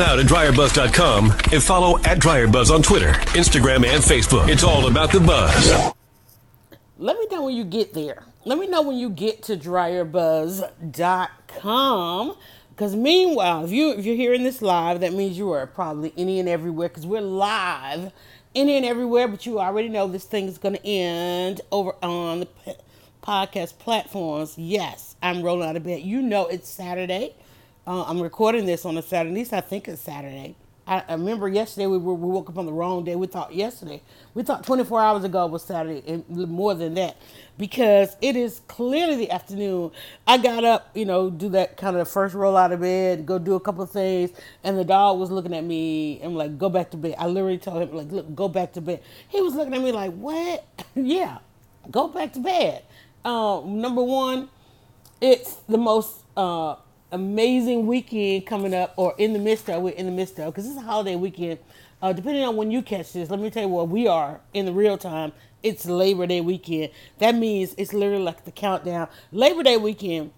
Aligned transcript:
now 0.00 0.16
to 0.16 0.22
dryerbuzz.com 0.22 1.30
and 1.52 1.62
follow 1.62 1.98
at 1.98 2.18
dryerbuzz 2.18 2.74
on 2.74 2.82
Twitter, 2.82 3.12
Instagram, 3.36 3.86
and 3.86 4.02
Facebook. 4.02 4.48
It's 4.48 4.64
all 4.64 4.88
about 4.88 5.12
the 5.12 5.20
buzz. 5.20 5.92
Let 6.96 7.18
me 7.18 7.26
know 7.30 7.44
when 7.44 7.54
you 7.54 7.64
get 7.64 7.92
there. 7.92 8.24
Let 8.46 8.58
me 8.58 8.66
know 8.66 8.80
when 8.80 8.96
you 8.96 9.10
get 9.10 9.42
to 9.44 9.58
dryerbuzz.com. 9.58 12.36
Because 12.70 12.96
meanwhile, 12.96 13.66
if 13.66 13.72
you 13.72 13.90
if 13.90 14.06
you're 14.06 14.16
hearing 14.16 14.42
this 14.42 14.62
live, 14.62 15.00
that 15.00 15.12
means 15.12 15.36
you 15.36 15.52
are 15.52 15.66
probably 15.66 16.14
any 16.16 16.40
and 16.40 16.48
everywhere. 16.48 16.88
Because 16.88 17.06
we're 17.06 17.20
live 17.20 18.10
any 18.54 18.78
and 18.78 18.86
everywhere. 18.86 19.28
But 19.28 19.44
you 19.44 19.60
already 19.60 19.90
know 19.90 20.08
this 20.08 20.24
thing 20.24 20.48
is 20.48 20.56
going 20.56 20.76
to 20.76 20.86
end 20.86 21.60
over 21.70 21.94
on 22.02 22.40
the 22.40 22.48
podcast 23.22 23.78
platforms. 23.78 24.56
Yes, 24.56 25.14
I'm 25.20 25.42
rolling 25.42 25.68
out 25.68 25.76
of 25.76 25.84
bed. 25.84 26.00
You 26.00 26.22
know 26.22 26.46
it's 26.46 26.70
Saturday. 26.70 27.34
Uh, 27.90 28.04
I'm 28.04 28.22
recording 28.22 28.66
this 28.66 28.84
on 28.84 28.96
a 28.98 29.02
Saturday. 29.02 29.30
At 29.30 29.34
least 29.34 29.52
I 29.52 29.60
think 29.60 29.88
it's 29.88 30.00
Saturday. 30.00 30.54
I, 30.86 31.02
I 31.08 31.14
remember 31.14 31.48
yesterday 31.48 31.88
we, 31.88 31.98
were, 31.98 32.14
we 32.14 32.28
woke 32.28 32.48
up 32.48 32.56
on 32.56 32.64
the 32.64 32.72
wrong 32.72 33.02
day. 33.02 33.16
We 33.16 33.26
thought 33.26 33.52
yesterday, 33.52 34.00
we 34.32 34.44
thought 34.44 34.62
24 34.62 35.00
hours 35.00 35.24
ago 35.24 35.44
was 35.48 35.64
Saturday, 35.64 36.00
and 36.06 36.24
more 36.28 36.72
than 36.72 36.94
that, 36.94 37.16
because 37.58 38.14
it 38.22 38.36
is 38.36 38.60
clearly 38.68 39.16
the 39.16 39.32
afternoon. 39.32 39.90
I 40.24 40.38
got 40.38 40.62
up, 40.62 40.90
you 40.94 41.04
know, 41.04 41.30
do 41.30 41.48
that 41.48 41.76
kind 41.76 41.96
of 41.96 42.08
first 42.08 42.36
roll 42.36 42.56
out 42.56 42.70
of 42.70 42.78
bed, 42.78 43.26
go 43.26 43.40
do 43.40 43.56
a 43.56 43.60
couple 43.60 43.82
of 43.82 43.90
things, 43.90 44.30
and 44.62 44.78
the 44.78 44.84
dog 44.84 45.18
was 45.18 45.32
looking 45.32 45.52
at 45.52 45.64
me 45.64 46.20
and 46.20 46.36
like, 46.36 46.58
go 46.58 46.68
back 46.68 46.92
to 46.92 46.96
bed. 46.96 47.16
I 47.18 47.26
literally 47.26 47.58
told 47.58 47.82
him 47.82 47.92
like, 47.92 48.12
look, 48.12 48.36
go 48.36 48.46
back 48.46 48.72
to 48.74 48.80
bed. 48.80 49.02
He 49.26 49.40
was 49.40 49.56
looking 49.56 49.74
at 49.74 49.82
me 49.82 49.90
like, 49.90 50.12
what? 50.12 50.64
yeah, 50.94 51.38
go 51.90 52.06
back 52.06 52.34
to 52.34 52.38
bed. 52.38 52.84
Um, 53.24 53.80
number 53.80 54.04
one, 54.04 54.48
it's 55.20 55.54
the 55.68 55.76
most 55.76 56.20
uh, 56.36 56.76
amazing 57.12 57.86
weekend 57.86 58.46
coming 58.46 58.74
up, 58.74 58.94
or 58.96 59.14
in 59.18 59.32
the 59.32 59.38
midst 59.38 59.68
of 59.68 59.82
we're 59.82 59.90
in 59.94 60.06
the 60.06 60.12
midst 60.12 60.38
of, 60.38 60.52
because 60.52 60.66
it's 60.68 60.76
a 60.76 60.82
holiday 60.82 61.16
weekend. 61.16 61.58
Uh, 62.02 62.12
depending 62.12 62.44
on 62.44 62.56
when 62.56 62.70
you 62.70 62.82
catch 62.82 63.12
this, 63.12 63.30
let 63.30 63.40
me 63.40 63.50
tell 63.50 63.64
you 63.64 63.68
what 63.68 63.88
we 63.88 64.06
are 64.06 64.40
in 64.54 64.64
the 64.66 64.72
real 64.72 64.96
time. 64.96 65.32
It's 65.62 65.84
Labor 65.84 66.26
Day 66.26 66.40
weekend. 66.40 66.92
That 67.18 67.34
means 67.34 67.74
it's 67.76 67.92
literally 67.92 68.22
like 68.22 68.44
the 68.44 68.50
countdown. 68.50 69.08
Labor 69.32 69.62
Day 69.62 69.76
weekend 69.76 70.30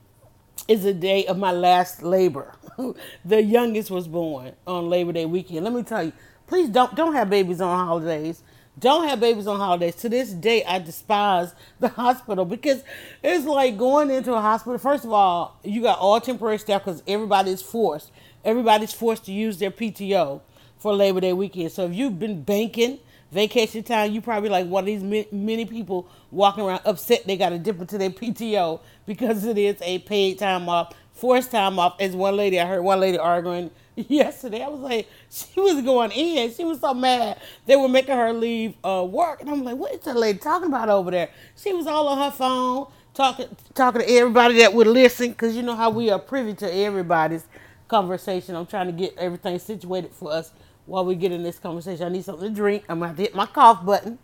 is 0.67 0.83
the 0.83 0.95
day 0.95 1.27
of 1.27 1.39
my 1.39 1.53
last 1.53 2.03
labor. 2.03 2.55
the 3.25 3.43
youngest 3.43 3.91
was 3.91 4.09
born 4.09 4.53
on 4.67 4.89
Labor 4.91 5.13
Day 5.13 5.27
weekend. 5.27 5.65
Let 5.65 5.73
me 5.75 5.83
tell 5.85 6.03
you, 6.05 6.13
please 6.47 6.69
don't 6.69 6.95
don't 6.97 7.15
have 7.15 7.31
babies 7.31 7.61
on 7.61 7.87
holidays. 7.87 8.43
Don't 8.79 9.07
have 9.07 9.21
babies 9.21 9.47
on 9.47 9.59
holidays. 9.59 9.97
To 9.97 10.09
this 10.09 10.31
day, 10.31 10.65
I 10.65 10.79
despise 10.79 11.55
the 11.81 11.89
hospital 11.89 12.45
because 12.45 12.83
it's 13.23 13.45
like 13.47 13.77
going 13.77 14.11
into 14.11 14.33
a 14.35 14.41
hospital. 14.41 14.79
First 14.79 15.05
of 15.05 15.13
all, 15.13 15.59
you 15.63 15.83
got 15.83 15.99
all 15.99 16.21
temporary 16.21 16.59
staff 16.59 16.85
because 16.85 17.03
everybody's 17.07 17.63
forced. 17.63 18.11
Everybody's 18.45 18.93
forced 18.93 19.27
to 19.27 19.33
use 19.33 19.59
their 19.59 19.71
PTO 19.71 20.41
for 20.79 20.95
Labor 20.95 21.21
Day 21.21 21.33
weekend. 21.33 21.71
So 21.71 21.87
if 21.87 21.95
you've 21.95 22.19
been 22.19 22.43
banking 22.43 22.99
vacation 23.31 23.83
time, 23.83 24.13
you 24.13 24.21
probably 24.21 24.49
like 24.49 24.67
one 24.67 24.83
of 24.83 24.87
these 24.87 25.27
many 25.31 25.65
people 25.65 26.09
walking 26.31 26.65
around 26.65 26.81
upset 26.85 27.25
they 27.27 27.37
got 27.37 27.51
to 27.51 27.59
dip 27.59 27.81
into 27.81 27.99
their 27.99 28.11
PTO 28.11 28.81
because 29.07 29.45
it 29.45 29.59
is 29.59 29.77
a 29.83 30.01
paid 30.01 30.39
time 30.39 30.69
off, 30.69 30.95
forced 31.13 31.51
time 31.51 31.79
off. 31.79 31.97
As 32.01 32.17
one 32.17 32.37
lady, 32.37 32.59
I 32.59 32.67
heard 32.67 32.83
one 32.83 33.01
lady 33.01 33.19
arguing 33.19 33.71
yesterday. 34.09 34.63
I 34.63 34.69
was 34.69 34.81
like, 34.81 35.09
she 35.31 35.61
was 35.61 35.83
going 35.85 36.13
in. 36.13 36.53
She 36.53 36.65
was 36.65 36.81
so 36.81 36.95
mad 36.95 37.39
they 37.67 37.77
were 37.77 37.89
making 37.89 38.17
her 38.17 38.33
leave 38.33 38.75
uh, 38.85 39.07
work, 39.09 39.41
and 39.43 39.51
I'm 39.51 39.65
like, 39.65 39.77
what 39.77 39.93
is 39.95 40.01
that 40.03 40.17
lady 40.17 40.39
talking 40.39 40.69
about 40.69 40.89
over 40.89 41.11
there? 41.11 41.31
She 41.57 41.73
was 41.73 41.87
all 41.87 42.09
on 42.09 42.19
her 42.19 42.31
phone 42.37 42.89
talking 43.15 43.49
talking 43.75 44.03
to 44.03 44.11
everybody 44.11 44.59
that 44.59 44.75
would 44.75 44.89
listen, 44.89 45.31
because 45.31 45.57
you 45.57 45.63
know 45.63 45.77
how 45.77 45.91
we 45.91 46.11
are 46.11 46.19
privy 46.19 46.55
to 46.55 46.75
everybody's 46.75 47.45
conversation. 47.89 48.57
I'm 48.57 48.67
trying 48.67 48.87
to 48.87 48.93
get 48.93 49.17
everything 49.19 49.59
situated 49.59 50.13
for 50.13 50.33
us 50.33 50.53
while 50.87 51.05
we 51.05 51.15
get 51.17 51.33
in 51.33 51.43
this 51.43 51.59
conversation. 51.59 52.07
I 52.07 52.11
need 52.11 52.25
something 52.25 52.49
to 52.51 52.55
drink. 52.55 52.85
I'm 52.89 53.01
gonna 53.01 53.15
to 53.15 53.23
hit 53.23 53.35
my 53.35 53.47
cough 53.47 53.85
button. 53.85 54.19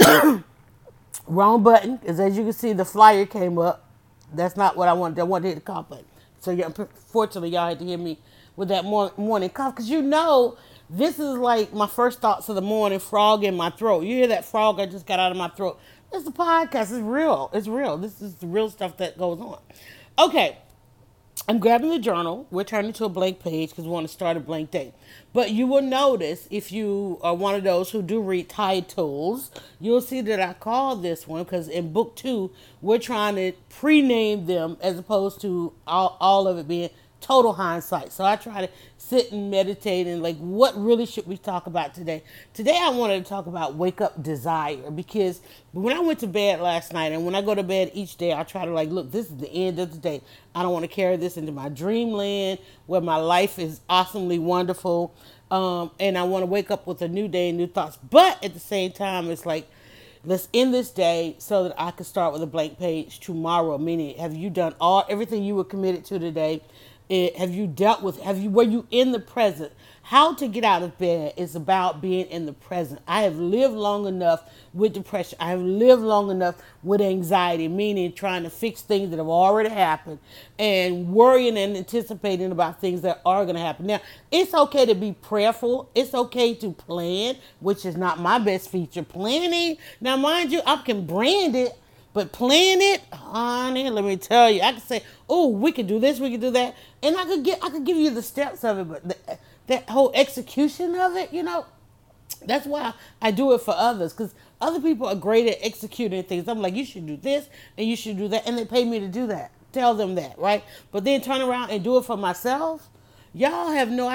Wrong 1.26 1.62
button, 1.62 1.96
because 1.98 2.20
as 2.20 2.36
you 2.36 2.44
can 2.44 2.52
see, 2.54 2.72
the 2.74 2.84
flyer 2.84 3.26
came 3.26 3.58
up. 3.58 3.84
That's 4.34 4.56
not 4.56 4.76
what 4.76 4.88
I 4.88 4.94
wanted. 4.94 5.20
I 5.20 5.24
wanted 5.24 5.42
to 5.44 5.48
hit 5.50 5.54
the 5.56 5.60
cough 5.62 5.88
button. 5.88 6.06
So 6.44 6.50
yeah, 6.50 6.68
fortunately, 7.10 7.48
y'all 7.50 7.68
had 7.68 7.78
to 7.78 7.84
hear 7.86 7.96
me 7.96 8.18
with 8.54 8.68
that 8.68 8.84
morning 8.84 9.48
cough 9.48 9.74
because 9.74 9.88
you 9.88 10.02
know 10.02 10.58
this 10.90 11.18
is 11.18 11.38
like 11.38 11.72
my 11.72 11.86
first 11.86 12.20
thoughts 12.20 12.48
of 12.50 12.54
the 12.54 12.62
morning. 12.62 12.98
Frog 12.98 13.44
in 13.44 13.56
my 13.56 13.70
throat. 13.70 14.02
You 14.02 14.14
hear 14.14 14.26
that 14.28 14.44
frog? 14.44 14.78
I 14.78 14.84
just 14.86 15.06
got 15.06 15.18
out 15.18 15.32
of 15.32 15.38
my 15.38 15.48
throat. 15.48 15.80
It's 16.12 16.28
a 16.28 16.30
podcast. 16.30 16.82
It's 16.82 16.92
real. 16.92 17.50
It's 17.54 17.66
real. 17.66 17.96
This 17.96 18.20
is 18.20 18.34
the 18.34 18.46
real 18.46 18.68
stuff 18.68 18.98
that 18.98 19.16
goes 19.16 19.40
on. 19.40 19.58
Okay, 20.18 20.58
I'm 21.46 21.58
grabbing 21.58 21.90
the 21.90 21.98
journal. 21.98 22.46
We're 22.50 22.64
turning 22.64 22.94
to 22.94 23.04
a 23.04 23.10
blank 23.10 23.40
page 23.40 23.68
because 23.68 23.84
we 23.84 23.90
want 23.90 24.06
to 24.06 24.12
start 24.12 24.38
a 24.38 24.40
blank 24.40 24.70
day. 24.70 24.94
But 25.34 25.50
you 25.50 25.66
will 25.66 25.82
notice 25.82 26.48
if 26.50 26.72
you 26.72 27.18
are 27.20 27.34
one 27.34 27.54
of 27.54 27.64
those 27.64 27.90
who 27.90 28.00
do 28.00 28.22
read 28.22 28.48
titles, 28.48 29.50
you'll 29.78 30.00
see 30.00 30.22
that 30.22 30.40
I 30.40 30.54
call 30.54 30.96
this 30.96 31.28
one 31.28 31.44
because 31.44 31.68
in 31.68 31.92
book 31.92 32.16
two, 32.16 32.50
we're 32.80 32.98
trying 32.98 33.34
to 33.36 33.52
pre 33.68 34.00
name 34.00 34.46
them 34.46 34.78
as 34.80 34.98
opposed 34.98 35.42
to 35.42 35.74
all, 35.86 36.16
all 36.18 36.48
of 36.48 36.56
it 36.56 36.66
being 36.66 36.88
total 37.24 37.54
hindsight. 37.54 38.12
So 38.12 38.22
I 38.22 38.36
try 38.36 38.66
to 38.66 38.70
sit 38.98 39.32
and 39.32 39.50
meditate 39.50 40.06
and 40.06 40.22
like 40.22 40.36
what 40.36 40.76
really 40.76 41.06
should 41.06 41.26
we 41.26 41.38
talk 41.38 41.66
about 41.66 41.94
today? 41.94 42.22
Today 42.52 42.78
I 42.78 42.90
wanted 42.90 43.24
to 43.24 43.28
talk 43.28 43.46
about 43.46 43.76
wake 43.76 44.02
up 44.02 44.22
desire 44.22 44.90
because 44.90 45.40
when 45.72 45.96
I 45.96 46.00
went 46.00 46.18
to 46.18 46.26
bed 46.26 46.60
last 46.60 46.92
night 46.92 47.12
and 47.12 47.24
when 47.24 47.34
I 47.34 47.40
go 47.40 47.54
to 47.54 47.62
bed 47.62 47.92
each 47.94 48.18
day 48.18 48.34
I 48.34 48.42
try 48.42 48.66
to 48.66 48.70
like 48.70 48.90
look 48.90 49.10
this 49.10 49.30
is 49.30 49.38
the 49.38 49.50
end 49.50 49.78
of 49.78 49.92
the 49.92 49.98
day. 49.98 50.20
I 50.54 50.60
don't 50.62 50.72
want 50.72 50.82
to 50.82 50.88
carry 50.88 51.16
this 51.16 51.38
into 51.38 51.50
my 51.50 51.70
dreamland 51.70 52.58
where 52.84 53.00
my 53.00 53.16
life 53.16 53.58
is 53.58 53.80
awesomely 53.88 54.38
wonderful. 54.38 55.14
Um, 55.50 55.92
and 55.98 56.18
I 56.18 56.24
want 56.24 56.42
to 56.42 56.46
wake 56.46 56.70
up 56.70 56.86
with 56.86 57.00
a 57.00 57.08
new 57.08 57.26
day 57.26 57.48
and 57.48 57.56
new 57.56 57.68
thoughts. 57.68 57.96
But 58.10 58.44
at 58.44 58.52
the 58.52 58.60
same 58.60 58.92
time 58.92 59.30
it's 59.30 59.46
like 59.46 59.66
let's 60.26 60.48
end 60.52 60.74
this 60.74 60.90
day 60.90 61.36
so 61.38 61.64
that 61.64 61.74
I 61.78 61.90
can 61.90 62.04
start 62.04 62.34
with 62.34 62.42
a 62.42 62.46
blank 62.46 62.78
page 62.78 63.20
tomorrow. 63.20 63.78
Meaning, 63.78 64.18
have 64.18 64.34
you 64.34 64.50
done 64.50 64.74
all 64.78 65.04
everything 65.08 65.42
you 65.42 65.54
were 65.54 65.64
committed 65.64 66.04
to 66.06 66.18
today? 66.18 66.62
It, 67.08 67.36
have 67.36 67.50
you 67.54 67.66
dealt 67.66 68.02
with 68.02 68.20
have 68.20 68.38
you 68.38 68.50
were 68.50 68.62
you 68.62 68.86
in 68.90 69.12
the 69.12 69.20
present? 69.20 69.72
How 70.04 70.34
to 70.34 70.48
get 70.48 70.64
out 70.64 70.82
of 70.82 70.98
bed 70.98 71.32
is 71.36 71.54
about 71.56 72.02
being 72.02 72.26
in 72.26 72.44
the 72.46 72.52
present. 72.52 73.00
I 73.06 73.22
have 73.22 73.36
lived 73.36 73.74
long 73.74 74.06
enough 74.06 74.42
with 74.74 74.92
depression. 74.92 75.38
I 75.40 75.50
have 75.50 75.60
lived 75.60 76.02
long 76.02 76.30
enough 76.30 76.56
with 76.82 77.00
anxiety 77.00 77.68
meaning 77.68 78.12
trying 78.12 78.42
to 78.44 78.50
fix 78.50 78.82
things 78.82 79.10
that 79.10 79.18
have 79.18 79.28
already 79.28 79.70
happened 79.70 80.18
and 80.58 81.08
worrying 81.08 81.56
and 81.58 81.76
anticipating 81.76 82.52
about 82.52 82.80
things 82.80 83.02
that 83.02 83.20
are 83.24 83.44
going 83.44 83.56
to 83.56 83.62
happen. 83.62 83.86
Now 83.86 84.00
it's 84.30 84.54
okay 84.54 84.86
to 84.86 84.94
be 84.94 85.12
prayerful. 85.12 85.90
It's 85.94 86.14
okay 86.14 86.54
to 86.54 86.72
plan 86.72 87.36
which 87.60 87.84
is 87.84 87.96
not 87.96 88.18
my 88.20 88.38
best 88.38 88.70
feature. 88.70 89.02
Planning 89.02 89.76
now 90.00 90.16
mind 90.16 90.52
you 90.52 90.60
i 90.66 90.76
can 90.76 91.06
brand 91.06 91.54
it 91.56 91.72
but 92.14 92.32
plan 92.32 92.80
it, 92.80 93.02
honey, 93.12 93.90
let 93.90 94.04
me 94.04 94.16
tell 94.16 94.50
you, 94.50 94.62
I 94.62 94.72
could 94.72 94.82
say, 94.82 95.02
oh, 95.28 95.48
we 95.48 95.72
could 95.72 95.86
do 95.86 95.98
this, 95.98 96.18
we 96.18 96.30
could 96.30 96.40
do 96.40 96.50
that, 96.52 96.74
and 97.02 97.16
I 97.16 97.24
could 97.24 97.44
get, 97.44 97.62
I 97.62 97.68
could 97.68 97.84
give 97.84 97.98
you 97.98 98.08
the 98.08 98.22
steps 98.22 98.64
of 98.64 98.78
it, 98.78 98.84
but 98.84 99.06
the, 99.06 99.38
that 99.66 99.90
whole 99.90 100.10
execution 100.14 100.94
of 100.94 101.16
it, 101.16 101.32
you 101.32 101.42
know, 101.42 101.66
that's 102.46 102.66
why 102.66 102.94
I 103.20 103.30
do 103.30 103.52
it 103.52 103.60
for 103.60 103.74
others, 103.76 104.12
because 104.12 104.34
other 104.60 104.80
people 104.80 105.06
are 105.06 105.14
great 105.14 105.46
at 105.46 105.58
executing 105.60 106.22
things. 106.22 106.48
I'm 106.48 106.62
like, 106.62 106.74
you 106.74 106.84
should 106.84 107.06
do 107.06 107.16
this 107.16 107.48
and 107.76 107.86
you 107.86 107.96
should 107.96 108.16
do 108.16 108.28
that, 108.28 108.46
and 108.46 108.56
they 108.56 108.64
pay 108.64 108.84
me 108.84 109.00
to 109.00 109.08
do 109.08 109.26
that. 109.26 109.50
Tell 109.72 109.94
them 109.94 110.14
that, 110.14 110.38
right? 110.38 110.64
But 110.92 111.04
then 111.04 111.20
turn 111.20 111.42
around 111.42 111.70
and 111.70 111.82
do 111.82 111.98
it 111.98 112.04
for 112.04 112.16
myself 112.16 112.88
y'all 113.34 113.72
have 113.72 113.90
no 113.90 114.08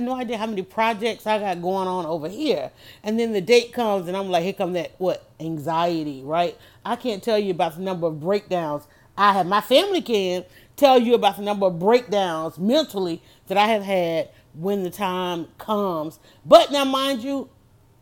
no 0.00 0.14
idea 0.14 0.38
how 0.38 0.46
many 0.46 0.62
projects 0.62 1.26
I 1.26 1.38
got 1.38 1.62
going 1.62 1.86
on 1.86 2.06
over 2.06 2.28
here. 2.28 2.70
And 3.04 3.20
then 3.20 3.32
the 3.32 3.40
date 3.40 3.72
comes, 3.72 4.08
and 4.08 4.16
I'm 4.16 4.28
like, 4.30 4.42
here 4.42 4.54
come 4.54 4.72
that 4.72 4.92
what 4.98 5.30
anxiety, 5.38 6.22
right? 6.24 6.56
I 6.84 6.96
can't 6.96 7.22
tell 7.22 7.38
you 7.38 7.52
about 7.52 7.76
the 7.76 7.82
number 7.82 8.06
of 8.06 8.20
breakdowns 8.20 8.86
I 9.16 9.34
have. 9.34 9.46
My 9.46 9.60
family 9.60 10.00
can 10.00 10.44
tell 10.76 10.98
you 10.98 11.14
about 11.14 11.36
the 11.36 11.42
number 11.42 11.66
of 11.66 11.78
breakdowns 11.78 12.58
mentally 12.58 13.22
that 13.46 13.58
I 13.58 13.66
have 13.68 13.82
had 13.82 14.30
when 14.54 14.82
the 14.82 14.90
time 14.90 15.48
comes. 15.58 16.18
But 16.44 16.72
now, 16.72 16.84
mind 16.84 17.22
you, 17.22 17.50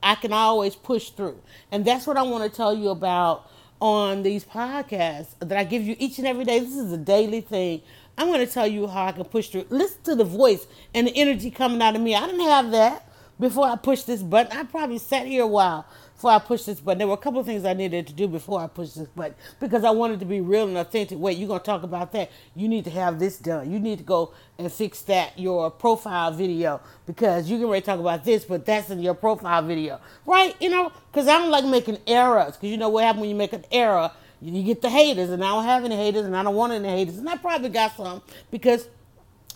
I 0.02 0.14
can 0.14 0.32
always 0.32 0.76
push 0.76 1.10
through, 1.10 1.40
and 1.70 1.84
that's 1.84 2.06
what 2.06 2.16
I 2.16 2.22
want 2.22 2.50
to 2.50 2.56
tell 2.56 2.74
you 2.74 2.88
about 2.90 3.50
on 3.80 4.22
these 4.22 4.44
podcasts 4.44 5.34
that 5.40 5.56
I 5.56 5.64
give 5.64 5.82
you 5.82 5.96
each 5.98 6.18
and 6.18 6.26
every 6.26 6.44
day. 6.44 6.60
This 6.60 6.76
is 6.76 6.92
a 6.92 6.98
daily 6.98 7.40
thing 7.40 7.82
I'm 8.20 8.26
going 8.26 8.46
to 8.46 8.52
tell 8.52 8.66
you 8.66 8.86
how 8.86 9.06
I 9.06 9.12
can 9.12 9.24
push 9.24 9.48
through. 9.48 9.64
Listen 9.70 10.02
to 10.02 10.14
the 10.14 10.24
voice 10.24 10.66
and 10.94 11.06
the 11.06 11.16
energy 11.16 11.50
coming 11.50 11.80
out 11.80 11.96
of 11.96 12.02
me. 12.02 12.14
I 12.14 12.26
didn't 12.26 12.42
have 12.42 12.70
that 12.72 13.08
before 13.40 13.64
I 13.66 13.76
pushed 13.76 14.06
this 14.06 14.22
button. 14.22 14.54
I 14.54 14.64
probably 14.64 14.98
sat 14.98 15.26
here 15.26 15.44
a 15.44 15.46
while 15.46 15.86
before 16.12 16.32
I 16.32 16.38
pushed 16.38 16.66
this 16.66 16.80
button. 16.80 16.98
There 16.98 17.08
were 17.08 17.14
a 17.14 17.16
couple 17.16 17.40
of 17.40 17.46
things 17.46 17.64
I 17.64 17.72
needed 17.72 18.06
to 18.08 18.12
do 18.12 18.28
before 18.28 18.60
I 18.60 18.66
pushed 18.66 18.98
this 18.98 19.08
button 19.08 19.34
because 19.58 19.84
I 19.84 19.90
wanted 19.90 20.20
to 20.20 20.26
be 20.26 20.42
real 20.42 20.68
and 20.68 20.76
authentic. 20.76 21.18
Wait, 21.18 21.38
you're 21.38 21.48
going 21.48 21.60
to 21.60 21.64
talk 21.64 21.82
about 21.82 22.12
that? 22.12 22.30
You 22.54 22.68
need 22.68 22.84
to 22.84 22.90
have 22.90 23.18
this 23.18 23.38
done. 23.38 23.72
You 23.72 23.78
need 23.78 23.96
to 23.96 24.04
go 24.04 24.34
and 24.58 24.70
fix 24.70 25.00
that, 25.04 25.38
your 25.38 25.70
profile 25.70 26.30
video, 26.30 26.82
because 27.06 27.50
you 27.50 27.56
can 27.56 27.68
already 27.68 27.86
talk 27.86 28.00
about 28.00 28.26
this, 28.26 28.44
but 28.44 28.66
that's 28.66 28.90
in 28.90 29.00
your 29.00 29.14
profile 29.14 29.62
video. 29.62 29.98
Right? 30.26 30.54
You 30.60 30.68
know, 30.68 30.92
because 31.10 31.26
I 31.26 31.38
don't 31.38 31.50
like 31.50 31.64
making 31.64 31.96
errors 32.06 32.58
because 32.58 32.68
you 32.68 32.76
know 32.76 32.90
what 32.90 33.04
happens 33.04 33.22
when 33.22 33.30
you 33.30 33.36
make 33.36 33.54
an 33.54 33.64
error? 33.72 34.10
You 34.42 34.62
get 34.62 34.82
the 34.82 34.90
haters, 34.90 35.30
and 35.30 35.44
I 35.44 35.48
don't 35.48 35.64
have 35.64 35.84
any 35.84 35.96
haters, 35.96 36.24
and 36.24 36.36
I 36.36 36.42
don't 36.42 36.54
want 36.54 36.72
any 36.72 36.88
haters, 36.88 37.18
and 37.18 37.28
I 37.28 37.36
probably 37.36 37.68
got 37.68 37.96
some 37.96 38.22
because 38.50 38.88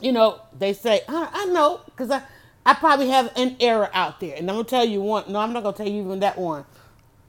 you 0.00 0.12
know, 0.12 0.40
they 0.58 0.72
say, 0.72 1.02
I, 1.08 1.28
I 1.32 1.44
know, 1.46 1.80
because 1.86 2.10
I, 2.10 2.22
I 2.66 2.74
probably 2.74 3.08
have 3.08 3.32
an 3.36 3.56
error 3.60 3.90
out 3.92 4.20
there. 4.20 4.36
And 4.36 4.50
I'm 4.50 4.56
to 4.58 4.64
tell 4.68 4.84
you 4.84 5.00
one. 5.00 5.24
No, 5.30 5.38
I'm 5.40 5.52
not 5.52 5.62
to 5.62 5.72
tell 5.72 5.88
you 5.88 6.02
even 6.02 6.20
that 6.20 6.38
one. 6.38 6.64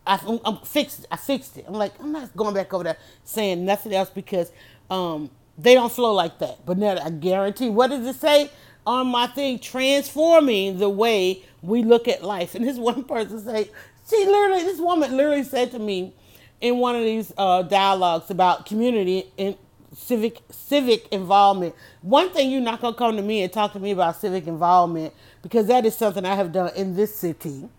I, 0.07 0.19
I'm, 0.27 0.39
I'm 0.45 0.57
fixed. 0.59 1.05
I 1.11 1.17
fixed 1.17 1.57
it. 1.57 1.65
I'm 1.67 1.73
like, 1.73 1.93
I'm 1.99 2.11
not 2.11 2.35
going 2.35 2.53
back 2.53 2.73
over 2.73 2.83
there 2.83 2.97
saying 3.23 3.65
nothing 3.65 3.93
else 3.93 4.09
because 4.09 4.51
um, 4.89 5.29
they 5.57 5.73
don't 5.73 5.91
flow 5.91 6.13
like 6.13 6.39
that. 6.39 6.65
But 6.65 6.77
now 6.77 6.97
I 7.03 7.09
guarantee, 7.09 7.69
what 7.69 7.89
does 7.89 8.05
it 8.05 8.19
say 8.19 8.49
on 8.85 9.07
my 9.07 9.27
thing? 9.27 9.59
Transforming 9.59 10.77
the 10.77 10.89
way 10.89 11.43
we 11.61 11.83
look 11.83 12.07
at 12.07 12.23
life. 12.23 12.55
And 12.55 12.65
this 12.65 12.77
one 12.79 13.03
person 13.03 13.43
say, 13.43 13.69
she 14.09 14.25
literally, 14.25 14.63
this 14.63 14.79
woman 14.79 15.15
literally 15.15 15.43
said 15.43 15.71
to 15.71 15.79
me 15.79 16.13
in 16.65 16.79
one 16.79 16.95
of 16.95 17.03
these 17.03 17.31
uh, 17.37 17.61
dialogues 17.61 18.31
about 18.31 18.65
community 18.65 19.31
and 19.37 19.55
civic 19.93 20.39
civic 20.49 21.07
involvement. 21.09 21.75
One 22.01 22.31
thing 22.31 22.49
you're 22.49 22.59
not 22.59 22.81
gonna 22.81 22.95
come 22.95 23.15
to 23.17 23.21
me 23.21 23.43
and 23.43 23.53
talk 23.53 23.73
to 23.73 23.79
me 23.79 23.91
about 23.91 24.15
civic 24.15 24.47
involvement 24.47 25.13
because 25.43 25.67
that 25.67 25.85
is 25.85 25.95
something 25.95 26.25
I 26.25 26.33
have 26.33 26.51
done 26.51 26.71
in 26.75 26.95
this 26.95 27.13
city. 27.15 27.69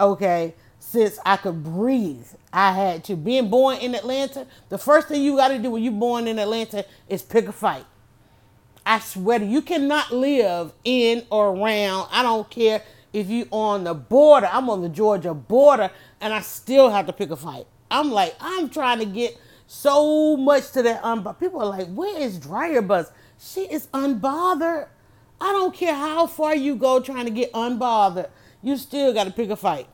Okay, 0.00 0.54
since 0.78 1.18
I 1.26 1.36
could 1.36 1.62
breathe, 1.62 2.26
I 2.54 2.72
had 2.72 3.04
to. 3.04 3.16
Being 3.16 3.50
born 3.50 3.76
in 3.76 3.94
Atlanta, 3.94 4.46
the 4.70 4.78
first 4.78 5.08
thing 5.08 5.22
you 5.22 5.36
got 5.36 5.48
to 5.48 5.58
do 5.58 5.70
when 5.70 5.82
you're 5.82 5.92
born 5.92 6.26
in 6.26 6.38
Atlanta 6.38 6.86
is 7.10 7.20
pick 7.20 7.48
a 7.48 7.52
fight. 7.52 7.84
I 8.86 8.98
swear 9.00 9.40
to 9.40 9.44
you, 9.44 9.50
you 9.50 9.62
cannot 9.62 10.10
live 10.10 10.72
in 10.84 11.26
or 11.28 11.50
around. 11.54 12.08
I 12.10 12.22
don't 12.22 12.48
care 12.48 12.82
if 13.12 13.28
you're 13.28 13.46
on 13.50 13.84
the 13.84 13.92
border. 13.92 14.48
I'm 14.50 14.70
on 14.70 14.80
the 14.80 14.88
Georgia 14.88 15.34
border, 15.34 15.90
and 16.18 16.32
I 16.32 16.40
still 16.40 16.88
have 16.88 17.04
to 17.06 17.12
pick 17.12 17.30
a 17.30 17.36
fight. 17.36 17.66
I'm 17.92 18.10
like, 18.10 18.34
I'm 18.40 18.70
trying 18.70 18.98
to 19.00 19.04
get 19.04 19.38
so 19.66 20.36
much 20.36 20.72
to 20.72 20.82
that 20.82 21.02
unbothered. 21.02 21.38
People 21.38 21.60
are 21.60 21.66
like, 21.66 21.88
where 21.88 22.18
is 22.18 22.38
Dryer 22.38 22.82
Buzz? 22.82 23.12
She 23.38 23.60
is 23.62 23.86
unbothered. 23.88 24.88
I 25.40 25.52
don't 25.52 25.74
care 25.74 25.94
how 25.94 26.26
far 26.26 26.56
you 26.56 26.74
go 26.74 27.00
trying 27.00 27.26
to 27.26 27.30
get 27.30 27.52
unbothered. 27.52 28.30
You 28.62 28.76
still 28.76 29.12
got 29.12 29.24
to 29.24 29.30
pick 29.30 29.50
a 29.50 29.56
fight. 29.56 29.88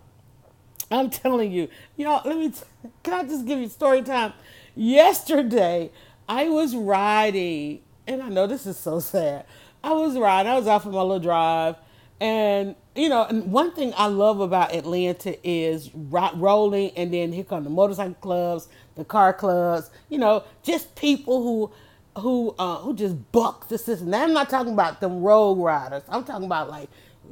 I'm 0.90 1.10
telling 1.10 1.52
you, 1.52 1.68
y'all. 1.96 2.22
Let 2.24 2.38
me. 2.38 2.50
T- 2.50 2.62
can 3.02 3.14
I 3.14 3.24
just 3.24 3.46
give 3.46 3.58
you 3.58 3.68
story 3.68 4.02
time? 4.02 4.32
Yesterday, 4.74 5.90
I 6.28 6.48
was 6.48 6.76
riding, 6.76 7.80
and 8.06 8.22
I 8.22 8.28
know 8.28 8.46
this 8.46 8.66
is 8.66 8.76
so 8.76 9.00
sad. 9.00 9.44
I 9.82 9.92
was 9.92 10.16
riding. 10.16 10.52
I 10.52 10.56
was 10.56 10.66
out 10.66 10.82
for 10.82 10.90
my 10.90 11.00
little 11.00 11.18
drive, 11.18 11.76
and 12.20 12.74
you 12.94 13.08
know, 13.08 13.24
and 13.24 13.52
one 13.52 13.72
thing 13.72 13.92
I 13.96 14.06
love 14.06 14.40
about 14.40 14.74
Atlanta 14.74 15.36
is 15.48 15.90
rock 15.94 16.32
rolling, 16.36 16.90
and 16.96 17.12
then 17.12 17.32
here 17.32 17.44
come 17.44 17.64
the 17.64 17.70
motorcycle 17.70 18.14
clubs, 18.14 18.68
the 18.96 19.04
car 19.04 19.32
clubs. 19.32 19.90
You 20.08 20.18
know, 20.18 20.44
just 20.62 20.94
people 20.96 21.42
who 21.42 22.20
who 22.20 22.54
uh, 22.58 22.78
who 22.78 22.94
just 22.94 23.16
buck 23.32 23.68
the 23.68 23.78
system. 23.78 24.10
Now 24.10 24.24
I'm 24.24 24.32
not 24.32 24.50
talking 24.50 24.72
about 24.72 25.00
them 25.00 25.22
road 25.22 25.54
riders. 25.54 26.02
I'm 26.08 26.24
talking 26.24 26.46
about 26.46 26.68
like 26.70 26.88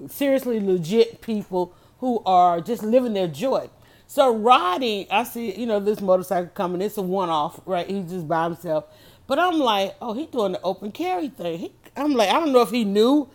seriously 0.09 0.61
legit 0.61 1.21
people 1.21 1.75
who 1.99 2.23
are 2.25 2.61
just 2.61 2.83
living 2.83 3.15
their 3.15 3.29
joy. 3.29 3.69
So 4.07 4.35
riding, 4.37 5.07
I 5.11 5.25
see, 5.25 5.59
you 5.59 5.67
know, 5.67 5.81
this 5.81 6.01
motorcycle 6.01 6.51
coming. 6.55 6.81
It's 6.81 6.97
a 6.97 7.03
one 7.03 7.29
off, 7.29 7.61
right? 7.67 7.89
He's 7.89 8.11
just 8.11 8.29
by 8.29 8.45
himself. 8.45 8.85
But 9.27 9.41
I'm 9.41 9.59
like, 9.59 9.97
oh, 10.01 10.15
he 10.15 10.27
doing 10.27 10.53
the 10.53 10.63
open 10.63 10.93
carry 10.93 11.29
thing. 11.29 11.59
He, 11.59 11.73
I'm 11.97 12.13
like, 12.13 12.29
I 12.29 12.35
don't 12.35 12.53
know 12.53 12.63
if 12.63 12.71
he 12.71 12.85
knew 12.85 13.29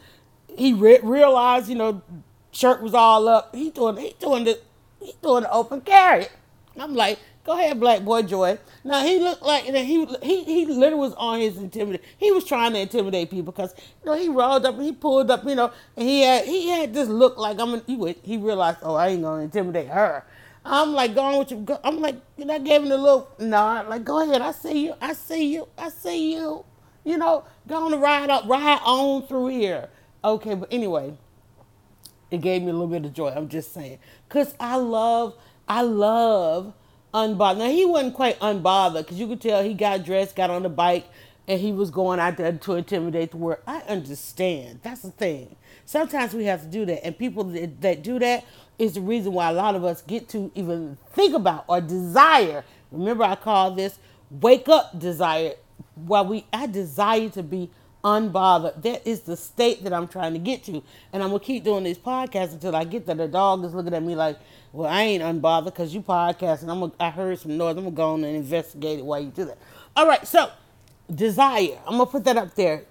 he 0.56 0.74
re- 0.74 1.00
realized, 1.04 1.70
you 1.70 1.76
know, 1.76 2.02
shirt 2.52 2.82
was 2.82 2.94
all 2.94 3.28
up. 3.28 3.56
He 3.56 3.70
doing 3.70 3.98
he 3.98 4.16
doing 4.20 4.44
the 4.44 4.60
he 5.00 5.14
doing 5.22 5.44
the 5.44 5.52
open 5.52 5.82
carry. 5.82 6.28
I'm 6.80 6.96
like, 6.96 7.20
go 7.44 7.54
ahead, 7.58 7.80
Black 7.80 8.04
Boy 8.04 8.22
Joy. 8.24 8.58
Now 8.84 9.04
he 9.04 9.20
looked 9.20 9.44
like 9.44 9.64
he 9.66 10.06
he 10.22 10.44
he 10.44 10.66
literally 10.66 10.96
was 10.96 11.14
on 11.16 11.40
his 11.40 11.58
intimidate. 11.58 12.04
He 12.18 12.32
was 12.32 12.44
trying 12.44 12.74
to 12.74 12.80
intimidate 12.80 13.30
people 13.30 13.52
because 13.52 13.74
you 13.78 14.12
know 14.12 14.18
he 14.18 14.30
rolled 14.30 14.66
up, 14.66 14.80
he 14.80 14.92
pulled 14.92 15.30
up, 15.32 15.44
you 15.46 15.56
know, 15.56 15.72
and 15.98 16.08
he 16.08 16.22
had 16.22 16.46
he 16.46 16.70
had 16.70 16.94
this 16.94 17.10
look 17.10 17.38
like 17.38 17.60
I'm. 17.60 17.74
An, 17.76 17.82
he 17.88 18.16
he 18.24 18.38
realized, 18.38 18.80
oh, 18.84 18.96
I 18.96 19.10
ain't 19.10 19.24
gonna 19.24 19.44
intimidate 19.44 19.88
her. 19.88 20.24
I'm 20.64 20.94
like 20.94 21.16
going 21.16 21.40
with 21.40 21.52
you. 21.52 21.66
I'm 21.84 22.02
like, 22.02 22.16
you 22.38 22.46
know, 22.46 22.54
I 22.56 22.60
gave 22.60 22.84
him 22.84 22.92
a 22.92 22.96
little 22.98 23.30
nod, 23.40 23.88
like, 23.88 24.04
go 24.04 24.22
ahead, 24.22 24.42
I 24.42 24.52
see 24.52 24.86
you, 24.86 24.94
I 25.02 25.14
see 25.14 25.54
you, 25.54 25.68
I 25.78 25.90
see 25.90 26.34
you. 26.36 26.66
You 27.04 27.18
know, 27.18 27.46
going 27.68 27.92
to 27.92 27.98
ride 27.98 28.30
up, 28.30 28.48
ride 28.48 28.80
on 28.86 29.26
through 29.26 29.48
here. 29.48 29.90
Okay, 30.24 30.54
but 30.54 30.72
anyway, 30.72 31.14
it 32.30 32.42
gave 32.42 32.62
me 32.62 32.70
a 32.70 32.74
little 32.74 32.88
bit 32.88 33.06
of 33.06 33.14
joy. 33.14 33.30
I'm 33.30 33.50
just 33.50 33.74
saying, 33.74 34.00
cause 34.30 34.54
I 34.60 34.76
love, 34.76 35.36
I 35.68 35.82
love 35.82 36.74
unbothered. 37.14 37.58
Now 37.58 37.70
he 37.70 37.86
wasn't 37.86 38.14
quite 38.14 38.40
unbothered 38.40 39.00
because 39.00 39.20
you 39.20 39.28
could 39.28 39.42
tell 39.42 39.64
he 39.64 39.74
got 39.74 40.06
dressed, 40.06 40.36
got 40.36 40.50
on 40.50 40.64
the 40.64 40.70
bike, 40.70 41.08
and 41.48 41.60
he 41.60 41.72
was 41.72 41.90
going 41.90 42.20
out 42.20 42.38
there 42.38 42.52
to 42.52 42.76
intimidate 42.76 43.32
the 43.32 43.38
world. 43.38 43.62
I 43.66 43.80
understand. 43.82 44.80
That's 44.84 45.02
the 45.02 45.12
thing. 45.12 45.56
Sometimes 45.86 46.34
we 46.34 46.46
have 46.46 46.62
to 46.62 46.68
do 46.68 46.86
that, 46.86 47.06
and 47.06 47.18
people 47.18 47.44
that, 47.46 47.82
that 47.82 48.04
do 48.04 48.20
that 48.20 48.46
is 48.78 48.94
the 48.94 49.02
reason 49.02 49.34
why 49.34 49.50
a 49.50 49.54
lot 49.54 49.76
of 49.76 49.84
us 49.84 50.02
get 50.02 50.30
to 50.30 50.52
even 50.56 50.98
think 51.14 51.36
about 51.36 51.66
or 51.68 51.82
desire. 51.82 52.64
Remember, 52.92 53.24
I 53.24 53.36
call 53.36 53.72
this 53.72 54.00
wake 54.30 54.70
up 54.70 54.98
desire. 54.98 55.54
While 55.96 56.28
we, 56.28 56.46
I 56.54 56.68
desire 56.68 57.30
to 57.30 57.44
be 57.44 57.70
unbothered. 58.04 58.82
That 58.82 59.08
is 59.08 59.22
the 59.22 59.36
state 59.36 59.84
that 59.84 59.94
I'm 59.94 60.08
trying 60.08 60.34
to 60.34 60.40
get 60.40 60.64
to. 60.66 60.84
And 61.14 61.24
I'm 61.24 61.30
going 61.30 61.40
to 61.40 61.46
keep 61.46 61.64
doing 61.64 61.84
these 61.84 61.98
podcasts 61.98 62.54
until 62.54 62.76
I 62.76 62.84
get 62.84 63.06
there. 63.06 63.16
The 63.16 63.28
dog 63.28 63.64
is 63.66 63.74
looking 63.74 63.94
at 63.94 64.04
me 64.04 64.16
like, 64.16 64.38
well, 64.74 64.90
I 64.90 65.04
ain't 65.04 65.24
unbothered 65.24 65.66
because 65.66 65.94
you 65.94 66.02
podcasting. 66.02 66.70
I'm 66.70 66.80
gonna, 66.80 66.94
I 67.00 67.10
heard 67.10 67.40
some 67.40 67.58
noise. 67.58 67.78
I'm 67.78 67.84
going 67.84 67.92
to 67.94 67.98
go 67.98 68.14
on 68.14 68.24
and 68.24 68.36
investigate 68.36 69.00
it 69.00 69.06
while 69.06 69.20
you 69.20 69.30
do 69.30 69.46
that. 69.46 69.58
All 69.96 70.08
right, 70.08 70.26
so 70.26 70.52
desire. 71.14 71.78
I'm 71.86 71.98
going 71.98 72.06
to 72.08 72.12
put 72.12 72.24
that 72.26 72.38
up 72.38 72.56
there. 72.56 72.86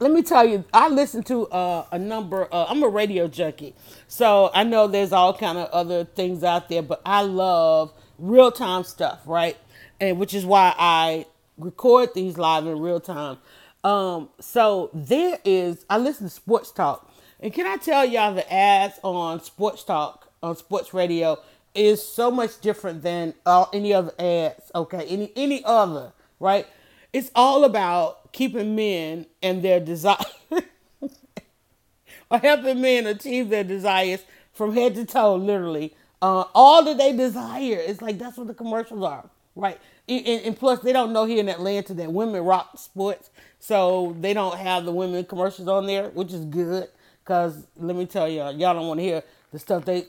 Let 0.00 0.10
me 0.10 0.22
tell 0.22 0.44
you, 0.44 0.64
I 0.74 0.88
listen 0.88 1.22
to 1.24 1.46
uh, 1.48 1.86
a 1.92 1.98
number. 1.98 2.48
Uh, 2.52 2.66
I'm 2.68 2.82
a 2.82 2.88
radio 2.88 3.28
junkie, 3.28 3.72
so 4.08 4.50
I 4.52 4.64
know 4.64 4.88
there's 4.88 5.12
all 5.12 5.32
kind 5.32 5.56
of 5.58 5.70
other 5.70 6.04
things 6.04 6.42
out 6.42 6.68
there, 6.68 6.82
but 6.82 7.00
I 7.06 7.22
love 7.22 7.92
real 8.18 8.50
time 8.50 8.82
stuff, 8.82 9.20
right? 9.26 9.56
And 10.00 10.18
which 10.18 10.34
is 10.34 10.44
why 10.44 10.74
I 10.76 11.26
record 11.56 12.10
these 12.14 12.36
live 12.36 12.66
in 12.66 12.78
real 12.80 13.00
time. 13.00 13.38
Um, 13.86 14.30
so 14.40 14.90
there 14.92 15.38
is, 15.44 15.86
I 15.88 15.98
listen 15.98 16.26
to 16.26 16.30
sports 16.34 16.72
talk. 16.72 17.08
And 17.38 17.52
can 17.52 17.66
I 17.66 17.76
tell 17.76 18.04
y'all 18.04 18.34
the 18.34 18.52
ads 18.52 18.98
on 19.04 19.40
sports 19.44 19.84
talk, 19.84 20.28
on 20.42 20.56
sports 20.56 20.92
radio, 20.92 21.38
is 21.72 22.04
so 22.04 22.32
much 22.32 22.60
different 22.60 23.02
than 23.02 23.32
uh, 23.44 23.66
any 23.72 23.94
other 23.94 24.10
ads, 24.18 24.72
okay? 24.74 25.06
Any 25.06 25.30
any 25.36 25.62
other, 25.64 26.12
right? 26.40 26.66
It's 27.12 27.30
all 27.36 27.62
about 27.62 28.32
keeping 28.32 28.74
men 28.74 29.26
and 29.40 29.62
their 29.62 29.78
desire, 29.78 30.16
or 32.30 32.38
helping 32.38 32.80
men 32.80 33.06
achieve 33.06 33.50
their 33.50 33.62
desires 33.62 34.24
from 34.52 34.74
head 34.74 34.96
to 34.96 35.04
toe, 35.04 35.36
literally. 35.36 35.94
Uh, 36.20 36.44
all 36.54 36.82
that 36.82 36.98
they 36.98 37.12
desire. 37.12 37.76
It's 37.78 38.02
like 38.02 38.18
that's 38.18 38.36
what 38.36 38.48
the 38.48 38.54
commercials 38.54 39.04
are, 39.04 39.30
right? 39.54 39.78
And, 40.08 40.26
and, 40.26 40.56
plus, 40.56 40.80
they 40.80 40.92
don't 40.92 41.12
know 41.12 41.24
here 41.24 41.40
in 41.40 41.48
Atlanta 41.48 41.92
that 41.94 42.12
women 42.12 42.42
rock 42.42 42.78
sports. 42.78 43.30
So 43.66 44.14
they 44.20 44.32
don't 44.32 44.56
have 44.56 44.84
the 44.84 44.92
women 44.92 45.24
commercials 45.24 45.66
on 45.66 45.86
there, 45.86 46.10
which 46.10 46.32
is 46.32 46.44
good. 46.44 46.86
Cause 47.24 47.66
let 47.76 47.96
me 47.96 48.06
tell 48.06 48.28
y'all, 48.28 48.52
y'all 48.52 48.74
don't 48.74 48.86
want 48.86 49.00
to 49.00 49.02
hear 49.02 49.24
the 49.50 49.58
stuff 49.58 49.84
they, 49.84 50.04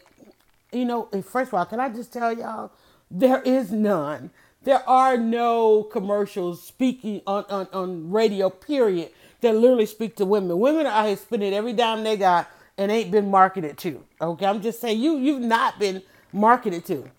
you 0.71 0.85
know. 0.85 1.09
First 1.27 1.47
of 1.47 1.55
all, 1.55 1.65
can 1.65 1.79
I 1.79 1.89
just 1.89 2.13
tell 2.13 2.37
y'all, 2.37 2.71
there 3.09 3.41
is 3.41 3.71
none. 3.71 4.29
There 4.61 4.87
are 4.87 5.17
no 5.17 5.81
commercials 5.81 6.61
speaking 6.61 7.21
on, 7.25 7.45
on, 7.49 7.67
on 7.73 8.11
radio, 8.11 8.51
period, 8.51 9.09
that 9.41 9.55
literally 9.55 9.87
speak 9.87 10.15
to 10.17 10.25
women. 10.25 10.59
Women 10.59 10.85
are 10.85 10.91
out 10.91 11.07
here 11.07 11.17
spending 11.17 11.51
every 11.51 11.73
dime 11.73 12.03
they 12.03 12.15
got 12.15 12.47
and 12.77 12.91
ain't 12.91 13.09
been 13.09 13.31
marketed 13.31 13.75
to. 13.79 14.03
Okay, 14.21 14.45
I'm 14.45 14.61
just 14.61 14.79
saying 14.79 15.01
you 15.01 15.17
you've 15.17 15.41
not 15.41 15.79
been 15.79 16.03
marketed 16.31 16.85
to. 16.85 17.09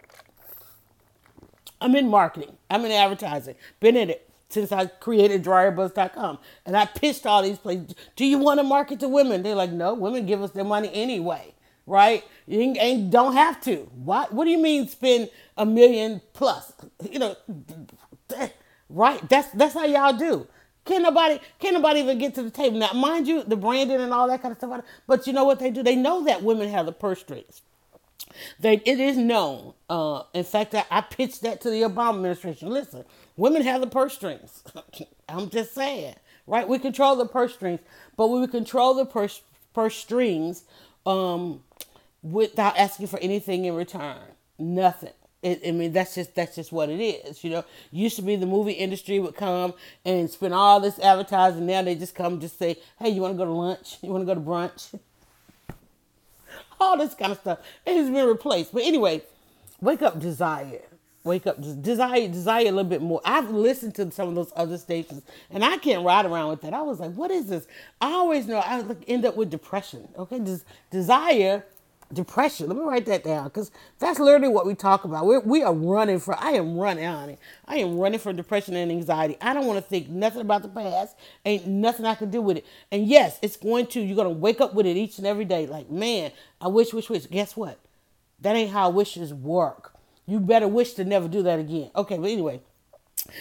I'm 1.80 1.96
in 1.96 2.08
marketing. 2.08 2.56
I'm 2.70 2.84
in 2.84 2.92
advertising. 2.92 3.56
Been 3.80 3.96
in 3.96 4.10
it 4.10 4.27
since 4.48 4.72
I 4.72 4.86
created 4.86 5.44
dryerbuzz.com. 5.44 6.38
And 6.66 6.76
I 6.76 6.86
pitched 6.86 7.26
all 7.26 7.42
these 7.42 7.58
places. 7.58 7.94
Do 8.16 8.24
you 8.24 8.38
want 8.38 8.60
to 8.60 8.64
market 8.64 9.00
to 9.00 9.08
women? 9.08 9.42
They're 9.42 9.54
like, 9.54 9.70
no, 9.70 9.94
women 9.94 10.26
give 10.26 10.42
us 10.42 10.50
their 10.52 10.64
money 10.64 10.90
anyway, 10.92 11.54
right? 11.86 12.24
You 12.46 12.74
ain't, 12.78 13.10
don't 13.10 13.34
have 13.34 13.60
to. 13.62 13.90
What, 13.94 14.32
what 14.32 14.44
do 14.44 14.50
you 14.50 14.58
mean 14.58 14.88
spend 14.88 15.30
a 15.56 15.66
million 15.66 16.20
plus? 16.32 16.72
You 17.10 17.18
know, 17.18 17.36
right? 18.88 19.28
That's, 19.28 19.48
that's 19.50 19.74
how 19.74 19.84
y'all 19.84 20.16
do. 20.16 20.46
Can 20.84 21.02
nobody 21.02 21.38
can 21.58 21.74
nobody 21.74 22.00
even 22.00 22.16
get 22.16 22.34
to 22.36 22.42
the 22.42 22.50
table? 22.50 22.78
Now, 22.78 22.94
mind 22.94 23.28
you, 23.28 23.42
the 23.42 23.56
branding 23.56 24.00
and 24.00 24.10
all 24.10 24.26
that 24.28 24.40
kind 24.40 24.52
of 24.52 24.58
stuff. 24.58 24.82
But 25.06 25.26
you 25.26 25.34
know 25.34 25.44
what 25.44 25.58
they 25.58 25.70
do? 25.70 25.82
They 25.82 25.96
know 25.96 26.24
that 26.24 26.42
women 26.42 26.70
have 26.70 26.86
the 26.86 26.92
purse 26.92 27.20
strings. 27.20 27.60
They, 28.58 28.80
it 28.84 28.98
is 28.98 29.18
known. 29.18 29.74
Uh, 29.90 30.22
in 30.32 30.44
fact, 30.44 30.74
I, 30.74 30.84
I 30.90 31.02
pitched 31.02 31.42
that 31.42 31.60
to 31.62 31.70
the 31.70 31.82
Obama 31.82 32.16
administration. 32.16 32.70
Listen, 32.70 33.04
women 33.38 33.62
have 33.62 33.80
the 33.80 33.86
purse 33.86 34.14
strings. 34.14 34.62
I'm 35.28 35.48
just 35.48 35.74
saying, 35.74 36.16
right? 36.46 36.68
We 36.68 36.78
control 36.78 37.16
the 37.16 37.26
purse 37.26 37.54
strings, 37.54 37.80
but 38.16 38.28
we 38.28 38.46
control 38.46 38.92
the 38.92 39.06
purse 39.06 39.40
purse 39.72 39.96
strings 39.96 40.64
um, 41.06 41.62
without 42.22 42.76
asking 42.76 43.06
for 43.06 43.18
anything 43.20 43.64
in 43.64 43.74
return. 43.74 44.18
Nothing. 44.58 45.12
It, 45.40 45.60
I 45.64 45.70
mean, 45.70 45.92
that's 45.92 46.16
just 46.16 46.34
that's 46.34 46.56
just 46.56 46.72
what 46.72 46.90
it 46.90 47.00
is. 47.00 47.44
You 47.44 47.50
know, 47.50 47.64
used 47.92 48.16
to 48.16 48.22
be 48.22 48.34
the 48.34 48.44
movie 48.44 48.72
industry 48.72 49.20
would 49.20 49.36
come 49.36 49.72
and 50.04 50.28
spend 50.28 50.52
all 50.52 50.80
this 50.80 50.98
advertising. 50.98 51.64
Now 51.64 51.82
they 51.82 51.94
just 51.94 52.16
come 52.16 52.40
just 52.40 52.58
say, 52.58 52.76
"Hey, 52.98 53.10
you 53.10 53.22
want 53.22 53.34
to 53.34 53.38
go 53.38 53.44
to 53.44 53.52
lunch? 53.52 53.98
You 54.02 54.10
want 54.10 54.26
to 54.26 54.26
go 54.26 54.34
to 54.34 54.40
brunch?" 54.44 54.98
all 56.80 56.98
this 56.98 57.14
kind 57.14 57.32
of 57.32 57.38
stuff. 57.38 57.58
It 57.86 57.96
has 57.96 58.10
been 58.10 58.26
replaced. 58.26 58.72
But 58.72 58.82
anyway, 58.82 59.22
wake 59.80 60.02
up, 60.02 60.18
desire. 60.18 60.82
Wake 61.28 61.46
up, 61.46 61.60
desire, 61.82 62.26
desire 62.26 62.62
a 62.62 62.72
little 62.72 62.84
bit 62.84 63.02
more. 63.02 63.20
I've 63.24 63.50
listened 63.50 63.94
to 63.96 64.10
some 64.10 64.28
of 64.28 64.34
those 64.34 64.52
other 64.56 64.78
stations, 64.78 65.22
and 65.50 65.64
I 65.64 65.76
can't 65.78 66.04
ride 66.04 66.26
around 66.26 66.48
with 66.48 66.62
that. 66.62 66.74
I 66.74 66.82
was 66.82 67.00
like, 67.00 67.12
"What 67.12 67.30
is 67.30 67.48
this?" 67.48 67.66
I 68.00 68.12
always 68.12 68.46
know 68.46 68.58
I 68.58 68.82
end 69.06 69.24
up 69.24 69.36
with 69.36 69.50
depression. 69.50 70.08
Okay, 70.16 70.38
Des- 70.38 70.64
desire 70.90 71.64
depression. 72.12 72.68
Let 72.68 72.76
me 72.76 72.84
write 72.84 73.06
that 73.06 73.24
down 73.24 73.44
because 73.44 73.70
that's 73.98 74.18
literally 74.18 74.48
what 74.48 74.66
we 74.66 74.74
talk 74.74 75.04
about. 75.04 75.26
We're, 75.26 75.40
we 75.40 75.62
are 75.62 75.74
running 75.74 76.18
for, 76.18 76.34
I 76.38 76.52
am 76.52 76.76
running, 76.78 77.04
honey. 77.04 77.38
I 77.66 77.76
am 77.76 77.98
running 77.98 78.18
for 78.18 78.32
depression 78.32 78.76
and 78.76 78.90
anxiety. 78.90 79.36
I 79.40 79.54
don't 79.54 79.66
want 79.66 79.82
to 79.82 79.88
think 79.88 80.08
nothing 80.08 80.40
about 80.40 80.62
the 80.62 80.68
past. 80.68 81.16
Ain't 81.44 81.66
nothing 81.66 82.06
I 82.06 82.14
can 82.14 82.30
do 82.30 82.40
with 82.40 82.58
it. 82.58 82.66
And 82.90 83.06
yes, 83.06 83.38
it's 83.42 83.56
going 83.56 83.86
to, 83.88 84.00
you're 84.00 84.16
going 84.16 84.34
to 84.34 84.40
wake 84.40 84.60
up 84.60 84.74
with 84.74 84.86
it 84.86 84.96
each 84.96 85.18
and 85.18 85.26
every 85.26 85.44
day. 85.44 85.66
Like, 85.66 85.90
man, 85.90 86.32
I 86.60 86.68
wish, 86.68 86.92
wish, 86.92 87.10
wish. 87.10 87.26
Guess 87.26 87.56
what? 87.56 87.78
That 88.40 88.56
ain't 88.56 88.70
how 88.70 88.90
wishes 88.90 89.34
work. 89.34 89.94
You 90.28 90.40
better 90.40 90.68
wish 90.68 90.92
to 90.94 91.04
never 91.04 91.26
do 91.26 91.42
that 91.42 91.58
again. 91.58 91.90
Okay, 91.96 92.18
but 92.18 92.30
anyway. 92.30 92.60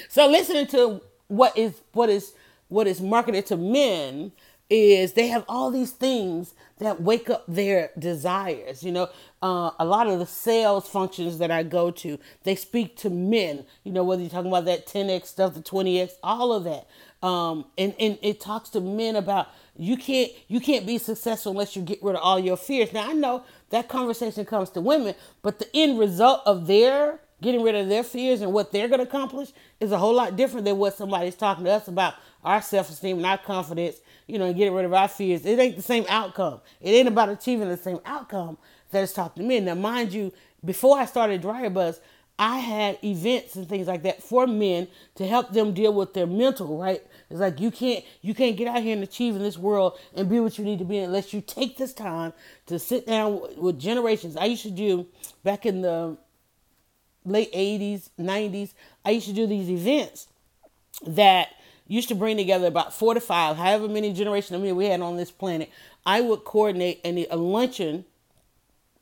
So 0.08 0.26
listening 0.28 0.68
to 0.68 1.02
what 1.28 1.56
is, 1.58 1.82
what 1.92 2.10
is, 2.10 2.34
what 2.70 2.88
is 2.88 3.02
marketed 3.02 3.46
to 3.48 3.58
men 3.58 4.32
is 4.70 5.14
they 5.14 5.28
have 5.28 5.44
all 5.50 5.70
these 5.70 5.92
things 5.92 6.54
that 6.80 7.02
wake 7.02 7.30
up 7.30 7.44
their 7.48 7.92
desires. 8.00 8.84
You 8.84 8.94
know, 8.94 9.10
uh, 9.42 9.72
a 9.78 9.86
lot 9.86 10.08
of 10.08 10.20
the 10.20 10.26
sales 10.26 10.88
functions 10.88 11.40
that 11.40 11.52
I 11.52 11.64
go 11.64 11.92
to, 11.92 12.18
they 12.44 12.56
speak 12.56 12.96
to 12.98 13.10
men. 13.10 13.66
You 13.84 13.92
know, 13.92 14.06
whether 14.06 14.22
you're 14.22 14.32
talking 14.32 14.52
about 14.52 14.66
that 14.66 14.88
10x 14.88 15.26
stuff, 15.26 15.56
the 15.56 15.62
20x, 15.62 16.14
all 16.24 16.54
of 16.54 16.64
that. 16.66 16.88
Um, 17.26 17.66
and, 17.78 17.96
and 18.00 18.18
it 18.22 18.40
talks 18.40 18.70
to 18.70 18.82
men 18.82 19.16
about 19.16 19.48
you 19.76 19.96
can't 19.96 20.32
you 20.48 20.60
can't 20.60 20.86
be 20.86 20.98
successful 20.98 21.52
unless 21.52 21.76
you 21.76 21.82
get 21.82 22.02
rid 22.02 22.16
of 22.16 22.22
all 22.22 22.40
your 22.40 22.58
fears. 22.58 22.94
Now 22.94 23.10
I 23.10 23.14
know 23.14 23.44
that 23.70 23.88
conversation 23.88 24.46
comes 24.46 24.70
to 24.72 24.82
women, 24.82 25.16
but 25.42 25.60
the 25.60 25.68
end 25.74 26.00
result 26.00 26.42
of 26.46 26.68
their 26.68 27.20
getting 27.42 27.62
rid 27.62 27.76
of 27.76 27.88
their 27.88 28.04
fears 28.04 28.42
and 28.42 28.52
what 28.52 28.72
they're 28.72 28.88
going 28.88 29.00
to 29.00 29.06
accomplish 29.06 29.52
is 29.80 29.92
a 29.92 29.98
whole 29.98 30.14
lot 30.14 30.36
different 30.36 30.66
than 30.66 30.78
what 30.78 30.96
somebody's 30.96 31.36
talking 31.36 31.66
to 31.66 31.72
us 31.72 31.88
about 31.88 32.16
our 32.44 32.62
self-esteem 32.62 33.18
and 33.18 33.26
our 33.26 33.38
confidence 33.38 33.98
you 34.28 34.38
know, 34.38 34.46
and 34.46 34.56
getting 34.56 34.74
rid 34.74 34.86
of 34.86 34.94
our 34.94 35.08
fears. 35.08 35.46
It 35.46 35.58
ain't 35.58 35.78
the 35.78 35.82
same 35.82 36.06
outcome. 36.10 36.60
It 36.82 36.92
ain't 36.92 37.08
about 37.08 37.30
achieving 37.30 37.70
the 37.70 37.78
same 37.78 38.00
outcome 38.06 38.58
that 38.92 39.04
it's 39.04 39.14
talking 39.14 39.44
to 39.44 39.48
men. 39.48 39.66
Now, 39.66 39.76
mind 39.76 40.14
you, 40.14 40.34
before 40.64 41.00
I 41.00 41.06
started 41.06 41.42
Dryer 41.42 41.70
Buzz, 41.70 42.00
I 42.38 42.60
had 42.60 43.00
events 43.04 43.56
and 43.56 43.68
things 43.68 43.88
like 43.88 44.04
that 44.04 44.22
for 44.22 44.46
men 44.46 44.88
to 45.16 45.26
help 45.26 45.54
them 45.54 45.74
deal 45.74 45.94
with 45.94 46.14
their 46.14 46.28
mental, 46.28 46.78
right? 46.78 47.02
It's 47.30 47.40
like 47.40 47.60
you 47.60 47.72
can't 47.72 48.06
you 48.22 48.34
can't 48.34 48.56
get 48.56 48.68
out 48.68 48.82
here 48.82 48.94
and 48.94 49.04
achieve 49.04 49.36
in 49.36 49.44
this 49.44 49.58
world 49.58 50.00
and 50.16 50.30
be 50.30 50.40
what 50.40 50.58
you 50.58 50.64
need 50.64 50.80
to 50.80 50.86
be 50.86 51.00
unless 51.00 51.34
you 51.34 51.42
take 51.42 51.78
this 51.78 51.94
time 51.94 52.32
to 52.68 52.80
sit 52.80 53.06
down 53.06 53.42
with 53.58 53.80
generations. 53.80 54.38
I 54.38 54.46
used 54.46 54.64
to 54.64 54.72
do 54.72 55.08
back 55.44 55.66
in 55.66 55.82
the 55.82 56.18
late 57.26 57.52
80s, 57.54 58.10
90s, 58.20 58.74
I 59.04 59.12
used 59.12 59.28
to 59.28 59.34
do 59.34 59.46
these 59.46 59.70
events 59.70 60.28
that 61.06 61.50
used 61.88 62.10
to 62.10 62.16
bring 62.16 62.38
together 62.38 62.68
about 62.68 62.94
four 62.94 63.14
to 63.14 63.20
five, 63.20 63.58
however 63.58 63.88
many 63.88 64.14
generations 64.14 64.56
of 64.56 64.62
men 64.62 64.76
we 64.76 64.86
had 64.86 65.02
on 65.02 65.18
this 65.18 65.32
planet. 65.32 65.70
I 66.06 66.22
would 66.22 66.44
coordinate 66.44 67.02
a, 67.04 67.28
a 67.28 67.36
luncheon, 67.36 68.06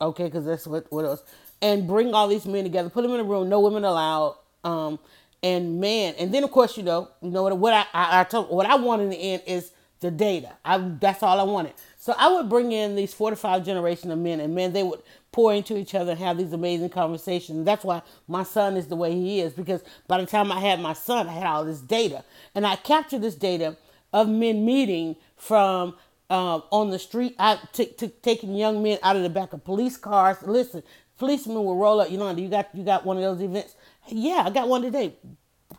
okay, 0.00 0.24
because 0.24 0.44
that's 0.44 0.66
what 0.66 0.90
what 0.90 1.04
else, 1.04 1.22
and 1.62 1.86
bring 1.86 2.14
all 2.14 2.28
these 2.28 2.46
men 2.46 2.64
together, 2.64 2.90
put 2.90 3.02
them 3.02 3.12
in 3.12 3.20
a 3.20 3.24
room, 3.24 3.48
no 3.48 3.60
women 3.60 3.84
allowed, 3.84 4.36
um, 4.64 4.98
and 5.42 5.80
man, 5.80 6.14
and 6.18 6.32
then 6.32 6.44
of 6.44 6.50
course 6.50 6.76
you 6.76 6.82
know, 6.82 7.08
you 7.22 7.30
know 7.30 7.42
what, 7.54 7.72
I, 7.74 7.86
I, 7.92 8.20
I 8.20 8.24
told, 8.24 8.50
what 8.50 8.66
I 8.66 8.76
want 8.76 9.02
in 9.02 9.10
the 9.10 9.16
end 9.16 9.42
is 9.46 9.72
the 10.00 10.10
data. 10.10 10.52
I 10.64 10.78
that's 10.78 11.22
all 11.22 11.40
I 11.40 11.44
wanted. 11.44 11.74
So 11.98 12.14
I 12.16 12.32
would 12.32 12.48
bring 12.48 12.72
in 12.72 12.94
these 12.96 13.12
four 13.14 13.30
to 13.30 13.36
five 13.36 13.64
generation 13.64 14.10
of 14.10 14.18
men, 14.18 14.40
and 14.40 14.54
men 14.54 14.72
they 14.72 14.82
would 14.82 15.02
pour 15.32 15.52
into 15.52 15.76
each 15.76 15.94
other 15.94 16.12
and 16.12 16.20
have 16.20 16.38
these 16.38 16.52
amazing 16.52 16.90
conversations. 16.90 17.64
That's 17.64 17.84
why 17.84 18.02
my 18.28 18.42
son 18.42 18.76
is 18.76 18.86
the 18.88 18.96
way 18.96 19.12
he 19.12 19.40
is 19.40 19.52
because 19.52 19.82
by 20.06 20.20
the 20.20 20.26
time 20.26 20.52
I 20.52 20.60
had 20.60 20.80
my 20.80 20.92
son, 20.92 21.28
I 21.28 21.32
had 21.32 21.46
all 21.46 21.64
this 21.64 21.80
data, 21.80 22.24
and 22.54 22.66
I 22.66 22.76
captured 22.76 23.22
this 23.22 23.34
data 23.34 23.76
of 24.12 24.28
men 24.28 24.64
meeting 24.64 25.16
from 25.36 25.96
uh, 26.30 26.60
on 26.70 26.90
the 26.90 26.98
street. 26.98 27.34
I 27.38 27.58
took 27.72 28.22
taking 28.22 28.54
young 28.54 28.82
men 28.82 28.98
out 29.02 29.16
of 29.16 29.22
the 29.22 29.30
back 29.30 29.52
of 29.52 29.64
police 29.64 29.96
cars. 29.96 30.38
Listen, 30.42 30.82
policemen 31.18 31.56
will 31.64 31.76
roll 31.76 32.00
up. 32.00 32.10
You 32.10 32.18
know, 32.18 32.30
you 32.30 32.48
got 32.48 32.68
you 32.74 32.84
got 32.84 33.04
one 33.04 33.16
of 33.16 33.22
those 33.22 33.42
events. 33.42 33.74
Yeah, 34.08 34.44
I 34.46 34.50
got 34.50 34.68
one 34.68 34.82
today. 34.82 35.14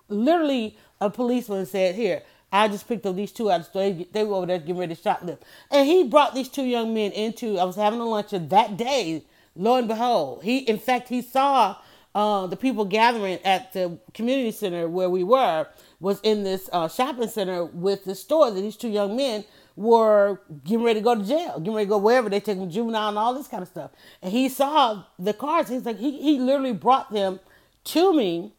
Literally, 0.09 0.77
a 1.01 1.09
policeman 1.09 1.65
said, 1.65 1.95
"Here, 1.95 2.23
I 2.51 2.67
just 2.67 2.87
picked 2.87 3.05
up 3.05 3.15
these 3.15 3.31
two 3.31 3.51
out 3.51 3.59
of 3.59 3.65
the 3.65 3.69
store. 3.69 4.05
They 4.11 4.23
were 4.23 4.35
over 4.35 4.45
there 4.45 4.59
getting 4.59 4.77
ready 4.77 4.95
to 4.95 5.01
shoplift. 5.01 5.39
And 5.69 5.87
he 5.87 6.03
brought 6.05 6.33
these 6.33 6.47
two 6.47 6.63
young 6.63 6.93
men 6.93 7.11
into, 7.11 7.59
I 7.59 7.65
was 7.65 7.75
having 7.75 7.99
a 7.99 8.05
luncheon 8.05 8.47
that 8.49 8.77
day. 8.77 9.23
Lo 9.55 9.75
and 9.75 9.87
behold, 9.87 10.43
he, 10.43 10.59
in 10.59 10.77
fact, 10.77 11.09
he 11.09 11.21
saw 11.21 11.75
uh, 12.15 12.47
the 12.47 12.55
people 12.55 12.85
gathering 12.85 13.39
at 13.43 13.73
the 13.73 13.99
community 14.13 14.51
center 14.51 14.87
where 14.87 15.09
we 15.09 15.23
were, 15.23 15.67
was 15.99 16.19
in 16.21 16.43
this 16.43 16.69
uh, 16.71 16.87
shopping 16.87 17.27
center 17.27 17.65
with 17.65 18.05
the 18.05 18.15
store 18.15 18.51
that 18.51 18.61
these 18.61 18.77
two 18.77 18.89
young 18.89 19.15
men 19.15 19.43
were 19.75 20.39
getting 20.63 20.83
ready 20.83 20.99
to 20.99 21.03
go 21.03 21.15
to 21.15 21.23
jail, 21.23 21.59
getting 21.59 21.73
ready 21.73 21.85
to 21.85 21.89
go 21.89 21.97
wherever. 21.97 22.29
They 22.29 22.39
take 22.39 22.59
them 22.59 22.69
juvenile 22.69 23.09
and 23.09 23.17
all 23.17 23.33
this 23.33 23.47
kind 23.47 23.61
of 23.61 23.67
stuff. 23.67 23.91
And 24.21 24.31
he 24.31 24.47
saw 24.47 25.03
the 25.19 25.33
cars. 25.33 25.69
He's 25.69 25.85
like, 25.85 25.97
he, 25.97 26.21
he 26.21 26.39
literally 26.39 26.73
brought 26.73 27.11
them 27.11 27.39
to 27.87 28.13
me 28.13 28.53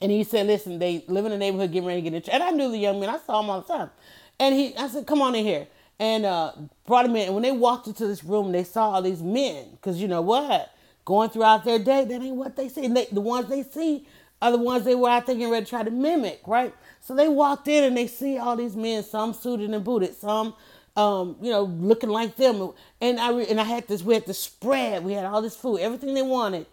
and 0.00 0.12
he 0.12 0.24
said, 0.24 0.46
listen, 0.46 0.78
they 0.78 1.04
live 1.08 1.24
in 1.24 1.32
the 1.32 1.38
neighborhood, 1.38 1.72
getting 1.72 1.86
ready 1.88 2.02
to 2.02 2.10
get 2.10 2.28
in. 2.28 2.34
And 2.34 2.42
I 2.42 2.50
knew 2.50 2.70
the 2.70 2.78
young 2.78 3.00
man. 3.00 3.08
I 3.08 3.18
saw 3.18 3.40
him 3.40 3.50
all 3.50 3.62
the 3.62 3.72
time. 3.72 3.90
And 4.38 4.54
he, 4.54 4.76
I 4.76 4.88
said, 4.88 5.06
come 5.06 5.22
on 5.22 5.34
in 5.34 5.44
here. 5.44 5.66
And 5.98 6.26
uh, 6.26 6.52
brought 6.86 7.06
him 7.06 7.16
in. 7.16 7.26
And 7.26 7.34
when 7.34 7.42
they 7.42 7.52
walked 7.52 7.86
into 7.86 8.06
this 8.06 8.24
room, 8.24 8.52
they 8.52 8.64
saw 8.64 8.90
all 8.90 9.02
these 9.02 9.22
men. 9.22 9.68
Because 9.72 10.00
you 10.00 10.08
know 10.08 10.22
what? 10.22 10.74
Going 11.04 11.30
throughout 11.30 11.64
their 11.64 11.78
day, 11.78 12.04
that 12.04 12.22
ain't 12.22 12.36
what 12.36 12.56
they 12.56 12.68
see. 12.68 12.88
They, 12.88 13.06
the 13.12 13.20
ones 13.20 13.48
they 13.48 13.62
see 13.62 14.06
are 14.42 14.52
the 14.52 14.58
ones 14.58 14.84
they 14.84 14.94
were 14.94 15.08
out 15.08 15.26
there 15.26 15.36
getting 15.36 15.52
ready 15.52 15.64
to 15.64 15.70
try 15.70 15.82
to 15.82 15.90
mimic, 15.90 16.40
right? 16.46 16.74
So 17.00 17.14
they 17.14 17.28
walked 17.28 17.68
in 17.68 17.84
and 17.84 17.96
they 17.96 18.06
see 18.06 18.38
all 18.38 18.56
these 18.56 18.76
men, 18.76 19.04
some 19.04 19.32
suited 19.32 19.70
and 19.70 19.84
booted, 19.84 20.14
some 20.16 20.54
um, 20.96 21.36
you 21.40 21.50
know, 21.50 21.64
looking 21.64 22.10
like 22.10 22.36
them. 22.36 22.72
And 23.00 23.20
I 23.20 23.32
re- 23.32 23.46
and 23.48 23.60
I 23.60 23.64
had 23.64 23.88
this, 23.88 24.02
we 24.02 24.14
had 24.14 24.26
the 24.26 24.34
spread, 24.34 25.04
we 25.04 25.12
had 25.12 25.24
all 25.24 25.42
this 25.42 25.56
food, 25.56 25.78
everything 25.78 26.14
they 26.14 26.22
wanted. 26.22 26.66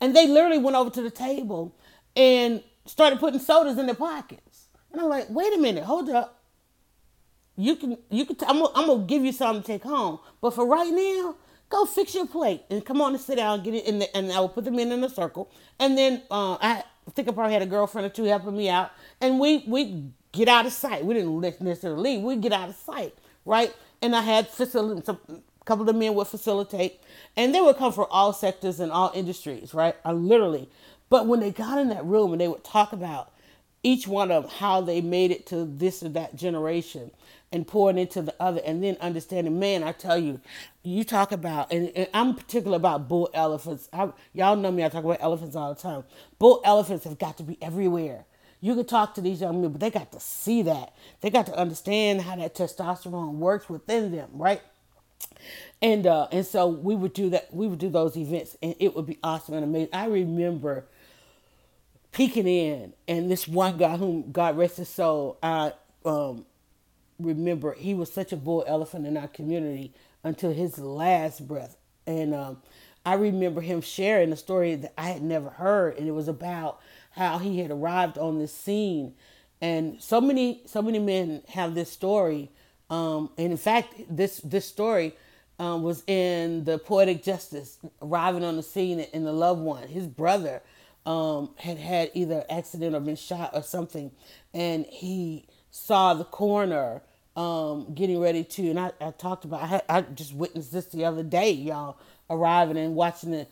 And 0.00 0.14
they 0.14 0.26
literally 0.26 0.58
went 0.58 0.76
over 0.76 0.90
to 0.90 1.02
the 1.02 1.10
table 1.10 1.74
and 2.14 2.62
started 2.84 3.18
putting 3.18 3.40
sodas 3.40 3.78
in 3.78 3.86
their 3.86 3.94
pockets. 3.94 4.68
And 4.92 5.00
I'm 5.00 5.08
like, 5.08 5.26
wait 5.30 5.52
a 5.54 5.58
minute, 5.58 5.84
hold 5.84 6.08
up. 6.10 6.42
You 7.56 7.76
can, 7.76 7.96
you 8.10 8.26
can. 8.26 8.36
T- 8.36 8.46
I'm, 8.46 8.62
I'm 8.74 8.86
gonna 8.86 9.04
give 9.06 9.24
you 9.24 9.32
something 9.32 9.62
to 9.62 9.66
take 9.66 9.82
home, 9.82 10.18
but 10.42 10.54
for 10.54 10.66
right 10.66 10.92
now, 10.92 11.36
go 11.70 11.86
fix 11.86 12.14
your 12.14 12.26
plate 12.26 12.62
and 12.70 12.84
come 12.84 13.00
on 13.00 13.14
and 13.14 13.20
sit 13.20 13.36
down, 13.36 13.54
and 13.54 13.64
get 13.64 13.74
it 13.74 13.86
in, 13.86 13.98
the, 14.00 14.16
and 14.16 14.30
I 14.30 14.40
will 14.40 14.50
put 14.50 14.64
them 14.64 14.78
in 14.78 14.92
in 14.92 15.02
a 15.02 15.08
circle. 15.08 15.50
And 15.78 15.96
then 15.96 16.22
uh, 16.30 16.58
I 16.60 16.84
think 17.14 17.28
I 17.28 17.32
probably 17.32 17.54
had 17.54 17.62
a 17.62 17.66
girlfriend 17.66 18.06
or 18.06 18.10
two 18.10 18.24
helping 18.24 18.56
me 18.56 18.68
out, 18.68 18.90
and 19.22 19.40
we 19.40 19.64
we 19.66 20.10
get 20.32 20.48
out 20.48 20.66
of 20.66 20.72
sight. 20.72 21.04
We 21.04 21.14
didn't 21.14 21.40
necessarily 21.40 22.16
leave. 22.16 22.22
We 22.22 22.36
get 22.36 22.52
out 22.52 22.68
of 22.68 22.76
sight, 22.76 23.14
right? 23.46 23.74
And 24.02 24.14
I 24.14 24.20
had 24.20 24.48
facility. 24.48 25.02
Couple 25.66 25.88
of 25.88 25.96
men 25.96 26.14
would 26.14 26.28
facilitate, 26.28 27.00
and 27.36 27.54
they 27.54 27.60
would 27.60 27.76
come 27.76 27.92
from 27.92 28.06
all 28.10 28.32
sectors 28.32 28.80
and 28.80 28.92
all 28.92 29.12
industries, 29.14 29.74
right? 29.74 29.96
I 30.04 30.12
literally 30.12 30.70
but 31.10 31.26
when 31.26 31.40
they 31.40 31.52
got 31.52 31.78
in 31.78 31.88
that 31.90 32.06
room 32.06 32.32
and 32.32 32.40
they 32.40 32.48
would 32.48 32.64
talk 32.64 32.92
about 32.92 33.32
each 33.82 34.08
one 34.08 34.32
of 34.32 34.44
them, 34.44 34.52
how 34.58 34.80
they 34.80 35.02
made 35.02 35.30
it 35.30 35.46
to 35.48 35.66
this 35.66 36.02
or 36.02 36.08
that 36.10 36.36
generation 36.36 37.12
and 37.52 37.68
pouring 37.68 37.98
into 37.98 38.22
the 38.22 38.34
other 38.40 38.62
and 38.66 38.82
then 38.82 38.96
understanding, 39.00 39.60
man, 39.60 39.84
I 39.84 39.92
tell 39.92 40.18
you, 40.18 40.40
you 40.82 41.04
talk 41.04 41.32
about, 41.32 41.72
and, 41.72 41.92
and 41.94 42.08
I'm 42.12 42.34
particular 42.34 42.78
about 42.78 43.08
bull 43.08 43.30
elephants. 43.34 43.88
I, 43.92 44.10
y'all 44.34 44.56
know 44.56 44.72
me, 44.72 44.84
I 44.84 44.88
talk 44.88 45.04
about 45.04 45.18
elephants 45.22 45.56
all 45.56 45.74
the 45.74 45.80
time. 45.80 46.04
Bull 46.40 46.62
elephants 46.64 47.04
have 47.04 47.18
got 47.20 47.36
to 47.38 47.44
be 47.44 47.58
everywhere. 47.62 48.26
You 48.60 48.74
can 48.74 48.86
talk 48.86 49.14
to 49.16 49.20
these 49.20 49.42
young 49.42 49.62
men, 49.62 49.70
but 49.70 49.82
they 49.82 49.90
got 49.90 50.10
to 50.12 50.20
see 50.20 50.62
that. 50.62 50.94
They 51.20 51.30
got 51.30 51.46
to 51.46 51.56
understand 51.56 52.22
how 52.22 52.36
that 52.36 52.56
testosterone 52.56 53.34
works 53.34 53.70
within 53.70 54.12
them, 54.12 54.30
right? 54.34 54.62
And 55.82 56.06
uh, 56.06 56.28
and 56.32 56.46
so 56.46 56.66
we 56.66 56.96
would 56.96 57.12
do 57.12 57.30
that. 57.30 57.52
We 57.54 57.66
would 57.66 57.78
do 57.78 57.90
those 57.90 58.16
events, 58.16 58.56
and 58.62 58.74
it 58.78 58.96
would 58.96 59.06
be 59.06 59.18
awesome 59.22 59.54
and 59.54 59.64
amazing. 59.64 59.90
I 59.92 60.06
remember 60.06 60.86
peeking 62.12 62.46
in, 62.46 62.94
and 63.06 63.30
this 63.30 63.46
one 63.46 63.76
guy, 63.76 63.96
whom 63.98 64.32
God 64.32 64.56
rest 64.56 64.78
his 64.78 64.88
soul, 64.88 65.38
I 65.42 65.72
um, 66.06 66.46
remember 67.18 67.74
he 67.74 67.94
was 67.94 68.10
such 68.10 68.32
a 68.32 68.36
bull 68.36 68.64
elephant 68.66 69.06
in 69.06 69.18
our 69.18 69.28
community 69.28 69.92
until 70.24 70.52
his 70.52 70.78
last 70.78 71.46
breath. 71.46 71.76
And 72.06 72.34
um, 72.34 72.62
I 73.04 73.14
remember 73.14 73.60
him 73.60 73.80
sharing 73.82 74.32
a 74.32 74.36
story 74.36 74.76
that 74.76 74.94
I 74.96 75.10
had 75.10 75.22
never 75.22 75.50
heard, 75.50 75.98
and 75.98 76.08
it 76.08 76.12
was 76.12 76.28
about 76.28 76.80
how 77.10 77.38
he 77.38 77.60
had 77.60 77.70
arrived 77.70 78.16
on 78.18 78.38
this 78.38 78.54
scene. 78.54 79.14
And 79.60 80.00
so 80.02 80.20
many, 80.20 80.62
so 80.66 80.82
many 80.82 80.98
men 80.98 81.42
have 81.48 81.74
this 81.74 81.90
story. 81.90 82.50
Um, 82.90 83.30
and 83.36 83.50
in 83.50 83.58
fact, 83.58 83.94
this 84.08 84.38
this 84.38 84.66
story 84.66 85.14
um, 85.58 85.82
was 85.82 86.02
in 86.06 86.64
the 86.64 86.78
poetic 86.78 87.22
justice, 87.22 87.78
arriving 88.00 88.44
on 88.44 88.56
the 88.56 88.62
scene 88.62 89.00
in 89.00 89.24
the 89.24 89.32
loved 89.32 89.60
one. 89.60 89.88
His 89.88 90.06
brother 90.06 90.62
um, 91.04 91.50
had 91.56 91.78
had 91.78 92.10
either 92.14 92.44
accident 92.48 92.94
or 92.94 93.00
been 93.00 93.16
shot 93.16 93.50
or 93.54 93.62
something, 93.62 94.10
and 94.54 94.86
he 94.86 95.46
saw 95.70 96.14
the 96.14 96.24
coroner 96.24 97.02
um, 97.36 97.92
getting 97.94 98.20
ready 98.20 98.44
to. 98.44 98.70
And 98.70 98.78
I, 98.78 98.92
I 99.00 99.10
talked 99.10 99.44
about. 99.44 99.62
I, 99.62 99.66
had, 99.66 99.82
I 99.88 100.00
just 100.02 100.34
witnessed 100.34 100.72
this 100.72 100.86
the 100.86 101.04
other 101.04 101.22
day, 101.22 101.50
y'all 101.50 101.96
arriving 102.30 102.76
and 102.76 102.94
watching 102.94 103.32
the, 103.32 103.46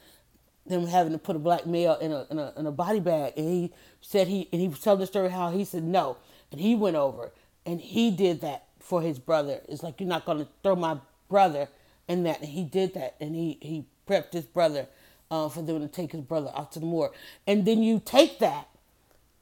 them 0.66 0.86
having 0.86 1.12
to 1.12 1.18
put 1.18 1.36
a 1.36 1.40
black 1.40 1.66
male 1.66 1.94
in 1.96 2.12
a, 2.12 2.26
in 2.30 2.38
a 2.38 2.52
in 2.56 2.66
a 2.66 2.72
body 2.72 3.00
bag, 3.00 3.32
and 3.36 3.48
he 3.48 3.72
said 4.00 4.28
he 4.28 4.48
and 4.52 4.60
he 4.60 4.68
telling 4.68 5.00
the 5.00 5.06
story 5.06 5.30
how 5.30 5.50
he 5.50 5.64
said 5.64 5.82
no, 5.82 6.18
and 6.52 6.60
he 6.60 6.76
went 6.76 6.94
over 6.94 7.32
and 7.66 7.80
he 7.80 8.10
did 8.10 8.40
that 8.42 8.63
for 8.84 9.02
his 9.02 9.18
brother. 9.18 9.60
It's 9.68 9.82
like 9.82 10.00
you're 10.00 10.08
not 10.08 10.24
gonna 10.24 10.46
throw 10.62 10.76
my 10.76 10.98
brother 11.28 11.68
in 12.06 12.22
that, 12.24 12.40
and 12.40 12.50
he 12.50 12.62
did 12.62 12.94
that, 12.94 13.16
and 13.20 13.34
he 13.34 13.58
he 13.60 13.86
prepped 14.08 14.32
his 14.32 14.44
brother 14.44 14.86
uh, 15.30 15.48
for 15.48 15.62
them 15.62 15.80
to 15.80 15.88
take 15.88 16.12
his 16.12 16.20
brother 16.20 16.52
out 16.54 16.72
to 16.72 16.80
the 16.80 16.86
moor, 16.86 17.10
and 17.46 17.64
then 17.64 17.82
you 17.82 18.00
take 18.04 18.38
that, 18.38 18.68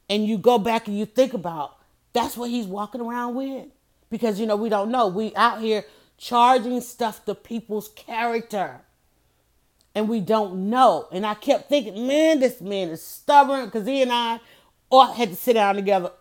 and 0.09 0.27
you 0.27 0.39
go 0.39 0.59
back 0.59 0.87
and 0.87 0.99
you 0.99 1.05
think 1.05 1.35
about 1.35 1.77
that's 2.13 2.37
what 2.37 2.51
he's 2.51 2.67
walking 2.67 3.01
around 3.01 3.35
with, 3.35 3.67
because 4.11 4.39
you 4.39 4.47
know 4.47 4.57
we 4.57 4.69
don't 4.69 4.91
know 4.91 5.09
we 5.09 5.35
out 5.35 5.61
here 5.61 5.85
charging 6.17 6.81
stuff 6.81 7.25
to 7.25 7.35
people's 7.35 7.89
character 7.89 8.81
and 9.95 10.09
we 10.09 10.21
don't 10.21 10.71
know. 10.71 11.09
And 11.13 11.27
I 11.27 11.35
kept 11.35 11.69
thinking, 11.69 12.07
man, 12.07 12.41
this 12.41 12.61
man 12.61 12.89
is 12.89 13.03
stubborn 13.03 13.67
because 13.67 13.87
he 13.87 14.03
and 14.03 14.13
I 14.13 14.41
all 14.91 15.13
had 15.13 15.31
to 15.31 15.37
sit 15.37 15.55
down 15.55 15.75
together 15.75 16.13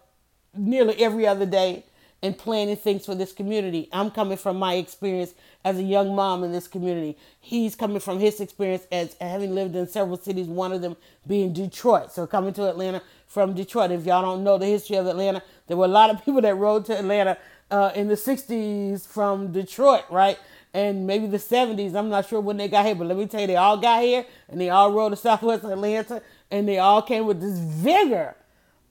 nearly 0.56 1.02
every 1.02 1.28
other 1.28 1.46
day 1.46 1.86
and 2.24 2.38
planning 2.38 2.76
things 2.76 3.06
for 3.06 3.16
this 3.16 3.32
community. 3.32 3.90
I'm 3.92 4.12
coming 4.12 4.38
from 4.38 4.58
my 4.58 4.76
experience 4.76 5.34
as 5.66 5.78
a 5.78 5.84
young 5.84 6.16
mom 6.16 6.44
in 6.44 6.52
this 6.52 6.68
community. 6.68 7.18
He's 7.40 7.76
coming 7.76 8.00
from 8.00 8.20
his 8.20 8.40
experience 8.40 8.86
as 8.92 9.16
having 9.20 9.56
lived 9.56 9.76
in 9.76 9.88
several 9.88 10.18
cities, 10.18 10.48
one 10.48 10.72
of 10.72 10.82
them 10.82 10.96
being 11.28 11.54
Detroit. 11.54 12.12
So 12.12 12.28
coming 12.28 12.54
to 12.54 12.70
Atlanta 12.70 13.02
from 13.28 13.54
Detroit. 13.54 13.92
If 13.92 14.06
y'all 14.06 14.22
don't 14.22 14.44
know 14.44 14.58
the 14.58 14.68
history 14.68 14.98
of 14.98 15.08
Atlanta, 15.08 15.42
there 15.68 15.78
were 15.78 15.86
a 15.86 15.90
lot 15.90 16.10
of 16.10 16.24
people 16.26 16.42
that 16.42 16.56
rode 16.56 16.86
to 16.86 16.98
Atlanta 16.98 17.38
uh, 17.72 17.92
in 17.96 18.08
the 18.08 18.16
60s 18.16 19.08
from 19.08 19.52
Detroit, 19.52 20.04
right? 20.12 20.38
and 20.74 21.06
maybe 21.06 21.28
the 21.28 21.38
70s. 21.38 21.96
I'm 21.96 22.10
not 22.10 22.28
sure 22.28 22.40
when 22.40 22.58
they 22.58 22.68
got 22.68 22.86
here, 22.86 22.96
but 22.96 23.08
let 23.08 23.18
me 23.18 23.28
tell 23.28 23.42
you, 23.42 23.48
they 23.48 23.56
all 23.56 23.78
got 23.78 24.04
here 24.04 24.26
and 24.48 24.60
they 24.60 24.70
all 24.70 24.92
rode 24.92 25.10
to 25.10 25.16
Southwest 25.16 25.64
Atlanta 25.64 26.22
and 26.50 26.68
they 26.68 26.80
all 26.80 27.02
came 27.02 27.26
with 27.26 27.42
this 27.42 27.58
vigor 27.60 28.36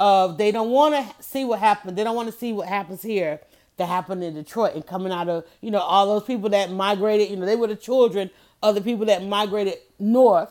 of 0.01 0.39
they 0.39 0.51
don't 0.51 0.71
want 0.71 0.97
to 0.97 1.25
see 1.25 1.45
what 1.45 1.61
happened. 1.61 1.99
They 1.99 2.05
don't 2.05 2.17
want 2.17 2.33
to 2.33 2.37
see 2.37 2.53
what 2.53 2.69
happens 2.69 3.03
here 3.03 3.41
that 3.79 3.87
happened 3.87 4.25
in 4.25 4.35
Detroit 4.35 4.75
and 4.75 4.87
coming 4.87 5.13
out 5.13 5.29
of, 5.29 5.47
you 5.61 5.71
know, 5.71 5.81
all 5.81 6.07
those 6.07 6.25
people 6.27 6.51
that 6.51 6.73
migrated, 6.73 7.31
you 7.31 7.37
know, 7.37 7.47
they 7.47 7.57
were 7.57 7.69
the 7.69 7.77
children 7.77 8.31
of 8.63 8.75
the 8.75 8.83
people 8.83 9.07
that 9.07 9.25
migrated 9.25 9.77
north 10.01 10.51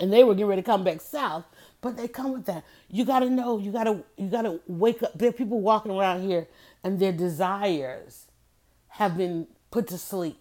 and 0.00 0.12
they 0.12 0.24
were 0.24 0.34
getting 0.34 0.48
ready 0.48 0.62
to 0.62 0.66
come 0.66 0.84
back 0.84 1.00
south. 1.00 1.44
But 1.82 1.96
they 1.96 2.08
come 2.08 2.32
with 2.32 2.46
that. 2.46 2.64
You 2.90 3.04
gotta 3.04 3.30
know, 3.30 3.58
you 3.58 3.72
gotta 3.72 4.04
you 4.16 4.28
gotta 4.28 4.60
wake 4.66 5.02
up. 5.02 5.18
There 5.18 5.30
are 5.30 5.32
people 5.32 5.60
walking 5.60 5.92
around 5.92 6.22
here 6.22 6.48
and 6.84 6.98
their 6.98 7.12
desires 7.12 8.26
have 8.88 9.16
been 9.16 9.48
put 9.70 9.88
to 9.88 9.98
sleep 9.98 10.38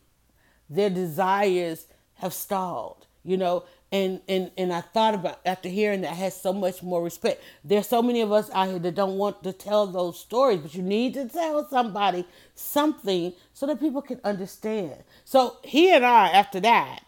their 0.71 0.89
desires 0.89 1.87
have 2.15 2.33
stalled, 2.33 3.05
you 3.23 3.37
know. 3.37 3.65
And, 3.93 4.21
and 4.29 4.51
and 4.57 4.71
I 4.71 4.79
thought 4.79 5.15
about 5.15 5.41
after 5.45 5.67
hearing 5.67 6.01
that 6.01 6.11
I 6.11 6.15
had 6.15 6.31
so 6.31 6.53
much 6.53 6.81
more 6.81 7.03
respect. 7.03 7.43
There's 7.63 7.89
so 7.89 8.01
many 8.01 8.21
of 8.21 8.31
us 8.31 8.49
out 8.51 8.69
here 8.69 8.79
that 8.79 8.95
don't 8.95 9.17
want 9.17 9.43
to 9.43 9.51
tell 9.51 9.85
those 9.85 10.17
stories, 10.17 10.61
but 10.61 10.73
you 10.73 10.81
need 10.81 11.13
to 11.15 11.27
tell 11.27 11.67
somebody 11.67 12.25
something 12.55 13.33
so 13.53 13.65
that 13.67 13.81
people 13.81 14.01
can 14.01 14.21
understand. 14.23 15.03
So 15.25 15.57
he 15.63 15.91
and 15.93 16.05
I, 16.05 16.29
after 16.29 16.61
that, 16.61 17.01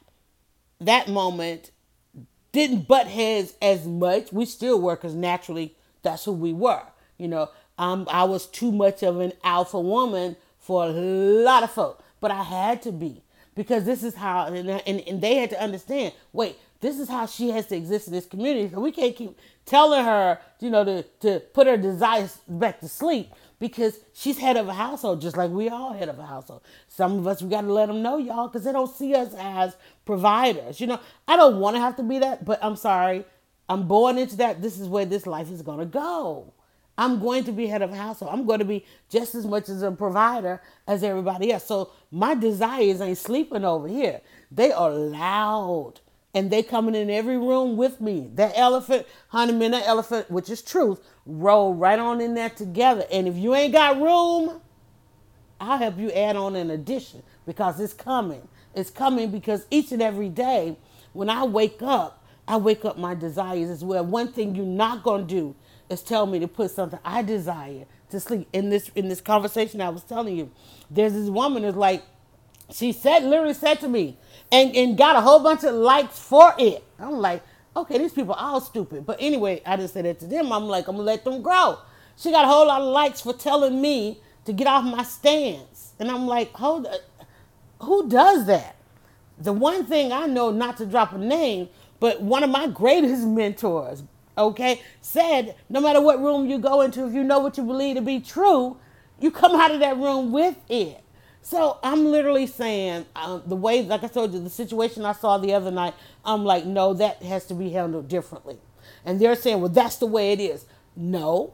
that 0.81 1.07
moment, 1.07 1.71
didn't 2.51 2.87
butt 2.87 3.07
heads 3.07 3.53
as 3.61 3.85
much. 3.85 4.33
We 4.33 4.45
still 4.45 4.81
were 4.81 4.95
because 4.95 5.15
naturally 5.15 5.75
that's 6.01 6.25
who 6.25 6.33
we 6.33 6.53
were. 6.53 6.83
You 7.17 7.27
know, 7.29 7.49
um, 7.77 8.07
I 8.09 8.23
was 8.25 8.45
too 8.45 8.71
much 8.71 9.03
of 9.03 9.19
an 9.19 9.33
alpha 9.43 9.79
woman 9.79 10.35
for 10.59 10.85
a 10.85 10.89
lot 10.89 11.63
of 11.63 11.71
folk, 11.71 12.03
but 12.21 12.31
I 12.31 12.43
had 12.43 12.81
to 12.83 12.91
be 12.91 13.23
because 13.55 13.85
this 13.85 14.03
is 14.03 14.15
how 14.15 14.45
and, 14.45 14.69
and, 14.69 15.01
and 15.01 15.21
they 15.21 15.35
had 15.35 15.49
to 15.51 15.61
understand 15.61 16.13
wait 16.31 16.57
this 16.83 16.99
is 16.99 17.09
how 17.09 17.25
she 17.25 17.49
has 17.49 17.67
to 17.67 17.75
exist 17.75 18.07
in 18.07 18.13
this 18.13 18.27
community 18.27 18.69
so 18.71 18.79
we 18.79 18.91
can't 18.91 19.15
keep 19.15 19.37
telling 19.65 20.03
her 20.05 20.37
you 20.59 20.69
know 20.69 20.83
to, 20.85 21.03
to 21.21 21.39
put 21.53 21.65
her 21.65 21.77
desires 21.77 22.39
back 22.47 22.79
to 22.79 22.87
sleep 22.87 23.31
because 23.59 23.99
she's 24.13 24.37
head 24.37 24.57
of 24.57 24.67
a 24.67 24.73
household 24.73 25.21
just 25.21 25.37
like 25.37 25.49
we 25.49 25.69
all 25.69 25.93
head 25.93 26.09
of 26.09 26.19
a 26.19 26.25
household 26.25 26.61
some 26.87 27.17
of 27.17 27.27
us 27.27 27.41
we 27.41 27.49
got 27.49 27.61
to 27.61 27.73
let 27.73 27.87
them 27.87 28.03
know 28.03 28.17
y'all 28.17 28.47
because 28.47 28.65
they 28.65 28.73
don't 28.73 28.95
see 28.95 29.15
us 29.15 29.33
as 29.39 29.75
providers 30.05 30.81
you 30.81 30.87
know 30.87 30.99
i 31.27 31.37
don't 31.37 31.59
want 31.59 31.75
to 31.75 31.79
have 31.79 31.95
to 31.95 32.03
be 32.03 32.19
that 32.19 32.45
but 32.45 32.59
i'm 32.61 32.75
sorry 32.75 33.25
i'm 33.69 33.87
born 33.87 34.17
into 34.17 34.35
that 34.35 34.61
this 34.61 34.79
is 34.79 34.87
where 34.89 35.05
this 35.05 35.25
life 35.25 35.49
is 35.49 35.63
going 35.63 35.79
to 35.79 35.85
go 35.85 36.53
I'm 36.97 37.19
going 37.19 37.43
to 37.45 37.51
be 37.51 37.67
head 37.67 37.81
of 37.81 37.91
a 37.91 37.95
household. 37.95 38.31
I'm 38.33 38.45
going 38.45 38.59
to 38.59 38.65
be 38.65 38.85
just 39.09 39.33
as 39.35 39.45
much 39.45 39.69
as 39.69 39.81
a 39.81 39.91
provider 39.91 40.61
as 40.87 41.03
everybody 41.03 41.51
else. 41.51 41.65
So 41.65 41.91
my 42.11 42.35
desires 42.35 43.01
ain't 43.01 43.17
sleeping 43.17 43.65
over 43.65 43.87
here. 43.87 44.21
They 44.51 44.71
are 44.71 44.91
loud. 44.91 46.01
And 46.33 46.49
they 46.49 46.63
coming 46.63 46.95
in 46.95 47.09
every 47.09 47.37
room 47.37 47.77
with 47.77 48.01
me. 48.01 48.29
That 48.35 48.53
elephant, 48.55 49.05
honey 49.27 49.53
man, 49.53 49.71
that 49.71 49.87
elephant, 49.87 50.31
which 50.31 50.49
is 50.49 50.61
truth, 50.61 50.99
roll 51.25 51.75
right 51.75 51.99
on 51.99 52.21
in 52.21 52.33
there 52.33 52.49
together. 52.49 53.05
And 53.11 53.27
if 53.27 53.37
you 53.37 53.53
ain't 53.53 53.73
got 53.73 54.01
room, 54.01 54.61
I'll 55.59 55.77
help 55.77 55.97
you 55.97 56.11
add 56.11 56.35
on 56.35 56.55
an 56.55 56.71
addition 56.71 57.23
because 57.45 57.79
it's 57.79 57.93
coming. 57.93 58.47
It's 58.75 58.89
coming 58.89 59.31
because 59.31 59.65
each 59.69 59.91
and 59.91 60.01
every 60.01 60.29
day 60.29 60.75
when 61.13 61.29
I 61.29 61.43
wake 61.43 61.81
up, 61.81 62.23
I 62.47 62.57
wake 62.57 62.83
up 62.83 62.97
my 62.97 63.15
desires 63.15 63.69
as 63.69 63.83
well. 63.83 64.03
One 64.03 64.31
thing 64.31 64.55
you're 64.55 64.65
not 64.65 65.03
to 65.03 65.23
do 65.23 65.55
is 65.89 66.01
tell 66.01 66.25
me 66.25 66.39
to 66.39 66.47
put 66.47 66.71
something 66.71 66.99
I 67.05 67.21
desire 67.21 67.85
to 68.09 68.19
sleep. 68.19 68.47
In 68.51 68.69
this 68.69 68.89
in 68.95 69.07
this 69.07 69.21
conversation 69.21 69.79
I 69.81 69.89
was 69.89 70.03
telling 70.03 70.35
you, 70.35 70.51
there's 70.89 71.13
this 71.13 71.29
woman 71.29 71.63
is 71.63 71.75
like, 71.75 72.03
she 72.71 72.91
said 72.91 73.23
literally 73.23 73.53
said 73.53 73.79
to 73.81 73.87
me, 73.87 74.17
and, 74.53 74.75
and 74.75 74.97
got 74.97 75.17
a 75.17 75.21
whole 75.21 75.39
bunch 75.41 75.63
of 75.65 75.73
likes 75.73 76.19
for 76.19 76.53
it. 76.59 76.83
I'm 76.99 77.17
like, 77.17 77.43
okay, 77.75 77.97
these 77.97 78.13
people 78.13 78.35
are 78.35 78.51
all 78.53 78.61
stupid. 78.61 79.05
But 79.05 79.17
anyway, 79.19 79.63
I 79.65 79.77
just 79.77 79.95
said 79.95 80.05
that 80.05 80.19
to 80.19 80.27
them. 80.27 80.53
I'm 80.53 80.65
like, 80.65 80.87
I'm 80.87 80.95
gonna 80.95 81.07
let 81.07 81.25
them 81.25 81.41
grow. 81.41 81.79
She 82.15 82.31
got 82.31 82.45
a 82.45 82.47
whole 82.47 82.67
lot 82.67 82.81
of 82.81 82.89
likes 82.93 83.21
for 83.21 83.33
telling 83.33 83.81
me 83.81 84.21
to 84.45 84.53
get 84.53 84.67
off 84.67 84.85
my 84.85 85.03
stance. 85.03 85.93
And 85.99 86.11
I'm 86.11 86.27
like, 86.27 86.53
hold 86.53 86.85
uh, 86.85 86.97
who 87.81 88.07
does 88.07 88.45
that? 88.45 88.75
The 89.39 89.51
one 89.51 89.85
thing 89.87 90.13
I 90.13 90.27
know, 90.27 90.51
not 90.51 90.77
to 90.77 90.85
drop 90.85 91.13
a 91.13 91.17
name, 91.17 91.69
but 91.99 92.21
one 92.21 92.43
of 92.43 92.51
my 92.51 92.67
greatest 92.67 93.25
mentors, 93.27 94.03
okay, 94.37 94.83
said 95.01 95.55
no 95.67 95.81
matter 95.81 95.99
what 95.99 96.21
room 96.21 96.47
you 96.47 96.59
go 96.59 96.81
into, 96.81 97.07
if 97.07 97.13
you 97.13 97.23
know 97.23 97.39
what 97.39 97.57
you 97.57 97.63
believe 97.63 97.95
to 97.95 98.03
be 98.03 98.19
true, 98.19 98.77
you 99.19 99.31
come 99.31 99.59
out 99.59 99.71
of 99.71 99.79
that 99.79 99.97
room 99.97 100.31
with 100.31 100.57
it. 100.69 101.02
So 101.43 101.77
I'm 101.83 102.05
literally 102.05 102.47
saying 102.47 103.05
um, 103.15 103.43
the 103.45 103.55
way, 103.55 103.83
like 103.83 104.03
I 104.03 104.07
told 104.07 104.33
you, 104.33 104.39
the 104.39 104.49
situation 104.49 105.05
I 105.05 105.11
saw 105.11 105.37
the 105.37 105.53
other 105.53 105.71
night, 105.71 105.93
I'm 106.23 106.45
like, 106.45 106.65
no, 106.65 106.93
that 106.95 107.21
has 107.21 107.45
to 107.47 107.53
be 107.53 107.69
handled 107.69 108.07
differently. 108.07 108.57
And 109.05 109.19
they're 109.19 109.35
saying, 109.35 109.59
well, 109.59 109.69
that's 109.69 109.97
the 109.97 110.05
way 110.05 110.31
it 110.31 110.39
is. 110.39 110.65
No, 110.95 111.53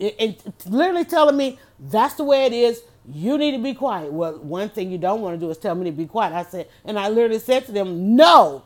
and 0.00 0.36
literally 0.66 1.04
telling 1.04 1.36
me 1.36 1.58
that's 1.78 2.14
the 2.14 2.24
way 2.24 2.46
it 2.46 2.52
is. 2.54 2.82
You 3.08 3.36
need 3.36 3.52
to 3.52 3.62
be 3.62 3.74
quiet. 3.74 4.12
Well, 4.12 4.38
one 4.38 4.70
thing 4.70 4.90
you 4.90 4.98
don't 4.98 5.20
want 5.20 5.38
to 5.38 5.46
do 5.46 5.50
is 5.50 5.58
tell 5.58 5.74
me 5.74 5.84
to 5.84 5.92
be 5.92 6.06
quiet. 6.06 6.32
I 6.32 6.42
said, 6.42 6.68
and 6.84 6.98
I 6.98 7.08
literally 7.08 7.38
said 7.38 7.66
to 7.66 7.72
them, 7.72 8.16
no, 8.16 8.64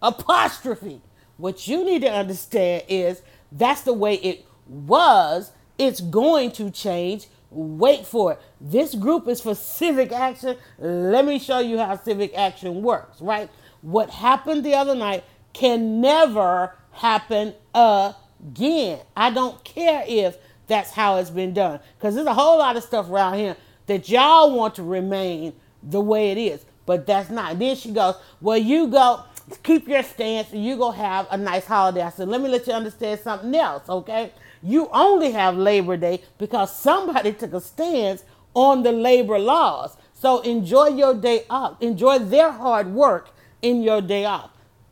apostrophe. 0.00 1.02
What 1.36 1.66
you 1.66 1.84
need 1.84 2.02
to 2.02 2.10
understand 2.10 2.84
is 2.88 3.22
that's 3.50 3.82
the 3.82 3.92
way 3.92 4.14
it 4.14 4.46
was. 4.66 5.50
It's 5.78 6.00
going 6.00 6.52
to 6.52 6.70
change. 6.70 7.26
Wait 7.52 8.06
for 8.06 8.32
it. 8.32 8.40
This 8.60 8.94
group 8.94 9.28
is 9.28 9.40
for 9.40 9.54
civic 9.54 10.12
action. 10.12 10.56
Let 10.78 11.24
me 11.24 11.38
show 11.38 11.58
you 11.60 11.78
how 11.78 11.96
civic 11.96 12.34
action 12.34 12.82
works, 12.82 13.20
right? 13.20 13.50
What 13.82 14.10
happened 14.10 14.64
the 14.64 14.74
other 14.74 14.94
night 14.94 15.24
can 15.52 16.00
never 16.00 16.74
happen 16.92 17.54
again. 17.74 19.00
I 19.16 19.30
don't 19.30 19.62
care 19.64 20.04
if 20.06 20.38
that's 20.66 20.92
how 20.92 21.16
it's 21.16 21.30
been 21.30 21.52
done 21.52 21.80
because 21.98 22.14
there's 22.14 22.26
a 22.26 22.34
whole 22.34 22.58
lot 22.58 22.76
of 22.76 22.82
stuff 22.82 23.10
around 23.10 23.34
here 23.34 23.56
that 23.86 24.08
y'all 24.08 24.56
want 24.56 24.76
to 24.76 24.82
remain 24.82 25.52
the 25.82 26.00
way 26.00 26.30
it 26.30 26.38
is, 26.38 26.64
but 26.86 27.06
that's 27.06 27.28
not. 27.28 27.58
Then 27.58 27.76
she 27.76 27.92
goes, 27.92 28.14
Well, 28.40 28.56
you 28.56 28.86
go, 28.86 29.24
keep 29.62 29.88
your 29.88 30.02
stance 30.02 30.52
and 30.52 30.64
you 30.64 30.76
go 30.76 30.90
have 30.90 31.26
a 31.30 31.36
nice 31.36 31.66
holiday. 31.66 32.02
I 32.02 32.10
said, 32.10 32.28
let 32.28 32.40
me 32.40 32.48
let 32.48 32.66
you 32.66 32.72
understand 32.72 33.20
something 33.20 33.54
else, 33.54 33.88
okay? 33.88 34.32
You 34.62 34.88
only 34.92 35.32
have 35.32 35.56
Labor 35.56 35.96
Day 35.96 36.22
because 36.38 36.74
somebody 36.74 37.32
took 37.34 37.52
a 37.52 37.60
stance 37.60 38.24
on 38.54 38.82
the 38.82 38.92
labor 38.92 39.38
laws. 39.38 39.96
So 40.14 40.40
enjoy 40.40 40.88
your 40.88 41.14
day 41.14 41.44
off. 41.50 41.82
Enjoy 41.82 42.18
their 42.18 42.52
hard 42.52 42.88
work 42.94 43.30
in 43.60 43.82
your 43.82 44.00
day 44.00 44.24
off. 44.24 44.50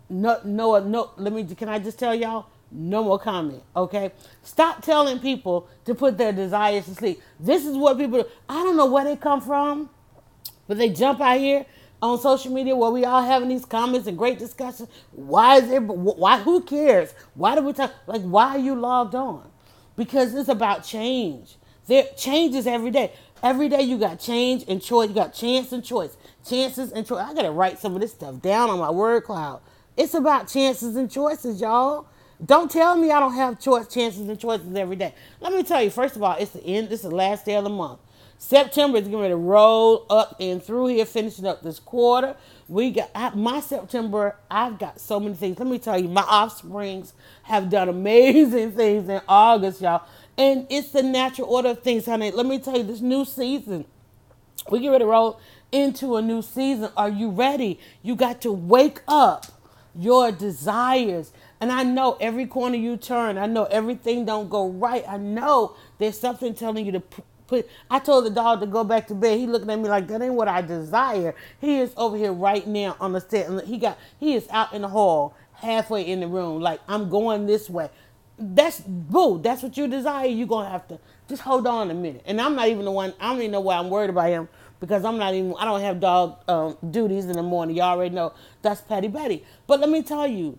No, 0.08 0.40
no, 0.44 0.80
no. 0.80 1.10
Let 1.16 1.32
me. 1.32 1.44
Can 1.44 1.68
I 1.68 1.78
just 1.78 1.98
tell 1.98 2.14
y'all? 2.14 2.46
No 2.72 3.04
more 3.04 3.18
comment. 3.18 3.62
Okay. 3.76 4.12
Stop 4.42 4.82
telling 4.82 5.20
people 5.20 5.68
to 5.84 5.94
put 5.94 6.18
their 6.18 6.32
desires 6.32 6.86
to 6.86 6.94
sleep. 6.94 7.22
This 7.38 7.64
is 7.64 7.76
what 7.76 7.98
people. 7.98 8.24
I 8.48 8.62
don't 8.64 8.76
know 8.76 8.86
where 8.86 9.04
they 9.04 9.16
come 9.16 9.40
from, 9.40 9.88
but 10.66 10.78
they 10.78 10.88
jump 10.90 11.20
out 11.20 11.38
here 11.38 11.66
on 12.02 12.18
social 12.18 12.52
media 12.52 12.74
where 12.74 12.90
we 12.90 13.04
all 13.04 13.22
having 13.22 13.48
these 13.48 13.64
comments 13.64 14.08
and 14.08 14.18
great 14.18 14.38
discussions. 14.38 14.88
Why 15.12 15.58
is 15.58 15.70
it? 15.70 15.82
Why? 15.82 16.40
Who 16.40 16.62
cares? 16.62 17.14
Why 17.34 17.54
do 17.54 17.62
we 17.62 17.72
talk? 17.72 17.92
Like, 18.08 18.22
why 18.22 18.56
are 18.56 18.58
you 18.58 18.74
logged 18.74 19.14
on? 19.14 19.49
Because 20.00 20.34
it's 20.34 20.48
about 20.48 20.82
change. 20.82 21.56
There 21.86 22.06
changes 22.16 22.66
every 22.66 22.90
day. 22.90 23.12
Every 23.42 23.68
day 23.68 23.82
you 23.82 23.98
got 23.98 24.18
change 24.18 24.64
and 24.66 24.82
choice. 24.82 25.10
You 25.10 25.14
got 25.14 25.34
chance 25.34 25.72
and 25.72 25.84
choice. 25.84 26.16
Chances 26.48 26.90
and 26.92 27.06
choice. 27.06 27.22
I 27.22 27.34
gotta 27.34 27.50
write 27.50 27.78
some 27.78 27.94
of 27.94 28.00
this 28.00 28.12
stuff 28.12 28.40
down 28.40 28.70
on 28.70 28.78
my 28.78 28.90
word 28.90 29.24
cloud. 29.24 29.60
It's 29.98 30.14
about 30.14 30.48
chances 30.48 30.96
and 30.96 31.10
choices, 31.10 31.60
y'all. 31.60 32.06
Don't 32.42 32.70
tell 32.70 32.96
me 32.96 33.10
I 33.10 33.20
don't 33.20 33.34
have 33.34 33.60
choice, 33.60 33.88
chances, 33.88 34.26
and 34.26 34.40
choices 34.40 34.74
every 34.74 34.96
day. 34.96 35.14
Let 35.38 35.52
me 35.52 35.62
tell 35.62 35.82
you, 35.82 35.90
first 35.90 36.16
of 36.16 36.22
all, 36.22 36.34
it's 36.38 36.52
the 36.52 36.64
end. 36.64 36.88
This 36.88 37.04
is 37.04 37.10
the 37.10 37.14
last 37.14 37.44
day 37.44 37.56
of 37.56 37.64
the 37.64 37.70
month. 37.70 38.00
September 38.38 38.96
is 38.96 39.06
going 39.06 39.28
to 39.28 39.36
roll 39.36 40.06
up 40.08 40.36
and 40.40 40.62
through 40.62 40.86
here, 40.86 41.04
finishing 41.04 41.46
up 41.46 41.62
this 41.62 41.78
quarter. 41.78 42.34
We 42.68 42.90
got 42.90 43.10
I, 43.14 43.34
my 43.34 43.60
September. 43.60 44.36
I've 44.50 44.78
got 44.78 44.98
so 44.98 45.20
many 45.20 45.34
things. 45.34 45.58
Let 45.58 45.68
me 45.68 45.78
tell 45.78 46.00
you, 46.00 46.08
my 46.08 46.22
offsprings 46.22 47.12
have 47.50 47.70
done 47.70 47.88
amazing 47.88 48.72
things 48.76 49.08
in 49.08 49.20
August, 49.28 49.82
y'all. 49.82 50.02
And 50.38 50.66
it's 50.70 50.90
the 50.90 51.02
natural 51.02 51.48
order 51.48 51.70
of 51.70 51.82
things, 51.82 52.06
honey. 52.06 52.30
Let 52.30 52.46
me 52.46 52.58
tell 52.60 52.78
you, 52.78 52.84
this 52.84 53.00
new 53.02 53.24
season, 53.26 53.84
we 54.70 54.80
get 54.80 54.88
ready 54.90 55.04
to 55.04 55.10
roll 55.10 55.40
into 55.72 56.16
a 56.16 56.22
new 56.22 56.42
season. 56.42 56.90
Are 56.96 57.10
you 57.10 57.30
ready? 57.30 57.80
You 58.02 58.16
got 58.16 58.40
to 58.42 58.52
wake 58.52 59.02
up 59.08 59.46
your 59.94 60.32
desires. 60.32 61.32
And 61.60 61.72
I 61.72 61.82
know 61.82 62.16
every 62.20 62.46
corner 62.46 62.76
you 62.76 62.96
turn, 62.96 63.38
I 63.38 63.46
know 63.46 63.64
everything 63.64 64.24
don't 64.24 64.48
go 64.48 64.68
right. 64.70 65.04
I 65.08 65.18
know 65.18 65.76
there's 65.98 66.18
something 66.18 66.54
telling 66.54 66.86
you 66.86 66.92
to 66.92 67.24
put. 67.48 67.68
I 67.90 67.98
told 67.98 68.26
the 68.26 68.30
dog 68.30 68.60
to 68.60 68.66
go 68.66 68.84
back 68.84 69.08
to 69.08 69.14
bed. 69.14 69.38
He 69.38 69.46
looking 69.46 69.70
at 69.70 69.78
me 69.78 69.88
like 69.88 70.08
that 70.08 70.22
ain't 70.22 70.34
what 70.34 70.48
I 70.48 70.62
desire. 70.62 71.34
He 71.60 71.80
is 71.80 71.92
over 71.96 72.16
here 72.16 72.32
right 72.32 72.66
now 72.66 72.96
on 73.00 73.12
the 73.12 73.20
set. 73.20 73.48
and 73.48 73.60
He 73.62 73.78
got 73.78 73.98
he 74.18 74.34
is 74.34 74.48
out 74.50 74.72
in 74.72 74.82
the 74.82 74.88
hall, 74.88 75.34
halfway 75.60 76.02
in 76.06 76.20
the 76.20 76.28
room. 76.28 76.60
Like 76.60 76.80
I'm 76.88 77.08
going 77.10 77.46
this 77.46 77.70
way. 77.70 77.90
That's 78.38 78.80
boo. 78.80 79.40
That's 79.40 79.62
what 79.62 79.76
you 79.76 79.88
desire. 79.88 80.26
You're 80.26 80.48
gonna 80.48 80.70
have 80.70 80.88
to 80.88 80.98
just 81.28 81.42
hold 81.42 81.66
on 81.66 81.90
a 81.90 81.94
minute. 81.94 82.22
And 82.26 82.40
I'm 82.40 82.56
not 82.56 82.68
even 82.68 82.84
the 82.86 82.90
one. 82.92 83.14
I 83.20 83.30
don't 83.30 83.38
even 83.38 83.52
know 83.52 83.60
why 83.60 83.76
I'm 83.76 83.90
worried 83.90 84.10
about 84.10 84.28
him 84.28 84.48
because 84.80 85.04
I'm 85.04 85.18
not 85.18 85.34
even. 85.34 85.54
I 85.58 85.66
don't 85.66 85.80
have 85.82 86.00
dog 86.00 86.38
um, 86.48 86.78
duties 86.90 87.26
in 87.26 87.34
the 87.34 87.42
morning. 87.42 87.76
You 87.76 87.82
already 87.82 88.14
know 88.14 88.34
that's 88.62 88.80
Patty 88.80 89.08
Betty. 89.08 89.44
But 89.66 89.80
let 89.80 89.90
me 89.90 90.02
tell 90.02 90.26
you 90.26 90.58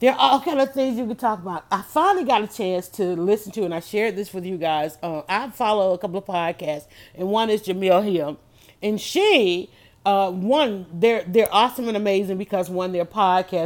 there 0.00 0.12
are 0.12 0.18
all 0.18 0.40
kind 0.40 0.60
of 0.60 0.72
things 0.72 0.98
you 0.98 1.06
can 1.06 1.16
talk 1.16 1.40
about. 1.40 1.66
I 1.70 1.82
finally 1.82 2.24
got 2.24 2.42
a 2.42 2.46
chance 2.48 2.88
to 2.90 3.04
listen 3.16 3.52
to, 3.52 3.64
and 3.64 3.74
I 3.74 3.80
shared 3.80 4.16
this 4.16 4.34
with 4.34 4.46
you 4.46 4.58
guys. 4.58 4.98
Uh, 5.02 5.22
I 5.28 5.50
follow 5.50 5.92
a 5.94 5.98
couple 5.98 6.18
of 6.18 6.26
podcasts, 6.26 6.86
and 7.14 7.28
one 7.28 7.50
is 7.50 7.62
Jemele 7.62 8.10
Hill, 8.10 8.38
and 8.82 9.00
she, 9.00 9.70
uh, 10.10 10.30
one, 10.32 10.86
they're 10.92 11.22
they're 11.24 11.52
awesome 11.54 11.86
and 11.86 11.96
amazing 11.96 12.36
because 12.36 12.68
one, 12.68 12.90
they're 12.92 13.04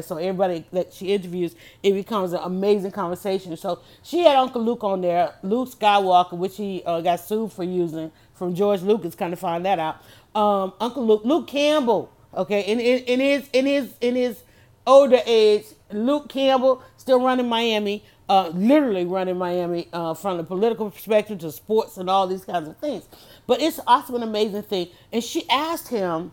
so 0.03 0.19
everybody 0.19 0.67
that 0.73 0.93
she 0.93 1.15
interviews, 1.15 1.55
it 1.83 1.93
becomes 1.93 2.35
an 2.35 2.41
amazing 2.43 2.91
conversation. 2.91 3.57
So 3.57 3.81
she 4.03 4.25
had 4.25 4.37
Uncle 4.37 4.63
Luke 4.63 4.85
on 4.85 5.01
there, 5.01 5.35
Luke 5.43 5.71
Skywalker, 5.71 6.37
which 6.37 6.59
he 6.59 6.83
uh, 6.85 7.01
got 7.01 7.21
sued 7.21 7.53
for 7.53 7.65
using 7.65 8.13
from 8.35 8.55
George 8.55 8.83
Lucas. 8.83 9.15
Kind 9.15 9.33
of 9.33 9.39
find 9.39 9.65
that 9.65 9.79
out. 9.79 10.03
Um, 10.35 10.75
Uncle 10.81 11.07
Luke, 11.07 11.23
Luke 11.25 11.47
Campbell, 11.49 12.13
okay, 12.35 12.61
in, 12.61 12.79
in, 12.79 12.99
in 13.05 13.21
his 13.21 13.49
in 13.55 13.67
his 13.67 13.95
in 14.03 14.15
his 14.15 14.43
older 14.87 15.21
age 15.27 15.65
Luke 15.93 16.29
Campbell 16.29 16.83
still 16.97 17.23
running 17.23 17.49
Miami, 17.49 18.05
uh, 18.29 18.49
literally 18.55 19.05
running 19.05 19.39
Miami 19.39 19.89
uh, 19.93 20.15
from 20.15 20.37
the 20.37 20.45
political 20.45 20.91
perspective 20.91 21.39
to 21.41 21.53
sports 21.53 21.97
and 21.97 22.11
all 22.11 22.27
these 22.27 22.45
kinds 22.45 22.69
of 22.69 22.77
things. 22.79 23.09
But 23.47 23.61
it's 23.61 23.81
also 23.87 24.17
an 24.17 24.23
amazing 24.23 24.63
thing. 24.63 24.89
And 25.13 25.23
she 25.23 25.49
asked 25.49 25.89
him, 25.89 26.33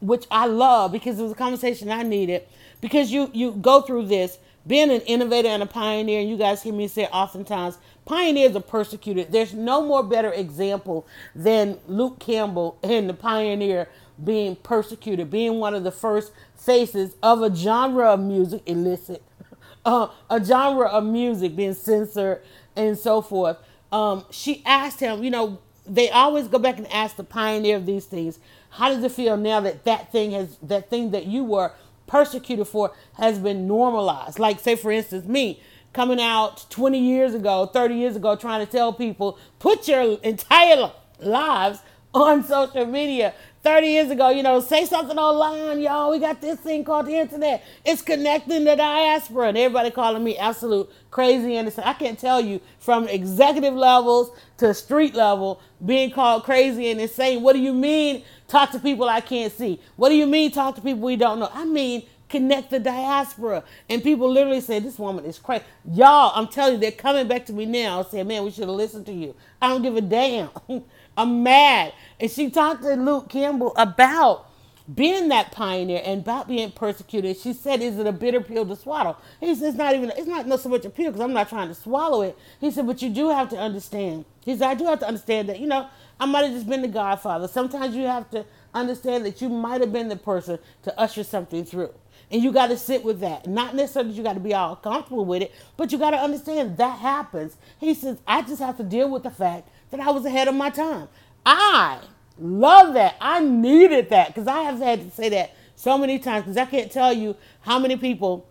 which 0.00 0.26
I 0.30 0.46
love 0.46 0.92
because 0.92 1.18
it 1.18 1.22
was 1.22 1.32
a 1.32 1.36
conversation 1.36 1.90
I 1.90 2.02
needed, 2.02 2.42
because 2.80 3.10
you 3.10 3.30
you 3.32 3.52
go 3.52 3.80
through 3.80 4.06
this 4.06 4.38
being 4.66 4.90
an 4.90 5.00
innovator 5.02 5.48
and 5.48 5.62
a 5.62 5.66
pioneer, 5.66 6.20
and 6.20 6.28
you 6.28 6.36
guys 6.36 6.62
hear 6.62 6.72
me 6.72 6.88
say 6.88 7.06
oftentimes, 7.06 7.78
pioneers 8.06 8.56
are 8.56 8.60
persecuted. 8.60 9.30
There's 9.30 9.52
no 9.52 9.84
more 9.84 10.02
better 10.02 10.32
example 10.32 11.06
than 11.34 11.78
Luke 11.86 12.18
Campbell 12.18 12.78
and 12.82 13.08
the 13.08 13.14
pioneer 13.14 13.88
being 14.22 14.56
persecuted, 14.56 15.30
being 15.30 15.58
one 15.58 15.74
of 15.74 15.84
the 15.84 15.90
first 15.90 16.32
faces 16.56 17.14
of 17.22 17.42
a 17.42 17.54
genre 17.54 18.12
of 18.12 18.20
music, 18.20 18.62
illicit, 18.66 19.22
uh, 19.84 20.08
a 20.30 20.42
genre 20.42 20.86
of 20.86 21.04
music 21.04 21.56
being 21.56 21.74
censored 21.74 22.40
and 22.74 22.98
so 22.98 23.20
forth. 23.20 23.58
Um, 23.92 24.24
she 24.30 24.62
asked 24.64 25.00
him, 25.00 25.22
you 25.22 25.30
know, 25.30 25.58
they 25.86 26.10
always 26.10 26.48
go 26.48 26.58
back 26.58 26.78
and 26.78 26.90
ask 26.92 27.16
the 27.16 27.24
pioneer 27.24 27.76
of 27.76 27.86
these 27.86 28.06
things, 28.06 28.38
how 28.70 28.88
does 28.88 29.04
it 29.04 29.12
feel 29.12 29.36
now 29.36 29.60
that 29.60 29.84
that 29.84 30.10
thing 30.10 30.32
has, 30.32 30.56
that 30.62 30.90
thing 30.90 31.10
that 31.12 31.26
you 31.26 31.44
were 31.44 31.72
persecuted 32.06 32.66
for 32.66 32.92
has 33.14 33.38
been 33.38 33.66
normalized? 33.66 34.38
Like, 34.38 34.60
say, 34.60 34.76
for 34.76 34.90
instance, 34.90 35.26
me 35.26 35.60
coming 35.92 36.20
out 36.20 36.66
20 36.70 36.98
years 36.98 37.34
ago, 37.34 37.66
30 37.66 37.94
years 37.94 38.16
ago, 38.16 38.34
trying 38.34 38.64
to 38.64 38.70
tell 38.70 38.92
people, 38.92 39.38
put 39.58 39.86
your 39.86 40.18
entire 40.22 40.90
lives 41.20 41.80
on 42.14 42.44
social 42.44 42.86
media 42.86 43.34
30 43.64 43.86
years 43.86 44.10
ago, 44.10 44.28
you 44.28 44.42
know, 44.42 44.60
say 44.60 44.84
something 44.84 45.16
online, 45.16 45.80
y'all. 45.80 46.10
We 46.10 46.18
got 46.18 46.42
this 46.42 46.60
thing 46.60 46.84
called 46.84 47.06
the 47.06 47.14
internet. 47.14 47.64
It's 47.82 48.02
connecting 48.02 48.64
the 48.64 48.76
diaspora. 48.76 49.48
And 49.48 49.56
everybody 49.58 49.90
calling 49.90 50.22
me 50.22 50.36
absolute 50.36 50.90
crazy 51.10 51.56
and 51.56 51.72
I 51.78 51.94
can't 51.94 52.18
tell 52.18 52.42
you 52.42 52.60
from 52.78 53.08
executive 53.08 53.72
levels 53.72 54.30
to 54.58 54.72
street 54.74 55.14
level 55.14 55.60
being 55.84 56.10
called 56.10 56.44
crazy 56.44 56.90
and 56.90 57.00
insane. 57.00 57.42
What 57.42 57.54
do 57.54 57.60
you 57.60 57.72
mean 57.72 58.24
talk 58.48 58.70
to 58.72 58.78
people 58.78 59.08
I 59.08 59.20
can't 59.20 59.52
see? 59.52 59.80
What 59.96 60.10
do 60.10 60.14
you 60.14 60.26
mean 60.26 60.50
talk 60.50 60.76
to 60.76 60.80
people 60.80 61.00
we 61.00 61.16
don't 61.16 61.38
know? 61.40 61.50
I 61.52 61.64
mean 61.64 62.04
connect 62.28 62.70
the 62.70 62.80
diaspora. 62.80 63.62
And 63.88 64.02
people 64.02 64.30
literally 64.30 64.60
say, 64.60 64.80
This 64.80 64.98
woman 64.98 65.24
is 65.24 65.38
crazy. 65.38 65.64
Y'all, 65.92 66.32
I'm 66.34 66.48
telling 66.48 66.74
you, 66.74 66.80
they're 66.80 66.90
coming 66.90 67.28
back 67.28 67.46
to 67.46 67.52
me 67.52 67.66
now 67.66 68.02
saying, 68.02 68.26
Man, 68.26 68.44
we 68.44 68.50
should 68.50 68.68
have 68.68 68.76
listened 68.76 69.06
to 69.06 69.12
you. 69.12 69.34
I 69.62 69.68
don't 69.68 69.82
give 69.82 69.96
a 69.96 70.00
damn. 70.00 70.50
I'm 71.16 71.42
mad. 71.42 71.92
And 72.18 72.30
she 72.30 72.50
talked 72.50 72.82
to 72.82 72.94
Luke 72.94 73.28
Campbell 73.28 73.72
about 73.76 74.50
being 74.92 75.28
that 75.28 75.50
pioneer 75.50 76.02
and 76.04 76.20
about 76.20 76.46
being 76.46 76.70
persecuted. 76.70 77.38
She 77.38 77.52
said, 77.52 77.80
"Is 77.80 77.98
it 77.98 78.06
a 78.06 78.12
bitter 78.12 78.40
pill 78.40 78.66
to 78.66 78.76
swallow?" 78.76 79.16
He 79.40 79.54
said, 79.54 79.68
"It's 79.68 79.78
not 79.78 79.94
even. 79.94 80.12
It's 80.16 80.26
not 80.26 80.60
so 80.60 80.68
much 80.68 80.84
a 80.84 80.90
pill 80.90 81.06
because 81.06 81.22
I'm 81.22 81.32
not 81.32 81.48
trying 81.48 81.68
to 81.68 81.74
swallow 81.74 82.22
it." 82.22 82.36
He 82.60 82.70
said, 82.70 82.86
"But 82.86 83.00
you 83.00 83.08
do 83.08 83.30
have 83.30 83.48
to 83.50 83.58
understand." 83.58 84.26
He 84.44 84.56
said, 84.56 84.68
"I 84.68 84.74
do 84.74 84.84
have 84.84 85.00
to 85.00 85.08
understand 85.08 85.48
that. 85.48 85.58
You 85.58 85.66
know, 85.66 85.86
I 86.20 86.26
might 86.26 86.44
have 86.44 86.52
just 86.52 86.68
been 86.68 86.82
the 86.82 86.88
Godfather. 86.88 87.48
Sometimes 87.48 87.96
you 87.96 88.04
have 88.04 88.28
to 88.30 88.44
understand 88.74 89.24
that 89.24 89.40
you 89.40 89.48
might 89.48 89.80
have 89.80 89.92
been 89.92 90.08
the 90.08 90.16
person 90.16 90.58
to 90.82 91.00
usher 91.00 91.24
something 91.24 91.64
through." 91.64 91.94
And 92.30 92.42
you 92.42 92.52
got 92.52 92.68
to 92.68 92.76
sit 92.76 93.04
with 93.04 93.20
that. 93.20 93.46
Not 93.46 93.74
necessarily 93.74 94.12
you 94.12 94.22
got 94.22 94.32
to 94.34 94.40
be 94.40 94.54
all 94.54 94.76
comfortable 94.76 95.24
with 95.24 95.42
it, 95.42 95.52
but 95.76 95.92
you 95.92 95.98
got 95.98 96.10
to 96.10 96.18
understand 96.18 96.76
that 96.78 96.98
happens. 96.98 97.56
He 97.78 97.94
says, 97.94 98.18
I 98.26 98.42
just 98.42 98.60
have 98.60 98.76
to 98.78 98.82
deal 98.82 99.08
with 99.08 99.22
the 99.22 99.30
fact 99.30 99.68
that 99.90 100.00
I 100.00 100.10
was 100.10 100.24
ahead 100.24 100.48
of 100.48 100.54
my 100.54 100.70
time. 100.70 101.08
I 101.46 101.98
love 102.38 102.94
that. 102.94 103.16
I 103.20 103.40
needed 103.40 104.10
that 104.10 104.28
because 104.28 104.46
I 104.46 104.62
have 104.62 104.78
had 104.78 105.10
to 105.10 105.10
say 105.10 105.28
that 105.30 105.54
so 105.76 105.98
many 105.98 106.18
times 106.18 106.44
because 106.44 106.56
I 106.56 106.66
can't 106.66 106.90
tell 106.90 107.12
you 107.12 107.36
how 107.60 107.78
many 107.78 107.96
people 107.96 108.46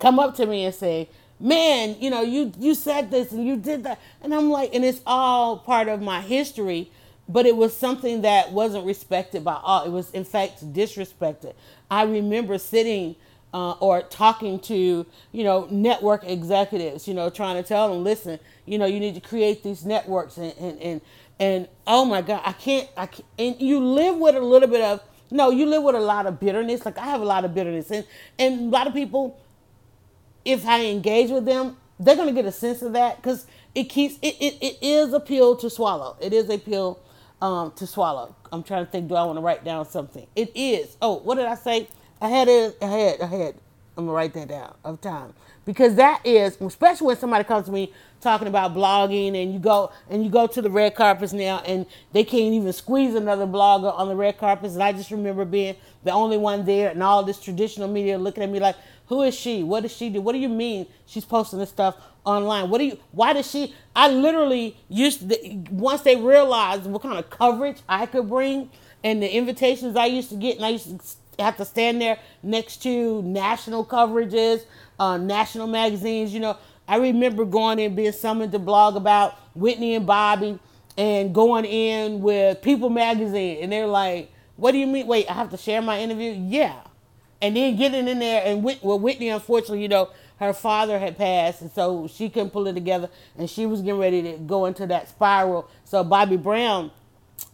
come 0.00 0.18
up 0.18 0.36
to 0.36 0.46
me 0.46 0.64
and 0.64 0.74
say, 0.74 1.08
man, 1.40 1.96
you 2.00 2.10
know, 2.10 2.22
you 2.22 2.52
you 2.58 2.74
said 2.74 3.10
this 3.10 3.32
and 3.32 3.46
you 3.46 3.56
did 3.56 3.84
that. 3.84 4.00
And 4.22 4.34
I'm 4.34 4.50
like, 4.50 4.74
and 4.74 4.84
it's 4.84 5.00
all 5.06 5.58
part 5.58 5.88
of 5.88 6.00
my 6.00 6.20
history, 6.20 6.90
but 7.28 7.46
it 7.46 7.56
was 7.56 7.76
something 7.76 8.22
that 8.22 8.52
wasn't 8.52 8.86
respected 8.86 9.44
by 9.44 9.58
all. 9.62 9.84
It 9.84 9.90
was 9.90 10.10
in 10.12 10.24
fact 10.24 10.72
disrespected. 10.72 11.54
I 11.90 12.02
remember 12.02 12.58
sitting 12.58 13.16
uh, 13.54 13.72
or 13.72 14.02
talking 14.02 14.58
to, 14.60 15.06
you 15.32 15.44
know, 15.44 15.66
network 15.70 16.24
executives, 16.24 17.08
you 17.08 17.14
know, 17.14 17.30
trying 17.30 17.60
to 17.62 17.66
tell 17.66 17.88
them, 17.88 18.04
listen, 18.04 18.38
you 18.66 18.78
know, 18.78 18.86
you 18.86 19.00
need 19.00 19.14
to 19.14 19.20
create 19.20 19.62
these 19.62 19.84
networks 19.84 20.36
and, 20.36 20.52
and, 20.58 20.78
and 20.80 21.00
and 21.40 21.68
oh 21.86 22.04
my 22.04 22.22
god 22.22 22.42
i 22.44 22.52
can't 22.52 22.88
i 22.96 23.06
can't, 23.06 23.26
and 23.38 23.60
you 23.60 23.80
live 23.80 24.16
with 24.16 24.34
a 24.34 24.40
little 24.40 24.68
bit 24.68 24.82
of 24.82 25.02
no 25.30 25.50
you 25.50 25.66
live 25.66 25.82
with 25.82 25.94
a 25.94 26.00
lot 26.00 26.26
of 26.26 26.40
bitterness. 26.40 26.84
Like 26.84 26.98
i 26.98 27.06
have 27.06 27.20
a 27.20 27.24
lot 27.24 27.44
of 27.44 27.54
bitterness. 27.54 27.90
And 27.90 28.06
and 28.38 28.60
a 28.60 28.64
lot 28.64 28.86
of 28.86 28.94
people 28.94 29.38
if 30.44 30.66
i 30.66 30.84
engage 30.86 31.30
with 31.30 31.44
them 31.44 31.76
they're 32.00 32.16
going 32.16 32.28
to 32.28 32.34
get 32.34 32.46
a 32.46 32.52
sense 32.52 32.82
of 32.82 32.92
that 32.92 33.16
because 33.16 33.46
it 33.74 33.84
keeps 33.84 34.18
it, 34.22 34.36
it, 34.40 34.56
it 34.62 34.78
is 34.82 35.12
a 35.12 35.20
pill 35.20 35.56
to 35.56 35.68
swallow. 35.70 36.16
It 36.20 36.32
is 36.32 36.48
a 36.48 36.58
pill 36.58 37.00
um, 37.42 37.72
to 37.72 37.86
swallow. 37.86 38.34
I'm 38.52 38.62
trying 38.62 38.86
to 38.86 38.90
think 38.90 39.08
do 39.08 39.14
i 39.14 39.24
want 39.24 39.36
to 39.36 39.42
write 39.42 39.64
down 39.64 39.86
something? 39.88 40.26
It 40.36 40.52
is. 40.54 40.96
Oh 41.02 41.18
what 41.18 41.36
did 41.36 41.46
i 41.46 41.54
say? 41.54 41.88
I 42.20 42.28
had 42.28 42.48
it 42.48 42.78
ahead 42.80 43.20
ahead 43.20 43.60
i'm 43.98 44.06
gonna 44.06 44.16
write 44.16 44.32
that 44.32 44.48
down 44.48 44.74
of 44.84 45.00
time. 45.00 45.34
Because 45.64 45.96
that 45.96 46.24
is 46.24 46.58
especially 46.60 47.08
when 47.08 47.16
somebody 47.18 47.44
comes 47.44 47.66
to 47.66 47.72
me 47.72 47.92
talking 48.20 48.48
about 48.48 48.72
blogging 48.72 49.40
and 49.40 49.52
you 49.52 49.58
go 49.58 49.90
and 50.08 50.24
you 50.24 50.30
go 50.30 50.46
to 50.46 50.62
the 50.62 50.70
red 50.70 50.94
carpets 50.94 51.32
now 51.32 51.58
and 51.66 51.84
they 52.12 52.24
can't 52.24 52.54
even 52.54 52.72
squeeze 52.72 53.14
another 53.14 53.46
blogger 53.46 53.92
on 53.96 54.08
the 54.08 54.16
red 54.16 54.38
carpets. 54.38 54.74
And 54.74 54.82
I 54.82 54.92
just 54.92 55.10
remember 55.10 55.44
being 55.44 55.74
the 56.04 56.12
only 56.12 56.38
one 56.38 56.64
there 56.64 56.90
and 56.90 57.02
all 57.02 57.24
this 57.24 57.40
traditional 57.40 57.88
media 57.88 58.16
looking 58.16 58.42
at 58.42 58.50
me 58.50 58.60
like 58.60 58.76
who 59.06 59.22
is 59.22 59.34
she? 59.34 59.62
What 59.62 59.82
does 59.82 59.92
she 59.92 60.10
do? 60.10 60.20
What 60.20 60.32
do 60.32 60.38
you 60.38 60.48
mean 60.48 60.86
she's 61.06 61.24
posting 61.24 61.58
this 61.58 61.70
stuff 61.70 61.96
online? 62.24 62.70
What 62.70 62.78
do 62.78 62.84
you 62.84 62.98
why 63.10 63.32
does 63.32 63.50
she 63.50 63.74
I 63.96 64.08
literally 64.08 64.76
used 64.88 65.30
once 65.70 66.02
they 66.02 66.14
realized 66.14 66.86
what 66.86 67.02
kind 67.02 67.18
of 67.18 67.28
coverage 67.30 67.78
I 67.88 68.06
could 68.06 68.28
bring 68.28 68.70
and 69.02 69.22
the 69.22 69.32
invitations 69.32 69.96
I 69.96 70.06
used 70.06 70.28
to 70.30 70.36
get, 70.36 70.56
and 70.56 70.64
I 70.66 70.70
used 70.70 70.86
to 70.86 71.14
have 71.38 71.56
to 71.58 71.64
stand 71.64 72.00
there 72.00 72.18
next 72.42 72.82
to 72.82 73.22
national 73.22 73.84
coverages, 73.84 74.64
uh, 74.98 75.16
national 75.16 75.66
magazines. 75.66 76.32
You 76.34 76.40
know, 76.40 76.56
I 76.86 76.96
remember 76.96 77.44
going 77.44 77.78
in 77.78 77.94
being 77.94 78.12
summoned 78.12 78.52
to 78.52 78.58
blog 78.58 78.96
about 78.96 79.38
Whitney 79.54 79.94
and 79.94 80.06
Bobby, 80.06 80.58
and 80.96 81.34
going 81.34 81.64
in 81.64 82.20
with 82.20 82.60
People 82.62 82.90
magazine, 82.90 83.58
and 83.62 83.70
they're 83.70 83.86
like, 83.86 84.32
"What 84.56 84.72
do 84.72 84.78
you 84.78 84.86
mean? 84.86 85.06
Wait, 85.06 85.30
I 85.30 85.34
have 85.34 85.50
to 85.50 85.56
share 85.56 85.80
my 85.82 86.00
interview? 86.00 86.32
Yeah." 86.32 86.74
And 87.40 87.56
then 87.56 87.76
getting 87.76 88.08
in 88.08 88.18
there, 88.18 88.42
and 88.44 88.64
Whit- 88.64 88.82
well, 88.82 88.98
Whitney, 88.98 89.28
unfortunately, 89.28 89.82
you 89.82 89.88
know, 89.88 90.08
her 90.40 90.52
father 90.52 90.98
had 90.98 91.16
passed, 91.16 91.62
and 91.62 91.70
so 91.70 92.08
she 92.08 92.28
couldn't 92.28 92.50
pull 92.50 92.66
it 92.66 92.72
together, 92.74 93.10
and 93.36 93.48
she 93.48 93.66
was 93.66 93.80
getting 93.80 94.00
ready 94.00 94.22
to 94.22 94.38
go 94.38 94.66
into 94.66 94.86
that 94.86 95.08
spiral. 95.08 95.68
So 95.84 96.02
Bobby 96.02 96.36
Brown 96.36 96.90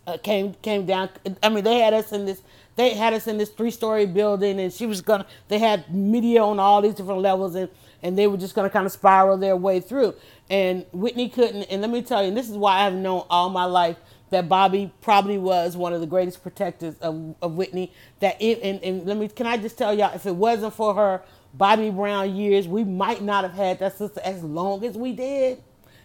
uh, 0.06 0.16
came 0.18 0.54
came 0.62 0.86
down. 0.86 1.10
I 1.42 1.48
mean, 1.48 1.64
they 1.64 1.80
had 1.80 1.94
us 1.94 2.12
in 2.12 2.26
this. 2.26 2.42
They 2.76 2.94
had 2.94 3.12
us 3.12 3.26
in 3.26 3.38
this 3.38 3.50
three 3.50 3.70
story 3.70 4.06
building, 4.06 4.58
and 4.60 4.72
she 4.72 4.86
was 4.86 5.00
gonna. 5.00 5.26
They 5.48 5.58
had 5.58 5.94
media 5.94 6.42
on 6.42 6.58
all 6.58 6.82
these 6.82 6.94
different 6.94 7.20
levels, 7.20 7.54
and 7.54 7.68
and 8.02 8.18
they 8.18 8.26
were 8.26 8.36
just 8.36 8.54
gonna 8.54 8.70
kind 8.70 8.86
of 8.86 8.92
spiral 8.92 9.36
their 9.36 9.56
way 9.56 9.80
through. 9.80 10.14
And 10.50 10.84
Whitney 10.92 11.28
couldn't. 11.28 11.64
And 11.64 11.80
let 11.80 11.90
me 11.90 12.02
tell 12.02 12.22
you, 12.22 12.28
and 12.28 12.36
this 12.36 12.50
is 12.50 12.56
why 12.56 12.86
I've 12.86 12.94
known 12.94 13.24
all 13.30 13.48
my 13.48 13.64
life 13.64 13.96
that 14.30 14.48
Bobby 14.48 14.92
probably 15.00 15.38
was 15.38 15.76
one 15.76 15.92
of 15.92 16.00
the 16.00 16.06
greatest 16.06 16.42
protectors 16.42 16.96
of, 16.98 17.36
of 17.40 17.54
Whitney. 17.54 17.92
That 18.20 18.40
it, 18.42 18.60
and, 18.62 18.82
and 18.82 19.06
let 19.06 19.16
me, 19.16 19.28
can 19.28 19.46
I 19.46 19.56
just 19.56 19.78
tell 19.78 19.94
y'all, 19.96 20.14
if 20.14 20.26
it 20.26 20.34
wasn't 20.34 20.74
for 20.74 20.94
her 20.94 21.22
Bobby 21.54 21.90
Brown 21.90 22.34
years, 22.34 22.66
we 22.66 22.82
might 22.82 23.22
not 23.22 23.44
have 23.44 23.54
had 23.54 23.78
that 23.78 23.96
sister 23.96 24.20
as 24.24 24.42
long 24.42 24.84
as 24.84 24.96
we 24.96 25.12
did. 25.12 25.62